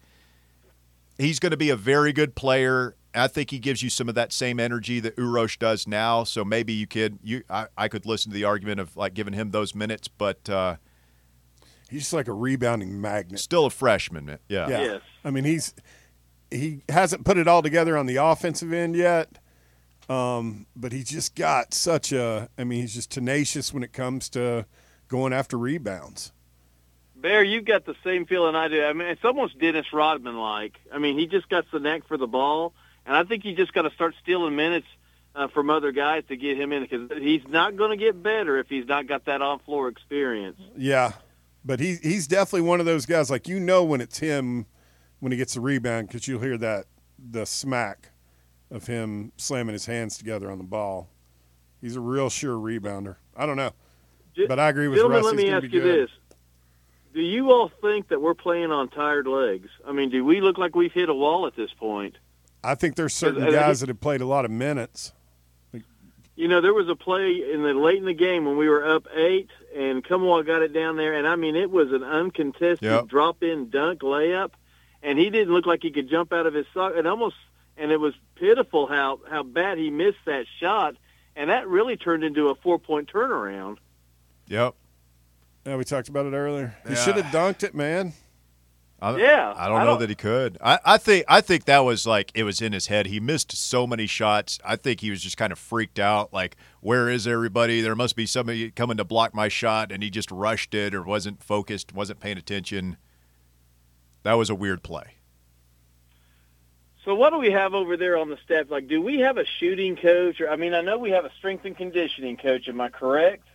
he's 1.18 1.38
going 1.38 1.50
to 1.50 1.58
be 1.58 1.68
a 1.68 1.76
very 1.76 2.12
good 2.12 2.34
player. 2.34 2.96
I 3.14 3.26
think 3.26 3.50
he 3.50 3.58
gives 3.58 3.82
you 3.82 3.90
some 3.90 4.08
of 4.08 4.14
that 4.14 4.32
same 4.32 4.58
energy 4.58 5.00
that 5.00 5.16
Uros 5.18 5.58
does 5.58 5.86
now. 5.86 6.24
So 6.24 6.44
maybe 6.44 6.72
you 6.72 6.86
could 6.86 7.18
you 7.22 7.42
I, 7.50 7.66
I 7.76 7.88
could 7.88 8.06
listen 8.06 8.30
to 8.30 8.34
the 8.34 8.44
argument 8.44 8.80
of 8.80 8.96
like 8.96 9.12
giving 9.12 9.34
him 9.34 9.50
those 9.50 9.74
minutes, 9.74 10.08
but 10.08 10.48
uh, 10.48 10.76
He's 11.88 12.02
just 12.02 12.12
like 12.12 12.28
a 12.28 12.32
rebounding 12.32 13.00
magnet. 13.00 13.40
still 13.40 13.66
a 13.66 13.70
freshman. 13.70 14.26
man. 14.26 14.38
Yeah. 14.48 14.68
Yeah. 14.68 14.80
Yes. 14.80 15.02
I 15.24 15.30
mean, 15.30 15.44
he's 15.44 15.74
he 16.50 16.82
hasn't 16.88 17.24
put 17.24 17.38
it 17.38 17.48
all 17.48 17.62
together 17.62 17.96
on 17.96 18.06
the 18.06 18.16
offensive 18.16 18.72
end 18.72 18.94
yet. 18.96 19.38
Um, 20.08 20.66
but 20.74 20.92
he's 20.92 21.10
just 21.10 21.34
got 21.34 21.74
such 21.74 22.12
a 22.12 22.48
I 22.58 22.64
mean, 22.64 22.82
he's 22.82 22.94
just 22.94 23.10
tenacious 23.10 23.72
when 23.72 23.82
it 23.82 23.92
comes 23.92 24.28
to 24.30 24.66
going 25.08 25.32
after 25.32 25.58
rebounds. 25.58 26.32
Bear, 27.16 27.42
you've 27.42 27.64
got 27.64 27.84
the 27.84 27.96
same 28.04 28.26
feeling 28.26 28.54
I 28.54 28.68
do. 28.68 28.84
I 28.84 28.92
mean, 28.92 29.08
it's 29.08 29.24
almost 29.24 29.58
Dennis 29.58 29.92
Rodman 29.92 30.36
like. 30.36 30.78
I 30.92 30.98
mean, 30.98 31.18
he 31.18 31.26
just 31.26 31.48
got 31.48 31.64
the 31.72 31.80
knack 31.80 32.06
for 32.06 32.16
the 32.16 32.28
ball, 32.28 32.74
and 33.04 33.16
I 33.16 33.24
think 33.24 33.44
you 33.44 33.56
just 33.56 33.72
got 33.74 33.82
to 33.82 33.90
start 33.90 34.14
stealing 34.22 34.54
minutes 34.54 34.86
uh, 35.34 35.48
from 35.48 35.68
other 35.68 35.90
guys 35.90 36.22
to 36.28 36.36
get 36.36 36.56
him 36.56 36.72
in 36.72 36.82
because 36.82 37.10
he's 37.18 37.46
not 37.48 37.76
going 37.76 37.90
to 37.90 37.96
get 37.96 38.22
better 38.22 38.58
if 38.58 38.68
he's 38.68 38.86
not 38.86 39.08
got 39.08 39.24
that 39.24 39.42
on 39.42 39.58
floor 39.60 39.88
experience. 39.88 40.60
Yeah, 40.76 41.12
but 41.64 41.80
he 41.80 41.96
he's 42.02 42.26
definitely 42.26 42.68
one 42.68 42.80
of 42.80 42.86
those 42.86 43.06
guys. 43.06 43.30
Like 43.30 43.48
you 43.48 43.60
know 43.60 43.84
when 43.84 44.00
it's 44.00 44.18
him 44.18 44.66
when 45.20 45.32
he 45.32 45.38
gets 45.38 45.54
the 45.54 45.60
rebound 45.60 46.08
because 46.08 46.28
you'll 46.28 46.40
hear 46.40 46.58
that 46.58 46.86
the 47.18 47.44
smack 47.44 48.10
of 48.70 48.86
him 48.86 49.32
slamming 49.36 49.72
his 49.72 49.86
hands 49.86 50.18
together 50.18 50.50
on 50.50 50.58
the 50.58 50.64
ball. 50.64 51.10
He's 51.80 51.96
a 51.96 52.00
real 52.00 52.28
sure 52.30 52.56
rebounder. 52.56 53.16
I 53.36 53.46
don't 53.46 53.56
know, 53.56 53.72
but 54.46 54.58
I 54.58 54.68
agree 54.68 54.88
with 54.88 55.00
Russ. 55.00 55.24
let 55.24 55.36
me 55.36 55.50
ask 55.50 55.64
you 55.64 55.80
good. 55.80 56.08
this: 56.08 56.10
Do 57.14 57.20
you 57.20 57.50
all 57.52 57.70
think 57.80 58.08
that 58.08 58.20
we're 58.20 58.34
playing 58.34 58.72
on 58.72 58.88
tired 58.88 59.26
legs? 59.26 59.68
I 59.86 59.92
mean, 59.92 60.10
do 60.10 60.24
we 60.24 60.40
look 60.40 60.58
like 60.58 60.74
we've 60.74 60.92
hit 60.92 61.08
a 61.08 61.14
wall 61.14 61.46
at 61.46 61.54
this 61.54 61.70
point? 61.72 62.16
I 62.62 62.74
think 62.74 62.96
there's 62.96 63.14
certain 63.14 63.50
guys 63.52 63.80
that 63.80 63.88
have 63.88 64.00
played 64.00 64.20
a 64.20 64.26
lot 64.26 64.44
of 64.44 64.50
minutes. 64.50 65.12
You 66.34 66.46
know, 66.46 66.60
there 66.60 66.74
was 66.74 66.88
a 66.88 66.94
play 66.94 67.52
in 67.52 67.62
the 67.62 67.74
late 67.74 67.98
in 67.98 68.04
the 68.04 68.14
game 68.14 68.44
when 68.44 68.56
we 68.56 68.68
were 68.68 68.88
up 68.88 69.06
eight, 69.14 69.48
and 69.76 70.02
Nkamhoua 70.04 70.46
got 70.46 70.62
it 70.62 70.72
down 70.72 70.96
there, 70.96 71.14
and 71.14 71.26
I 71.26 71.36
mean, 71.36 71.56
it 71.56 71.70
was 71.70 71.92
an 71.92 72.02
uncontested 72.02 72.82
Yep. 72.82 73.06
drop-in 73.08 73.70
dunk 73.70 74.00
layup, 74.00 74.50
and 75.02 75.18
he 75.18 75.30
didn't 75.30 75.52
look 75.52 75.66
like 75.66 75.82
he 75.82 75.90
could 75.90 76.08
jump 76.08 76.32
out 76.32 76.46
of 76.46 76.54
his 76.54 76.66
sock, 76.74 76.94
and 76.96 77.06
almost, 77.06 77.36
and 77.76 77.90
it 77.92 77.98
was 78.00 78.14
pitiful 78.34 78.86
how 78.86 79.20
how 79.28 79.42
bad 79.42 79.78
he 79.78 79.90
missed 79.90 80.24
that 80.26 80.46
shot, 80.60 80.96
and 81.36 81.50
that 81.50 81.68
really 81.68 81.96
turned 81.96 82.24
into 82.24 82.48
a 82.48 82.54
four-point 82.54 83.10
turnaround. 83.12 83.78
Yep. 84.48 84.74
Yeah, 85.66 85.76
we 85.76 85.84
talked 85.84 86.08
about 86.08 86.26
it 86.26 86.32
earlier. 86.32 86.74
He 86.86 86.94
Yeah. 86.94 87.04
should 87.04 87.16
have 87.16 87.26
dunked 87.26 87.62
it, 87.62 87.74
man. 87.74 88.14
I, 89.00 89.16
Yeah, 89.16 89.54
I 89.56 89.68
don't 89.68 89.76
I 89.76 89.84
know 89.84 89.90
don't- 89.92 90.00
that 90.00 90.08
he 90.08 90.14
could. 90.16 90.58
I, 90.60 90.78
I 90.84 90.98
think 90.98 91.24
I 91.28 91.40
think 91.40 91.66
that 91.66 91.80
was 91.84 92.04
like 92.06 92.32
it 92.34 92.42
was 92.42 92.60
in 92.60 92.72
his 92.72 92.88
head. 92.88 93.06
He 93.06 93.20
missed 93.20 93.52
so 93.56 93.86
many 93.86 94.06
shots. 94.06 94.58
I 94.64 94.74
think 94.74 95.00
he 95.00 95.10
was 95.10 95.22
just 95.22 95.36
kind 95.36 95.52
of 95.52 95.58
freaked 95.58 96.00
out. 96.00 96.32
Like, 96.32 96.56
where 96.80 97.08
is 97.08 97.26
everybody? 97.26 97.80
There 97.80 97.94
must 97.94 98.16
be 98.16 98.26
somebody 98.26 98.70
coming 98.72 98.96
to 98.96 99.04
block 99.04 99.34
my 99.34 99.46
shot, 99.48 99.92
and 99.92 100.02
he 100.02 100.10
just 100.10 100.30
rushed 100.32 100.74
it 100.74 100.94
or 100.94 101.02
wasn't 101.04 101.42
focused, 101.44 101.94
wasn't 101.94 102.18
paying 102.18 102.38
attention. 102.38 102.96
That 104.24 104.34
was 104.34 104.50
a 104.50 104.54
weird 104.56 104.82
play. 104.82 105.14
So 107.04 107.14
what 107.14 107.30
do 107.30 107.38
we 107.38 107.52
have 107.52 107.74
over 107.74 107.96
there 107.96 108.16
on 108.18 108.28
the 108.28 108.36
staff? 108.44 108.66
Like, 108.68 108.88
do 108.88 109.00
we 109.00 109.20
have 109.20 109.38
a 109.38 109.44
shooting 109.46 109.96
coach? 109.96 110.40
Or 110.40 110.50
I 110.50 110.56
mean, 110.56 110.74
I 110.74 110.80
know 110.80 110.98
we 110.98 111.10
have 111.12 111.24
a 111.24 111.32
strength 111.38 111.64
and 111.64 111.76
conditioning 111.76 112.36
coach. 112.36 112.68
Am 112.68 112.80
I 112.80 112.88
correct? 112.88 113.46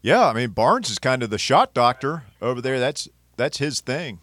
Yeah, 0.00 0.26
I 0.26 0.32
mean 0.32 0.50
Barnes 0.50 0.90
is 0.90 0.98
kind 0.98 1.22
of 1.22 1.30
the 1.30 1.38
shot 1.38 1.74
doctor 1.74 2.24
over 2.42 2.60
there. 2.60 2.80
That's 2.80 3.08
that's 3.36 3.58
his 3.58 3.80
thing. 3.80 4.20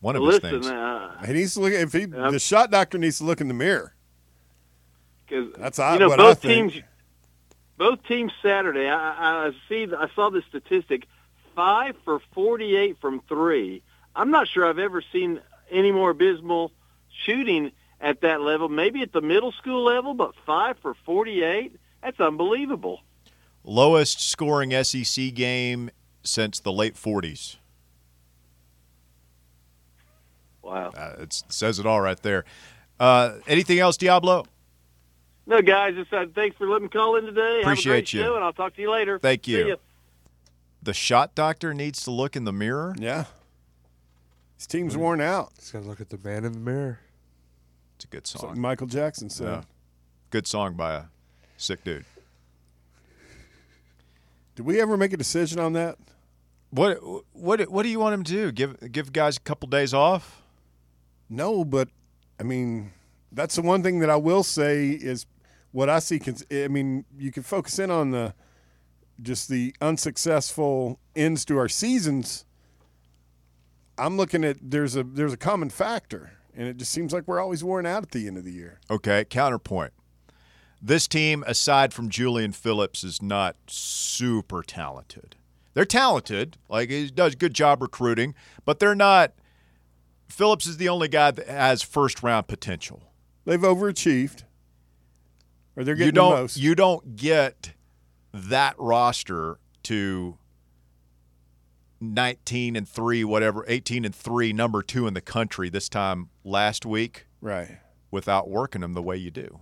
One 0.00 0.14
of 0.16 0.22
his 0.24 0.38
things. 0.38 0.66
uh, 0.66 1.22
He 1.26 1.32
needs 1.32 1.54
to 1.54 1.60
look. 1.60 1.72
If 1.72 1.92
he, 1.92 2.00
Yep. 2.00 2.10
the 2.32 2.38
shot 2.38 2.70
doctor 2.70 2.98
needs 2.98 3.18
to 3.18 3.24
look 3.24 3.40
in 3.40 3.48
the 3.48 3.54
mirror. 3.54 3.94
because 5.26 5.52
That's 5.54 5.78
I- 5.78 5.94
you 5.94 5.98
know 6.00 6.08
what 6.08 6.20
I 6.20 6.24
both 6.24 6.42
think. 6.42 6.72
teams. 6.74 6.84
Both 7.78 8.04
teams 8.06 8.32
Saturday. 8.42 8.88
I, 8.88 8.94
I 9.44 9.46
I 9.48 9.50
see. 9.68 9.86
I 9.98 10.08
saw 10.14 10.30
the 10.30 10.42
statistic: 10.48 11.06
five 11.54 11.96
for 12.04 12.20
forty-eight 12.32 12.98
from 13.00 13.20
three. 13.28 13.82
I'm 14.14 14.30
not 14.30 14.48
sure 14.48 14.64
I've 14.66 14.78
ever 14.78 15.02
seen 15.12 15.40
any 15.70 15.90
more 15.92 16.10
abysmal 16.10 16.72
shooting 17.24 17.72
at 18.00 18.20
that 18.22 18.40
level. 18.40 18.68
Maybe 18.68 19.02
at 19.02 19.12
the 19.12 19.20
middle 19.20 19.52
school 19.52 19.82
level, 19.84 20.14
but 20.14 20.34
five 20.46 20.78
for 20.78 20.94
forty-eight. 21.04 21.74
That's 22.02 22.20
unbelievable. 22.20 23.00
Lowest 23.64 24.20
scoring 24.30 24.70
SEC 24.84 25.34
game 25.34 25.90
since 26.26 26.60
the 26.60 26.72
late 26.72 26.94
40s. 26.94 27.56
Wow. 30.62 30.90
Uh, 30.96 31.14
it 31.20 31.42
says 31.48 31.78
it 31.78 31.86
all 31.86 32.00
right 32.00 32.20
there. 32.22 32.44
Uh, 32.98 33.34
anything 33.46 33.78
else, 33.78 33.96
Diablo? 33.96 34.46
No, 35.46 35.62
guys. 35.62 35.94
Just 35.94 36.12
uh, 36.12 36.26
thanks 36.34 36.56
for 36.56 36.66
letting 36.66 36.84
me 36.84 36.88
call 36.88 37.16
in 37.16 37.24
today. 37.24 37.40
Have 37.40 37.56
a 37.58 37.60
Appreciate 37.62 37.92
great 37.92 38.12
you. 38.12 38.22
show, 38.22 38.34
and 38.34 38.44
I'll 38.44 38.52
talk 38.52 38.74
to 38.74 38.82
you 38.82 38.90
later. 38.90 39.18
Thank 39.18 39.46
you. 39.46 39.68
ya. 39.68 39.76
The 40.82 40.92
shot 40.94 41.34
doctor 41.34 41.72
needs 41.72 42.02
to 42.04 42.10
look 42.10 42.34
in 42.36 42.44
the 42.44 42.52
mirror. 42.52 42.94
Yeah, 42.98 43.24
his 44.56 44.66
team's 44.66 44.96
worn 44.96 45.20
out. 45.20 45.52
He's 45.58 45.70
gotta 45.70 45.86
look 45.86 46.00
at 46.00 46.08
the 46.10 46.18
man 46.22 46.44
in 46.44 46.52
the 46.52 46.58
mirror. 46.58 47.00
It's 47.96 48.04
a 48.04 48.08
good 48.08 48.18
That's 48.24 48.34
what 48.34 48.40
song. 48.54 48.60
Michael 48.60 48.86
Jackson 48.86 49.30
said. 49.30 49.46
Yeah. 49.46 49.62
Good 50.30 50.46
song 50.46 50.74
by 50.74 50.94
a 50.94 51.02
sick 51.56 51.84
dude. 51.84 52.04
Did 54.56 54.66
we 54.66 54.80
ever 54.80 54.96
make 54.96 55.12
a 55.12 55.16
decision 55.16 55.58
on 55.60 55.72
that? 55.74 55.96
What 56.70 56.98
what 57.32 57.60
what 57.70 57.82
do 57.84 57.88
you 57.88 57.98
want 57.98 58.14
him 58.14 58.24
to 58.24 58.32
do? 58.32 58.52
Give 58.52 58.92
give 58.92 59.12
guys 59.12 59.36
a 59.36 59.40
couple 59.40 59.68
days 59.68 59.94
off? 59.94 60.42
No, 61.28 61.64
but 61.64 61.88
I 62.38 62.42
mean, 62.42 62.92
that's 63.32 63.56
the 63.56 63.62
one 63.62 63.82
thing 63.82 64.00
that 64.00 64.10
I 64.10 64.16
will 64.16 64.42
say 64.42 64.90
is 64.90 65.26
what 65.72 65.88
I 65.88 65.98
see. 65.98 66.20
I 66.50 66.68
mean, 66.68 67.04
you 67.18 67.30
can 67.30 67.42
focus 67.42 67.78
in 67.78 67.90
on 67.90 68.10
the 68.10 68.34
just 69.22 69.48
the 69.48 69.74
unsuccessful 69.80 70.98
ends 71.14 71.44
to 71.46 71.58
our 71.58 71.68
seasons. 71.68 72.44
I'm 73.98 74.16
looking 74.16 74.44
at 74.44 74.58
there's 74.60 74.96
a 74.96 75.02
there's 75.02 75.32
a 75.32 75.38
common 75.38 75.70
factor, 75.70 76.32
and 76.54 76.68
it 76.68 76.76
just 76.76 76.92
seems 76.92 77.12
like 77.12 77.26
we're 77.26 77.40
always 77.40 77.64
worn 77.64 77.86
out 77.86 78.02
at 78.02 78.10
the 78.10 78.26
end 78.26 78.36
of 78.36 78.44
the 78.44 78.52
year. 78.52 78.80
Okay, 78.90 79.24
counterpoint. 79.24 79.92
This 80.82 81.08
team, 81.08 81.42
aside 81.46 81.94
from 81.94 82.10
Julian 82.10 82.52
Phillips, 82.52 83.02
is 83.02 83.22
not 83.22 83.56
super 83.66 84.62
talented. 84.62 85.36
They're 85.76 85.84
talented, 85.84 86.56
like 86.70 86.88
he 86.88 87.10
does 87.10 87.34
a 87.34 87.36
good 87.36 87.52
job 87.52 87.82
recruiting, 87.82 88.34
but 88.64 88.78
they're 88.78 88.94
not. 88.94 89.34
Phillips 90.26 90.66
is 90.66 90.78
the 90.78 90.88
only 90.88 91.06
guy 91.06 91.32
that 91.32 91.46
has 91.46 91.82
first 91.82 92.22
round 92.22 92.48
potential. 92.48 93.12
They've 93.44 93.60
overachieved, 93.60 94.44
or 95.76 95.84
they're 95.84 95.94
getting 95.94 96.06
you 96.06 96.12
don't 96.12 96.30
the 96.34 96.40
most. 96.40 96.56
you 96.56 96.74
don't 96.74 97.16
get 97.16 97.74
that 98.32 98.74
roster 98.78 99.58
to 99.82 100.38
19 102.00 102.74
and 102.74 102.88
3 102.88 103.24
whatever 103.24 103.62
18 103.68 104.06
and 104.06 104.14
3 104.14 104.54
number 104.54 104.82
2 104.82 105.06
in 105.06 105.12
the 105.12 105.20
country 105.20 105.68
this 105.68 105.90
time 105.90 106.30
last 106.42 106.86
week 106.86 107.26
right. 107.42 107.78
without 108.10 108.48
working 108.48 108.80
them 108.80 108.94
the 108.94 109.02
way 109.02 109.16
you 109.16 109.30
do 109.30 109.60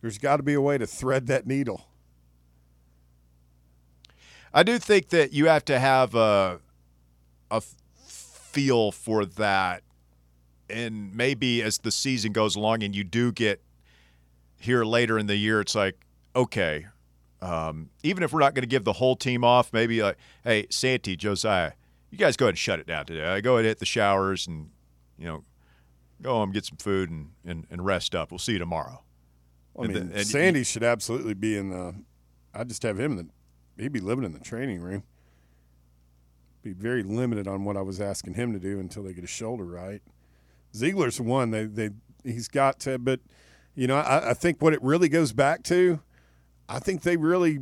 There's 0.00 0.18
got 0.18 0.36
to 0.38 0.42
be 0.42 0.54
a 0.54 0.60
way 0.60 0.78
to 0.78 0.86
thread 0.86 1.26
that 1.26 1.46
needle. 1.46 1.86
I 4.52 4.62
do 4.62 4.78
think 4.78 5.10
that 5.10 5.32
you 5.32 5.46
have 5.46 5.64
to 5.66 5.78
have 5.78 6.14
a 6.14 6.60
a 7.50 7.60
feel 7.60 8.92
for 8.92 9.24
that, 9.24 9.82
and 10.70 11.14
maybe 11.14 11.62
as 11.62 11.78
the 11.78 11.90
season 11.90 12.32
goes 12.32 12.56
along, 12.56 12.82
and 12.82 12.94
you 12.94 13.04
do 13.04 13.32
get 13.32 13.60
here 14.58 14.84
later 14.84 15.18
in 15.18 15.26
the 15.26 15.36
year, 15.36 15.60
it's 15.60 15.74
like 15.74 15.96
okay, 16.34 16.86
um, 17.40 17.90
even 18.02 18.22
if 18.22 18.32
we're 18.32 18.40
not 18.40 18.54
going 18.54 18.62
to 18.62 18.68
give 18.68 18.84
the 18.84 18.94
whole 18.94 19.16
team 19.16 19.44
off, 19.44 19.72
maybe 19.72 20.02
like, 20.02 20.16
hey, 20.44 20.66
Santi, 20.70 21.16
Josiah, 21.16 21.72
you 22.10 22.18
guys 22.18 22.36
go 22.36 22.46
ahead 22.46 22.52
and 22.52 22.58
shut 22.58 22.78
it 22.78 22.86
down 22.86 23.06
today. 23.06 23.24
I 23.24 23.40
go 23.40 23.54
ahead 23.54 23.64
and 23.64 23.68
hit 23.68 23.78
the 23.80 23.86
showers 23.86 24.46
and 24.46 24.70
you 25.18 25.26
know 25.26 25.44
go 26.22 26.34
home, 26.34 26.52
get 26.52 26.64
some 26.64 26.78
food, 26.78 27.10
and 27.10 27.30
and, 27.44 27.66
and 27.70 27.84
rest 27.84 28.14
up. 28.14 28.30
We'll 28.30 28.38
see 28.38 28.52
you 28.52 28.58
tomorrow. 28.58 29.02
I 29.78 29.84
And 29.84 29.94
mean, 29.94 30.08
the- 30.10 30.24
Sandy 30.24 30.64
should 30.64 30.82
absolutely 30.82 31.34
be 31.34 31.56
in 31.56 31.70
the. 31.70 31.94
I'd 32.54 32.68
just 32.68 32.82
have 32.82 32.98
him 32.98 33.12
in 33.12 33.16
the. 33.18 33.82
He'd 33.82 33.92
be 33.92 34.00
living 34.00 34.24
in 34.24 34.32
the 34.32 34.40
training 34.40 34.80
room. 34.80 35.04
Be 36.62 36.72
very 36.72 37.02
limited 37.02 37.46
on 37.46 37.64
what 37.64 37.76
I 37.76 37.82
was 37.82 38.00
asking 38.00 38.34
him 38.34 38.52
to 38.52 38.58
do 38.58 38.80
until 38.80 39.04
they 39.04 39.12
get 39.12 39.22
his 39.22 39.30
shoulder 39.30 39.64
right. 39.64 40.02
Zeigler's 40.74 41.20
one 41.20 41.50
they 41.50 41.64
they 41.64 41.90
he's 42.24 42.48
got 42.48 42.80
to, 42.80 42.98
but 42.98 43.20
you 43.74 43.86
know 43.86 43.96
I, 43.96 44.30
I 44.30 44.34
think 44.34 44.60
what 44.60 44.72
it 44.72 44.82
really 44.82 45.08
goes 45.08 45.32
back 45.32 45.62
to, 45.64 46.00
I 46.68 46.80
think 46.80 47.02
they 47.02 47.16
really 47.16 47.60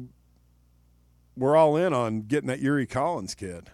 were 1.36 1.56
all 1.56 1.76
in 1.76 1.92
on 1.92 2.22
getting 2.22 2.48
that 2.48 2.60
Yuri 2.60 2.86
Collins 2.86 3.34
kid. 3.34 3.70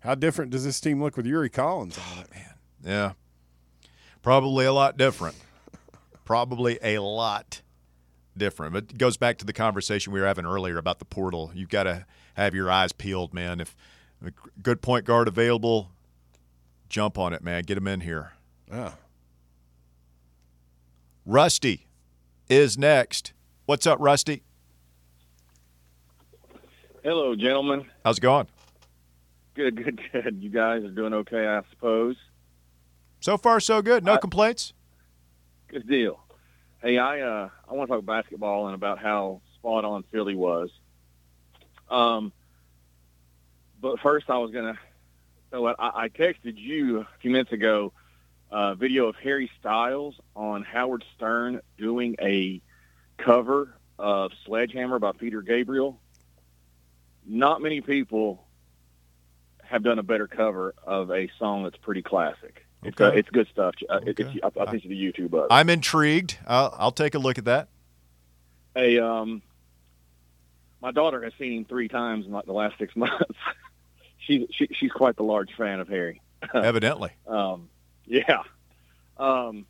How 0.00 0.14
different 0.14 0.50
does 0.50 0.64
this 0.64 0.80
team 0.80 1.02
look 1.02 1.16
with 1.16 1.24
Yuri 1.24 1.48
Collins 1.48 1.96
on 1.96 2.04
oh, 2.18 2.20
it? 2.20 2.28
Yeah. 2.84 3.12
Probably 4.20 4.66
a 4.66 4.72
lot 4.72 4.98
different. 4.98 5.36
Probably 6.24 6.78
a 6.82 6.98
lot 7.00 7.62
different. 8.36 8.72
But 8.72 8.84
it 8.84 8.98
goes 8.98 9.16
back 9.16 9.38
to 9.38 9.44
the 9.44 9.52
conversation 9.52 10.12
we 10.12 10.20
were 10.20 10.26
having 10.26 10.46
earlier 10.46 10.78
about 10.78 10.98
the 10.98 11.04
portal. 11.04 11.50
You've 11.54 11.68
got 11.68 11.84
to 11.84 12.06
have 12.34 12.54
your 12.54 12.70
eyes 12.70 12.92
peeled, 12.92 13.34
man. 13.34 13.60
If 13.60 13.76
a 14.24 14.32
good 14.62 14.80
point 14.82 15.04
guard 15.04 15.28
available, 15.28 15.90
jump 16.88 17.18
on 17.18 17.32
it, 17.32 17.42
man. 17.42 17.62
Get 17.64 17.76
him 17.76 17.86
in 17.86 18.00
here. 18.00 18.32
Yeah. 18.70 18.92
Rusty 21.26 21.86
is 22.48 22.76
next. 22.76 23.32
What's 23.66 23.86
up, 23.86 23.98
Rusty? 24.00 24.42
Hello, 27.02 27.34
gentlemen. 27.34 27.86
How's 28.04 28.18
it 28.18 28.22
going? 28.22 28.48
Good, 29.54 29.76
good, 29.76 30.00
good. 30.12 30.42
You 30.42 30.50
guys 30.50 30.82
are 30.84 30.90
doing 30.90 31.12
okay, 31.14 31.46
I 31.46 31.60
suppose. 31.70 32.16
So 33.20 33.36
far, 33.38 33.60
so 33.60 33.82
good. 33.82 34.04
No 34.04 34.14
I- 34.14 34.18
complaints. 34.18 34.72
Good 35.74 35.88
deal. 35.88 36.20
Hey, 36.80 36.98
I 36.98 37.22
uh, 37.22 37.48
I 37.68 37.74
want 37.74 37.90
to 37.90 37.96
talk 37.96 38.06
basketball 38.06 38.66
and 38.66 38.76
about 38.76 39.00
how 39.00 39.40
spot 39.56 39.84
on 39.84 40.04
Philly 40.12 40.36
was. 40.36 40.70
Um, 41.90 42.32
but 43.80 43.98
first, 43.98 44.30
I 44.30 44.38
was 44.38 44.52
gonna. 44.52 44.78
So 45.50 45.66
I, 45.66 46.04
I 46.04 46.08
texted 46.10 46.56
you 46.58 47.00
a 47.00 47.08
few 47.20 47.32
minutes 47.32 47.50
ago 47.50 47.92
a 48.52 48.76
video 48.76 49.08
of 49.08 49.16
Harry 49.16 49.50
Styles 49.58 50.14
on 50.36 50.62
Howard 50.62 51.04
Stern 51.16 51.60
doing 51.76 52.14
a 52.22 52.62
cover 53.18 53.74
of 53.98 54.30
Sledgehammer 54.46 55.00
by 55.00 55.10
Peter 55.10 55.42
Gabriel. 55.42 55.98
Not 57.26 57.60
many 57.60 57.80
people 57.80 58.46
have 59.64 59.82
done 59.82 59.98
a 59.98 60.04
better 60.04 60.28
cover 60.28 60.72
of 60.84 61.10
a 61.10 61.28
song 61.40 61.64
that's 61.64 61.78
pretty 61.78 62.02
classic. 62.02 62.63
It's, 62.84 63.00
uh, 63.00 63.12
it's 63.14 63.28
good 63.30 63.48
stuff. 63.52 63.74
Uh, 63.88 64.00
Okay. 64.08 64.10
it's, 64.24 64.44
I, 64.44 64.60
I 64.60 64.64
think 64.70 64.84
it's 64.84 64.86
the 64.86 65.12
YouTube 65.12 65.32
of 65.32 65.44
it. 65.44 65.46
I'm 65.50 65.70
intrigued. 65.70 66.38
I'll, 66.46 66.74
I'll 66.78 66.92
take 66.92 67.14
a 67.14 67.18
look 67.18 67.38
at 67.38 67.44
that. 67.46 67.68
a 68.76 68.98
um 68.98 69.42
my 70.82 70.90
daughter 70.90 71.22
has 71.24 71.32
seen 71.38 71.52
him 71.60 71.64
three 71.64 71.88
times 71.88 72.26
in 72.26 72.32
like 72.32 72.44
the 72.46 72.52
last 72.52 72.76
six 72.78 72.94
months. 72.96 73.24
she's 74.18 74.46
she, 74.50 74.68
she's 74.72 74.92
quite 74.92 75.16
the 75.16 75.22
large 75.22 75.54
fan 75.56 75.80
of 75.80 75.88
Harry. 75.88 76.20
Evidently. 76.54 77.10
Um, 77.26 77.68
yeah. 78.06 78.42
Um, 79.16 79.64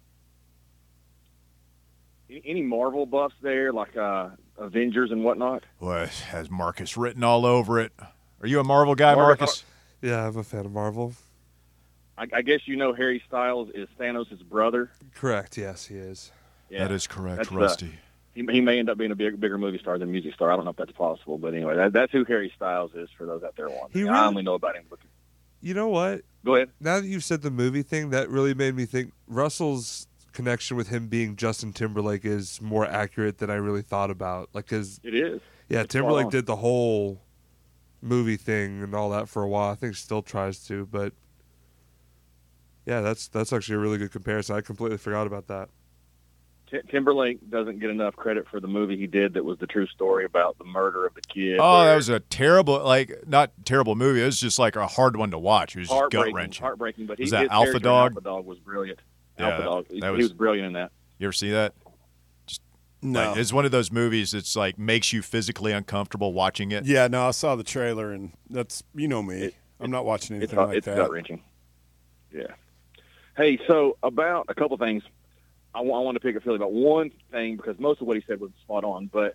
any, 2.28 2.42
any 2.44 2.62
Marvel 2.62 3.06
buffs 3.06 3.34
there, 3.42 3.72
like 3.72 3.96
uh, 3.96 4.30
Avengers 4.58 5.10
and 5.12 5.22
whatnot? 5.22 5.62
Well, 5.78 6.06
has 6.30 6.50
Marcus 6.50 6.96
written 6.96 7.22
all 7.22 7.46
over 7.46 7.78
it. 7.78 7.92
Are 8.40 8.48
you 8.48 8.58
a 8.60 8.64
Marvel 8.64 8.94
guy, 8.94 9.14
Marvel- 9.14 9.26
Marcus? 9.38 9.64
Yeah, 10.02 10.26
I'm 10.26 10.36
a 10.36 10.42
fan 10.44 10.66
of 10.66 10.72
Marvel. 10.72 11.14
I, 12.16 12.26
I 12.32 12.42
guess 12.42 12.60
you 12.66 12.76
know 12.76 12.92
Harry 12.92 13.22
Styles 13.26 13.68
is 13.74 13.88
Thanos' 13.98 14.44
brother. 14.48 14.90
Correct. 15.14 15.56
Yes, 15.56 15.86
he 15.86 15.96
is. 15.96 16.30
Yeah. 16.70 16.80
That 16.86 16.92
is 16.92 17.06
correct, 17.06 17.36
That's, 17.38 17.52
uh, 17.52 17.56
Rusty. 17.56 17.90
He, 18.34 18.44
he 18.50 18.60
may 18.60 18.78
end 18.78 18.88
up 18.90 18.98
being 18.98 19.10
a 19.12 19.14
big, 19.16 19.38
bigger 19.38 19.58
movie 19.58 19.78
star 19.78 19.98
than 19.98 20.10
music 20.10 20.34
star. 20.34 20.50
I 20.50 20.56
don't 20.56 20.64
know 20.64 20.70
if 20.72 20.76
that's 20.76 20.92
possible, 20.92 21.38
but 21.38 21.54
anyway, 21.54 21.76
that, 21.76 21.92
that's 21.92 22.10
who 22.12 22.24
Harry 22.24 22.52
Styles 22.56 22.92
is 22.94 23.08
for 23.16 23.26
those 23.26 23.42
out 23.44 23.54
there 23.56 23.68
He 23.68 23.74
wondering. 23.74 24.04
really- 24.06 24.18
I 24.18 24.26
only 24.26 24.42
know 24.42 24.54
about 24.54 24.76
him. 24.76 24.84
Looking. 24.90 25.08
You 25.60 25.74
know 25.74 25.88
what? 25.88 26.22
Go 26.44 26.56
ahead. 26.56 26.70
Now 26.80 27.00
that 27.00 27.06
you've 27.06 27.24
said 27.24 27.42
the 27.42 27.50
movie 27.50 27.82
thing, 27.82 28.10
that 28.10 28.28
really 28.28 28.52
made 28.54 28.74
me 28.74 28.84
think 28.86 29.12
Russell's 29.28 30.06
connection 30.32 30.76
with 30.76 30.88
him 30.88 31.06
being 31.08 31.36
Justin 31.36 31.72
Timberlake 31.72 32.24
is 32.24 32.60
more 32.60 32.84
accurate 32.84 33.38
than 33.38 33.50
I 33.50 33.54
really 33.54 33.82
thought 33.82 34.10
about. 34.10 34.50
Like, 34.52 34.66
cause 34.66 35.00
It 35.04 35.14
is. 35.14 35.40
yeah, 35.68 35.82
It's 35.82 35.92
Timberlake 35.92 36.28
did 36.30 36.46
the 36.46 36.56
whole 36.56 37.20
movie 38.02 38.36
thing 38.36 38.82
and 38.82 38.94
all 38.94 39.10
that 39.10 39.28
for 39.28 39.42
a 39.42 39.48
while. 39.48 39.70
I 39.70 39.74
think 39.74 39.94
still 39.96 40.22
tries 40.22 40.58
to, 40.66 40.86
but 40.86 41.12
yeah, 42.86 43.00
that's 43.00 43.28
that's 43.28 43.52
actually 43.52 43.76
a 43.76 43.78
really 43.78 43.98
good 43.98 44.12
comparison. 44.12 44.56
I 44.56 44.60
completely 44.60 44.98
forgot 44.98 45.26
about 45.26 45.46
that. 45.48 45.68
Timberlake 46.90 47.38
doesn't 47.50 47.78
get 47.78 47.90
enough 47.90 48.16
credit 48.16 48.48
for 48.50 48.58
the 48.58 48.66
movie 48.66 48.96
he 48.96 49.06
did 49.06 49.34
that 49.34 49.44
was 49.44 49.58
the 49.58 49.66
true 49.66 49.86
story 49.86 50.24
about 50.24 50.58
the 50.58 50.64
murder 50.64 51.06
of 51.06 51.14
the 51.14 51.20
kid. 51.20 51.58
Oh, 51.60 51.84
that 51.84 51.94
was 51.94 52.08
a 52.08 52.18
terrible, 52.18 52.82
like 52.82 53.12
not 53.28 53.52
terrible 53.64 53.94
movie. 53.94 54.20
It 54.22 54.26
was 54.26 54.40
just 54.40 54.58
like 54.58 54.74
a 54.74 54.86
hard 54.88 55.14
one 55.16 55.30
to 55.30 55.38
watch. 55.38 55.76
It 55.76 55.80
was 55.80 55.88
just 55.88 56.00
gut 56.00 56.12
heartbreaking. 56.12 56.34
wrenching. 56.34 56.62
Heartbreaking, 56.64 57.06
but 57.06 57.18
he, 57.18 57.24
Was 57.24 57.30
that 57.30 57.48
Alpha 57.50 57.78
Dog? 57.78 58.12
Alpha 58.12 58.22
Dog 58.22 58.44
was 58.46 58.58
brilliant. 58.58 58.98
Yeah, 59.38 59.50
Alpha 59.50 59.62
Dog. 59.62 59.86
He, 59.88 60.00
that 60.00 60.06
he 60.10 60.16
was- 60.16 60.24
was 60.24 60.32
brilliant 60.32 60.66
in 60.68 60.72
that. 60.72 60.90
You 61.18 61.28
ever 61.28 61.32
see 61.32 61.50
that? 61.52 61.74
No. 63.02 63.28
Like, 63.30 63.36
it's 63.38 63.52
one 63.52 63.64
of 63.66 63.70
those 63.70 63.92
movies 63.92 64.32
that's 64.32 64.56
like 64.56 64.76
makes 64.76 65.12
you 65.12 65.22
physically 65.22 65.70
uncomfortable 65.70 66.32
watching 66.32 66.72
it. 66.72 66.86
yeah, 66.86 67.06
no, 67.06 67.28
I 67.28 67.30
saw 67.32 67.54
the 67.54 67.62
trailer, 67.62 68.10
and 68.10 68.32
that's 68.50 68.82
you 68.96 69.06
know 69.06 69.22
me. 69.22 69.36
It- 69.42 69.54
I'm 69.78 69.90
not 69.92 70.04
watching 70.06 70.36
It's 70.42 70.52
anything 70.52 70.58
like 70.58 70.82
that. 70.84 70.90
it's 70.90 70.98
gut 70.98 71.10
wrenching. 71.12 71.42
Yeah. 72.32 72.46
Hey, 73.36 73.58
so 73.66 73.96
about 74.02 74.46
a 74.48 74.54
couple 74.54 74.76
things, 74.76 75.02
I 75.74 75.80
wa- 75.80 75.98
I 75.98 76.02
want 76.02 76.14
to 76.14 76.20
pick 76.20 76.36
a 76.36 76.40
feeling 76.40 76.60
about 76.60 76.72
one 76.72 77.10
thing 77.32 77.56
because 77.56 77.78
most 77.78 78.00
of 78.00 78.06
what 78.06 78.16
he 78.16 78.22
said 78.26 78.40
was 78.40 78.50
spot 78.62 78.84
on. 78.84 79.06
But 79.06 79.34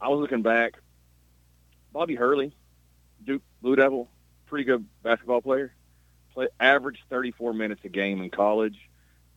I 0.00 0.08
was 0.08 0.20
looking 0.20 0.42
back. 0.42 0.74
Bobby 1.92 2.14
Hurley, 2.14 2.54
Duke 3.24 3.42
Blue 3.62 3.76
Devil, 3.76 4.10
pretty 4.46 4.64
good 4.64 4.86
basketball 5.02 5.40
player. 5.40 5.74
Play 6.34 6.48
averaged 6.60 7.02
34 7.10 7.52
minutes 7.54 7.82
a 7.84 7.88
game 7.88 8.22
in 8.22 8.30
college, 8.30 8.78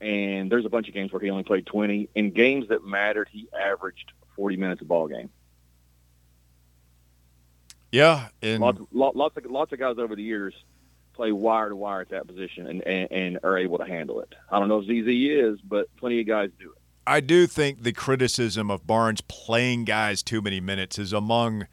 and 0.02 0.52
there's 0.52 0.66
a 0.66 0.70
bunch 0.70 0.88
of 0.88 0.94
games 0.94 1.12
where 1.12 1.22
he 1.22 1.30
only 1.30 1.44
played 1.44 1.66
20. 1.66 2.10
In 2.16 2.32
games 2.32 2.70
that 2.70 2.86
mattered, 2.86 3.30
he 3.32 3.48
averaged 3.58 4.12
40 4.36 4.58
minutes 4.58 4.82
a 4.82 4.86
ball 4.86 5.08
game. 5.08 5.30
Yeah, 7.92 8.28
and 8.42 8.62
lots, 8.62 8.80
lots 8.92 9.38
of 9.38 9.46
lots 9.46 9.72
of 9.72 9.80
guys 9.80 9.98
over 9.98 10.18
the 10.18 10.24
years 10.24 10.54
play 11.16 11.32
wire 11.32 11.70
to 11.70 11.76
wire 11.76 12.02
at 12.02 12.10
that 12.10 12.28
position 12.28 12.68
and, 12.68 12.82
and, 12.84 13.12
and 13.12 13.40
are 13.44 13.58
able 13.58 13.78
to 13.78 13.86
handle 13.86 14.22
it. 14.22 14.34
I 14.50 14.60
don't 14.60 14.68
know 14.68 14.80
if 14.80 14.86
ZZ 14.86 15.08
is, 15.08 15.62
but 15.62 15.88
plenty 15.98 16.20
of 16.20 16.28
guys 16.28 16.50
do 16.60 16.72
it. 16.72 16.78
I 17.08 17.20
do 17.20 17.48
think 17.48 17.84
the 17.84 17.94
criticism 17.94 18.72
of 18.72 18.88
Barnes 18.88 19.22
playing 19.22 19.86
guys 19.86 20.24
too 20.24 20.42
many 20.42 20.60
minutes 20.60 20.98
is 20.98 21.14
among 21.14 21.68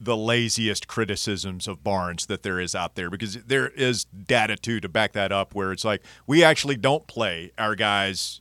the 0.00 0.16
laziest 0.16 0.86
criticisms 0.86 1.66
of 1.66 1.82
Barnes 1.82 2.26
that 2.26 2.42
there 2.42 2.60
is 2.60 2.74
out 2.74 2.94
there 2.94 3.10
because 3.10 3.34
there 3.44 3.68
is 3.68 4.04
data 4.04 4.56
too 4.56 4.78
to 4.80 4.88
back 4.88 5.12
that 5.12 5.32
up 5.32 5.54
where 5.54 5.72
it's 5.72 5.84
like 5.84 6.02
we 6.26 6.44
actually 6.44 6.76
don't 6.76 7.06
play 7.06 7.50
our 7.58 7.74
guys 7.74 8.40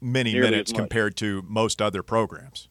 many 0.00 0.32
Nearly 0.32 0.50
minutes 0.50 0.72
compared 0.72 1.16
to 1.16 1.42
most 1.48 1.80
other 1.80 2.02
programs. 2.02 2.68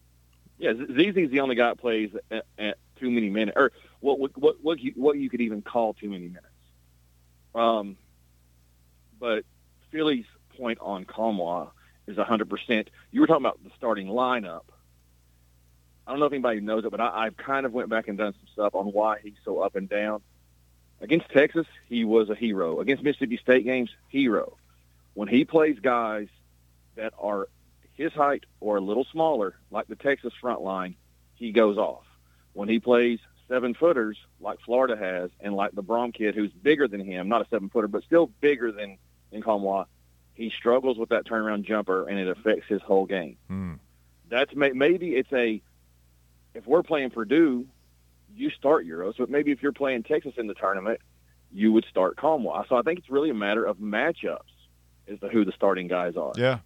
Yeah, 0.59 0.73
Z- 0.73 0.86
ZZ's 0.93 1.31
the 1.31 1.39
only 1.39 1.55
guy 1.55 1.69
that 1.69 1.79
plays 1.79 2.11
at, 2.29 2.45
at 2.59 2.77
too 2.95 3.09
many 3.09 3.29
minutes, 3.29 3.57
or 3.57 3.71
what 4.01 4.19
what 4.19 4.38
what 4.38 4.55
what 4.61 4.79
you, 4.79 4.93
what 4.95 5.17
you 5.17 5.29
could 5.29 5.41
even 5.41 5.61
call 5.61 5.93
too 5.93 6.09
many 6.09 6.27
minutes. 6.27 6.47
Um, 7.56 7.97
but 9.20 9.45
Philly's 9.91 10.26
point 10.58 10.80
on 10.82 11.06
Nkamhoua 11.06 11.72
is 12.08 12.18
100%. 12.18 12.88
You 13.12 13.22
were 13.22 13.28
talking 13.28 13.45
about 13.45 13.64
the 13.64 13.72
starting 13.78 14.08
lineup. 14.08 14.64
I 16.06 16.12
don't 16.12 16.20
know 16.20 16.28
if 16.28 16.34
anybody 16.34 16.60
knows 16.60 16.86
it, 16.86 16.91
but 16.91 17.01
I, 17.01 17.26
I've 17.26 17.38
kind 17.38 17.66
of 17.66 17.74
went 17.74 17.89
back 17.89 18.08
and 18.08 18.18
done 18.18 18.34
some 18.34 18.47
stuff 18.53 18.76
on 18.76 18.88
why 18.88 19.20
he's 19.24 19.34
so 19.43 19.60
up 19.60 19.76
and 19.76 19.89
down. 19.89 20.22
Against 21.01 21.30
Texas, 21.30 21.66
he 21.88 22.06
was 22.06 22.30
a 22.30 22.36
hero. 22.36 22.80
Against 22.80 23.03
Mississippi 23.03 23.38
State 23.38 23.64
games, 23.64 23.89
hero. 24.10 24.58
When 25.14 25.28
he 25.28 25.45
plays 25.45 25.80
guys 25.80 26.28
that 26.95 27.14
are 27.18 27.47
his 27.93 28.14
height 28.14 28.45
or 28.60 28.78
a 28.78 28.82
little 28.82 29.06
smaller, 29.06 29.56
like 29.72 29.88
the 29.88 29.95
Texas 29.95 30.34
front 30.39 30.62
line, 30.62 30.95
he 31.36 31.51
goes 31.51 31.78
off. 31.78 32.03
When 32.53 32.70
he 32.70 32.80
plays 32.80 33.20
seven 33.48 33.74
footers, 33.74 34.18
like 34.39 34.60
Florida 34.62 34.96
has, 34.96 35.30
and 35.39 35.56
like 35.56 35.72
the 35.74 35.82
Brom 35.82 36.12
kid, 36.12 36.36
who's 36.36 36.52
bigger 36.52 36.88
than 36.88 37.00
him, 37.00 37.30
not 37.30 37.41
a 37.41 37.48
seven 37.50 37.70
footer, 37.70 37.88
but 37.88 38.04
still 38.04 38.28
bigger 38.41 38.72
than 38.72 38.98
than 39.32 39.41
Nkamhoua, 39.41 39.86
he 40.34 40.50
struggles 40.50 40.98
with 40.98 41.10
that 41.10 41.26
turnaround 41.26 41.64
jumper, 41.64 42.08
and 42.08 42.20
it 42.20 42.28
affects 42.28 42.68
his 42.68 42.82
whole 42.82 43.06
game. 43.06 43.38
Hmm. 43.48 43.74
That's 44.30 44.56
may, 44.56 44.72
maybe 44.72 45.16
it's 45.16 45.32
a 45.32 45.62
if 46.54 46.66
we're 46.66 46.84
playing 46.84 47.12
Purdue, 47.12 47.68
you 48.34 48.50
start 48.50 48.86
Uros, 48.86 49.16
but 49.18 49.30
maybe 49.30 49.52
if 49.52 49.62
you're 49.62 49.72
playing 49.74 50.04
Texas 50.04 50.34
in 50.38 50.48
the 50.48 50.54
tournament, 50.54 51.00
you 51.52 51.72
would 51.74 51.86
start 51.86 52.18
Nkamhoua. 52.18 52.68
So 52.68 52.76
I 52.76 52.82
think 52.82 53.00
it's 53.00 53.10
really 53.10 53.30
a 53.30 53.36
matter 53.36 53.64
of 53.66 53.78
matchups 53.78 54.39
as 55.08 55.20
to 55.20 55.30
who 55.30 55.46
the 55.46 55.52
starting 55.52 55.88
guys 55.88 56.16
are. 56.16 56.34
Yeah. 56.36 56.60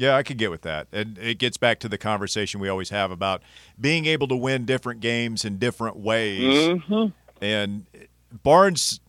Yeah, 0.00 0.16
I 0.16 0.22
could 0.22 0.38
get 0.38 0.50
with 0.50 0.62
that. 0.62 0.86
And 0.92 1.18
it 1.18 1.38
gets 1.38 1.56
back 1.58 1.78
to 1.80 1.88
the 1.88 1.98
conversation 1.98 2.58
we 2.60 2.68
always 2.70 2.88
have 2.90 3.10
about 3.10 3.42
being 3.78 4.06
able 4.06 4.26
to 4.28 4.36
win 4.36 4.64
different 4.64 5.00
games 5.00 5.44
in 5.44 5.58
different 5.58 5.96
ways. 5.96 6.80
hmm 6.86 7.06
And 7.42 7.84
Barnes, 8.42 9.00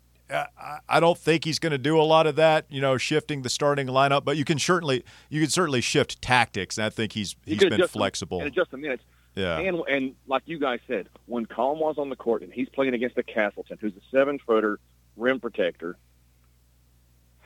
I- 0.89 0.99
don't 0.99 1.17
think 1.17 1.45
he's 1.45 1.59
going 1.59 1.71
to 1.71 1.77
do 1.77 1.99
a 1.99 2.03
lot 2.03 2.27
of 2.27 2.35
that. 2.35 2.65
You 2.69 2.81
know, 2.81 2.97
shifting 2.97 3.41
the 3.41 3.49
starting 3.49 3.87
lineup, 3.87 4.25
but 4.25 4.35
you 4.37 4.43
can 4.45 4.59
certainly 4.59 5.03
you 5.29 5.39
can 5.41 5.49
certainly 5.49 5.81
shift 5.81 6.21
tactics. 6.21 6.77
And 6.77 6.85
I 6.85 6.89
think 6.89 7.13
he's 7.13 7.35
he's 7.45 7.59
been 7.59 7.79
them 7.79 7.87
flexible. 7.87 8.39
and 8.39 8.47
adjust 8.47 8.71
the 8.71 8.77
minutes. 8.77 9.03
Yeah, 9.35 9.59
And 9.59 9.81
and 9.87 10.15
like 10.27 10.43
you 10.45 10.59
guys 10.59 10.79
said, 10.87 11.07
when 11.25 11.45
Nkamhoua's 11.45 11.97
on 11.97 12.09
the 12.09 12.17
court 12.17 12.41
and 12.43 12.51
he's 12.51 12.67
playing 12.67 12.93
against 12.93 13.17
a 13.17 13.23
Castleton, 13.23 13.77
who's 13.79 13.93
a 13.95 14.01
seven 14.11 14.39
footer 14.39 14.77
rim 15.15 15.39
protector, 15.39 15.95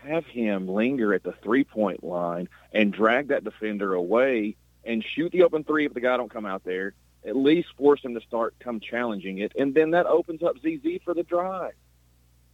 have 0.05 0.25
him 0.25 0.67
linger 0.67 1.13
at 1.13 1.23
the 1.23 1.33
three 1.43 1.63
point 1.63 2.03
line 2.03 2.49
and 2.71 2.93
drag 2.93 3.29
that 3.29 3.43
defender 3.43 3.93
away 3.93 4.55
and 4.83 5.03
shoot 5.03 5.31
the 5.31 5.43
open 5.43 5.63
three 5.63 5.85
if 5.85 5.93
the 5.93 5.99
guy 5.99 6.17
don't 6.17 6.31
come 6.31 6.45
out 6.45 6.63
there. 6.63 6.93
At 7.25 7.35
least 7.35 7.69
force 7.77 8.01
him 8.01 8.13
to 8.13 8.21
start 8.21 8.55
come 8.59 8.79
challenging 8.79 9.39
it, 9.39 9.53
and 9.57 9.73
then 9.73 9.91
that 9.91 10.05
opens 10.05 10.43
up 10.43 10.57
ZZ 10.59 11.01
for 11.03 11.15
the 11.15 11.23
drive. 11.23 11.73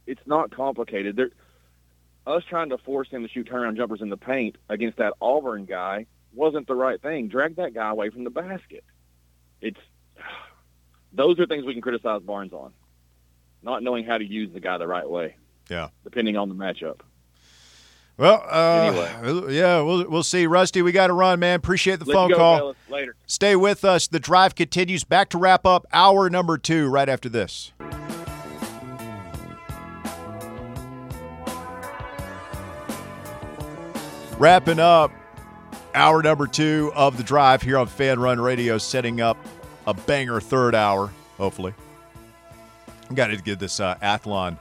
It's 0.06 0.26
not 0.26 0.50
complicated. 0.50 1.16
There, 1.16 1.30
us 2.26 2.42
trying 2.48 2.70
to 2.70 2.78
force 2.78 3.08
him 3.08 3.22
to 3.22 3.28
shoot 3.28 3.48
turnaround 3.48 3.76
jumpers 3.76 4.00
in 4.00 4.08
the 4.08 4.16
paint 4.16 4.56
against 4.70 4.98
that 4.98 5.12
Auburn 5.20 5.66
guy 5.66 6.06
wasn't 6.32 6.66
the 6.66 6.74
right 6.74 7.00
thing. 7.02 7.28
Drag 7.28 7.56
that 7.56 7.74
guy 7.74 7.90
away 7.90 8.08
from 8.08 8.24
the 8.24 8.30
basket. 8.30 8.84
It's 9.60 9.80
those 11.12 11.38
are 11.38 11.46
things 11.46 11.66
we 11.66 11.74
can 11.74 11.82
criticize 11.82 12.22
Barnes 12.22 12.54
on, 12.54 12.72
not 13.62 13.82
knowing 13.82 14.06
how 14.06 14.16
to 14.16 14.24
use 14.24 14.52
the 14.52 14.60
guy 14.60 14.78
the 14.78 14.86
right 14.86 15.08
way. 15.08 15.36
Yeah. 15.68 15.88
depending 16.04 16.36
on 16.36 16.48
the 16.48 16.54
matchup. 16.54 17.00
Well, 18.22 18.46
uh, 18.48 19.48
yeah, 19.50 19.80
we'll 19.80 20.08
we'll 20.08 20.22
see. 20.22 20.46
Rusty, 20.46 20.80
we 20.80 20.92
got 20.92 21.08
to 21.08 21.12
run, 21.12 21.40
man. 21.40 21.56
Appreciate 21.56 21.98
the 21.98 22.04
Let's 22.04 22.14
phone 22.14 22.30
go, 22.30 22.36
call. 22.36 22.56
fellas. 22.58 22.76
Later. 22.88 23.16
Stay 23.26 23.56
with 23.56 23.84
us. 23.84 24.06
The 24.06 24.20
drive 24.20 24.54
continues. 24.54 25.02
Back 25.02 25.28
to 25.30 25.38
wrap 25.38 25.66
up 25.66 25.86
hour 25.92 26.30
number 26.30 26.56
two 26.56 26.88
right 26.88 27.08
after 27.08 27.28
this. 27.28 27.72
Wrapping 34.38 34.78
up 34.78 35.10
Hour 35.94 36.22
number 36.22 36.46
two 36.46 36.90
of 36.94 37.18
the 37.18 37.22
drive 37.22 37.60
here 37.60 37.76
on 37.76 37.86
Fan 37.86 38.18
Run 38.18 38.40
Radio, 38.40 38.78
setting 38.78 39.20
up 39.20 39.36
a 39.86 39.92
banger 39.92 40.40
third 40.40 40.74
hour, 40.74 41.10
hopefully. 41.36 41.74
Got 43.12 43.26
to 43.26 43.36
get 43.36 43.58
this 43.58 43.78
uh, 43.78 43.96
Athlon 43.96 44.56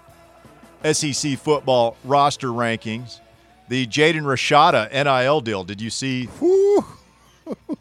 SEC 0.84 1.38
football 1.38 1.96
roster 2.04 2.50
rankings. 2.50 3.22
The 3.72 3.88
Jaden 3.88 4.24
Rashada 4.24 4.92
NIL 4.92 5.40
deal. 5.40 5.64
Did 5.64 5.80
you 5.80 5.90
see 5.90 6.28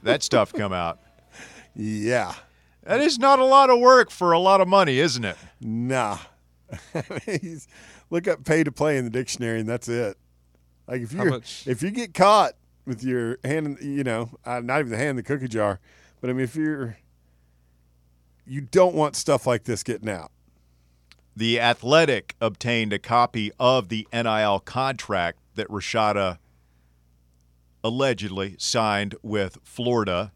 that 0.04 0.22
stuff 0.22 0.52
come 0.52 0.72
out? 0.72 1.00
Yeah. 1.74 2.32
That 2.84 3.00
is 3.00 3.18
not 3.18 3.40
a 3.40 3.44
lot 3.44 3.70
of 3.70 3.80
work 3.80 4.12
for 4.12 4.30
a 4.30 4.38
lot 4.38 4.60
of 4.60 4.68
money, 4.68 5.00
isn't 5.00 5.24
it? 5.24 5.36
Nah. 5.60 6.18
Look 8.10 8.28
up 8.28 8.44
pay 8.44 8.62
to 8.62 8.70
play 8.70 8.98
in 8.98 9.04
the 9.04 9.10
dictionary, 9.10 9.58
and 9.58 9.68
that's 9.68 9.88
it. 9.88 10.16
Like 10.86 11.02
if 11.02 11.12
you 11.12 11.42
if 11.66 11.82
you 11.82 11.90
get 11.90 12.14
caught 12.14 12.52
with 12.86 13.02
your 13.02 13.38
hand, 13.42 13.78
in- 13.80 13.96
you 13.96 14.04
know, 14.04 14.30
uh, 14.44 14.60
not 14.60 14.78
even 14.78 14.90
the 14.92 14.96
hand 14.96 15.10
in 15.10 15.16
the 15.16 15.24
cookie 15.24 15.48
jar, 15.48 15.80
but 16.20 16.30
I 16.30 16.34
mean, 16.34 16.44
if 16.44 16.54
you're, 16.54 16.98
you 18.46 18.60
don't 18.60 18.94
want 18.94 19.16
stuff 19.16 19.44
like 19.44 19.64
this 19.64 19.82
getting 19.82 20.08
out. 20.08 20.30
The 21.36 21.60
Athletic 21.60 22.34
obtained 22.40 22.92
a 22.92 22.98
copy 22.98 23.52
of 23.58 23.88
the 23.88 24.06
NIL 24.12 24.60
contract 24.60 25.38
that 25.54 25.68
Rashada 25.68 26.38
allegedly 27.82 28.56
signed 28.58 29.14
with 29.22 29.58
Florida. 29.62 30.32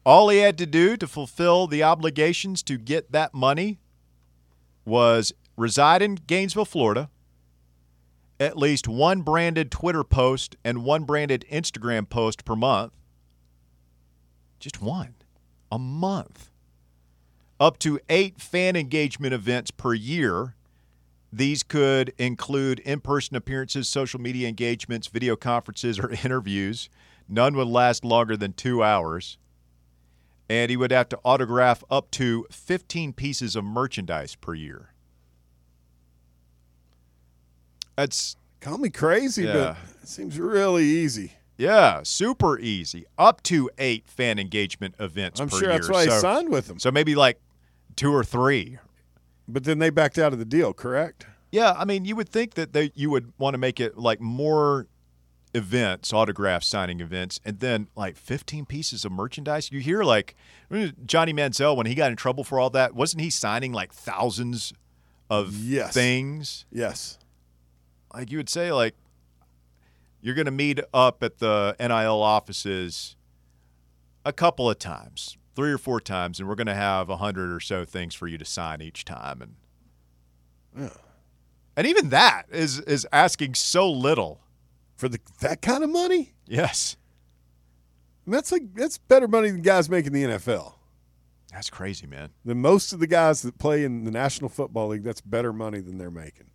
All 0.05 0.31
he 0.31 0.39
had 0.39 0.57
to 0.59 0.67
do 0.67 0.97
to 0.97 1.07
fulfill 1.07 1.67
the 1.67 1.83
obligations 1.83 2.63
to 2.65 2.79
get 2.79 3.13
that 3.13 3.35
money 3.35 3.79
was 4.85 5.33
reside 5.57 6.01
in 6.01 6.15
Gainesville, 6.15 6.65
Florida, 6.65 7.11
at 8.39 8.57
least 8.57 8.89
one 8.89 9.21
branded 9.21 9.71
Twitter 9.71 10.03
post 10.03 10.57
and 10.65 10.85
one 10.85 11.05
branded 11.05 11.45
Instagram 11.51 12.09
post 12.09 12.47
per 12.47 12.57
month. 12.57 12.93
Just 14.59 14.81
one 14.81 15.15
a 15.71 15.79
month. 15.79 16.51
Up 17.59 17.79
to 17.81 18.01
eight 18.09 18.41
fan 18.41 18.77
engagement 18.77 19.35
events 19.35 19.71
per 19.71 19.93
year. 19.93 20.55
These 21.33 21.63
could 21.63 22.13
include 22.19 22.81
in 22.81 23.01
person 23.01 23.37
appearances, 23.37 23.89
social 23.89 24.21
media 24.21 24.49
engagements, 24.49 25.07
video 25.07 25.37
conferences, 25.37 25.99
or 25.99 26.11
interviews. 26.25 26.89
None 27.29 27.55
would 27.57 27.69
last 27.69 28.05
longer 28.05 28.37
than 28.37 28.55
two 28.55 28.83
hours 28.83 29.39
and 30.51 30.69
he 30.69 30.77
would 30.77 30.91
have 30.91 31.09
to 31.09 31.19
autograph 31.25 31.85
up 31.93 32.11
to 32.11 32.45
15 32.51 33.13
pieces 33.13 33.55
of 33.55 33.65
merchandise 33.65 34.35
per 34.35 34.53
year. 34.53 34.91
That's 37.97 38.37
Call 38.61 38.77
me 38.79 38.91
crazy, 38.91 39.45
Yeah. 39.45 39.53
but 39.53 39.77
it 40.03 40.09
seems 40.09 40.39
really 40.39 40.85
easy. 40.85 41.33
yeah, 41.57 42.01
super 42.03 42.59
easy. 42.59 43.07
Up 43.17 43.43
to 43.45 43.71
eight 43.79 44.07
fan 44.09 44.39
engagement 44.39 44.97
events 44.99 45.41
I'm 45.41 45.49
sure 45.49 45.61
year. 45.63 45.71
that's 45.73 45.89
why 45.89 46.05
so, 46.07 46.13
he 46.15 46.19
signed 46.19 46.49
with 46.51 46.67
them. 46.67 46.79
so 46.79 46.91
maybe 46.91 47.15
like 47.15 47.41
two 47.97 48.13
or 48.13 48.25
three. 48.25 48.79
But 49.49 49.65
then 49.65 49.79
they 49.79 49.89
backed 49.91 50.19
out 50.19 50.33
of 50.33 50.39
the 50.39 50.45
deal, 50.45 50.73
correct? 50.75 51.27
Yeah, 51.53 51.73
I 51.77 51.85
mean, 51.85 52.05
you 52.05 52.17
would 52.17 52.29
think 52.29 52.55
that 52.55 52.73
they, 52.73 52.91
you 52.95 53.09
would 53.11 53.33
want 53.39 53.55
to 53.55 53.59
make 53.59 53.81
it 53.81 53.97
like 53.97 54.21
more 54.21 54.87
events, 55.55 56.13
autograph 56.13 56.63
signing 56.63 57.01
events, 57.01 57.41
and 57.45 57.61
then 57.61 57.89
like 57.97 58.17
15 58.17 58.67
pieces 58.67 59.05
of 59.05 59.13
merchandise. 59.13 59.71
You 59.73 59.81
hear 59.81 60.03
like 60.05 60.37
Johnny 61.07 61.33
Manziel 61.33 61.77
when 61.77 61.87
he 61.87 61.95
got 61.95 62.11
in 62.11 62.17
trouble 62.17 62.45
for 62.45 62.61
all 62.61 62.71
that, 62.71 62.95
wasn't 62.95 63.23
he 63.23 63.31
signing 63.31 63.73
like 63.73 63.93
thousands 63.93 64.73
of 65.29 65.55
Yes. 65.57 65.93
things? 65.95 66.65
Yes. 66.71 67.19
like 68.15 68.31
you 68.31 68.37
would 68.39 68.49
say 68.49 68.73
like 68.73 68.95
you're 70.21 70.35
going 70.35 70.45
to 70.47 70.51
meet 70.51 70.81
up 70.93 71.23
at 71.23 71.39
the 71.39 71.75
NIL 71.81 72.23
offices 72.23 73.17
a 74.25 74.33
couple 74.33 74.69
of 74.69 74.79
times, 74.79 75.39
three 75.57 75.73
or 75.73 75.79
four 75.79 75.99
times, 76.01 76.39
and 76.39 76.49
we're 76.49 76.55
going 76.57 76.67
to 76.67 76.75
have 76.75 77.09
a 77.09 77.17
hundred 77.17 77.51
or 77.55 77.61
so 77.61 77.85
things 77.87 78.15
for 78.15 78.27
you 78.29 78.37
to 78.37 78.45
sign 78.45 78.83
each 78.83 79.05
time, 79.07 79.41
and 79.41 79.55
yeah. 80.79 80.89
and 81.77 81.87
even 81.87 82.11
that 82.11 82.43
is 82.51 82.81
is 82.81 83.07
asking 83.13 83.55
so 83.55 83.91
little. 83.91 84.41
For 85.01 85.09
the 85.09 85.19
that 85.41 85.63
kind 85.63 85.83
of 85.83 85.89
money? 85.89 86.35
Yes, 86.47 86.99
And 88.27 88.35
that's 88.35 88.53
like 88.53 88.75
that's 88.75 88.99
better 88.99 89.27
money 89.27 89.51
than 89.51 89.63
guys 89.63 89.89
making 89.89 90.13
the 90.13 90.25
NFL. 90.25 90.75
that's 91.51 91.71
crazy, 91.71 92.07
man. 92.07 92.29
Than 92.45 92.61
most 92.61 92.93
of 92.93 93.01
the 93.01 93.07
guys 93.07 93.41
that 93.41 93.57
play 93.57 93.83
in 93.83 94.05
the 94.05 94.11
National 94.11 94.51
Football 94.51 94.89
League, 94.89 95.03
that's 95.03 95.23
better 95.23 95.55
money 95.55 95.81
than 95.81 95.97
they're 95.97 96.11
making. 96.11 96.51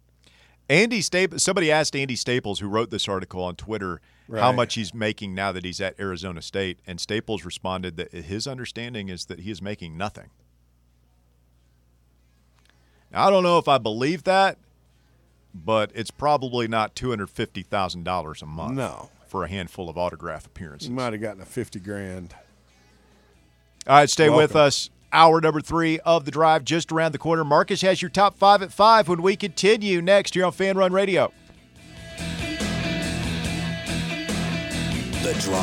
Andy 0.69 1.01
Staples. 1.01 1.41
Somebody 1.41 1.71
asked 1.71 1.95
Andy 1.95 2.15
Staples, 2.15 2.59
who 2.59 2.67
wrote 2.67 2.91
this 2.91 3.07
article 3.07 3.43
on 3.43 3.55
Twitter, 3.55 3.99
how 4.31 4.51
much 4.51 4.75
he's 4.75 4.93
making 4.93 5.33
now 5.33 5.51
that 5.51 5.65
he's 5.65 5.81
at 5.81 5.99
Arizona 5.99 6.43
State, 6.43 6.77
and 6.85 6.99
Staples 6.99 7.45
responded 7.45 7.97
that 7.97 8.11
his 8.11 8.45
understanding 8.45 9.09
is 9.09 9.25
that 9.25 9.39
he 9.39 9.49
is 9.49 9.59
making 9.59 9.97
nothing. 9.97 10.29
Now, 13.11 13.27
I 13.27 13.31
don't 13.31 13.41
know 13.43 13.57
if 13.57 13.67
I 13.67 13.79
believe 13.79 14.23
that, 14.25 14.59
but 15.55 15.91
it's 15.95 16.11
probably 16.11 16.67
not 16.67 16.95
two 16.95 17.09
hundred 17.09 17.29
fifty 17.29 17.63
thousand 17.63 18.03
dollars 18.03 18.41
a 18.41 18.45
month. 18.45 18.75
No. 18.75 19.09
for 19.27 19.43
a 19.43 19.47
handful 19.47 19.89
of 19.89 19.97
autograph 19.97 20.45
appearances. 20.45 20.89
You 20.89 20.95
might 20.95 21.13
have 21.13 21.21
gotten 21.21 21.41
a 21.41 21.45
fifty 21.45 21.79
grand. 21.79 22.35
All 23.87 23.95
right, 23.97 24.09
stay 24.09 24.29
with 24.29 24.55
us. 24.55 24.89
Hour 25.13 25.39
number 25.39 25.61
three 25.61 25.99
of 25.99 26.25
the 26.25 26.31
drive 26.31 26.65
just 26.65 26.91
around 26.91 27.13
the 27.13 27.17
corner. 27.17 27.43
Marcus 27.45 27.81
has 27.81 28.01
your 28.01 28.09
top 28.09 28.37
five 28.37 28.61
at 28.61 28.73
five 28.73 29.07
when 29.07 29.21
we 29.21 29.35
continue 29.37 30.01
next 30.01 30.33
here 30.33 30.43
on 30.45 30.51
Fan 30.51 30.77
Run 30.77 30.91
Radio. 30.91 31.31
The 35.23 35.33
Drive. 35.39 35.61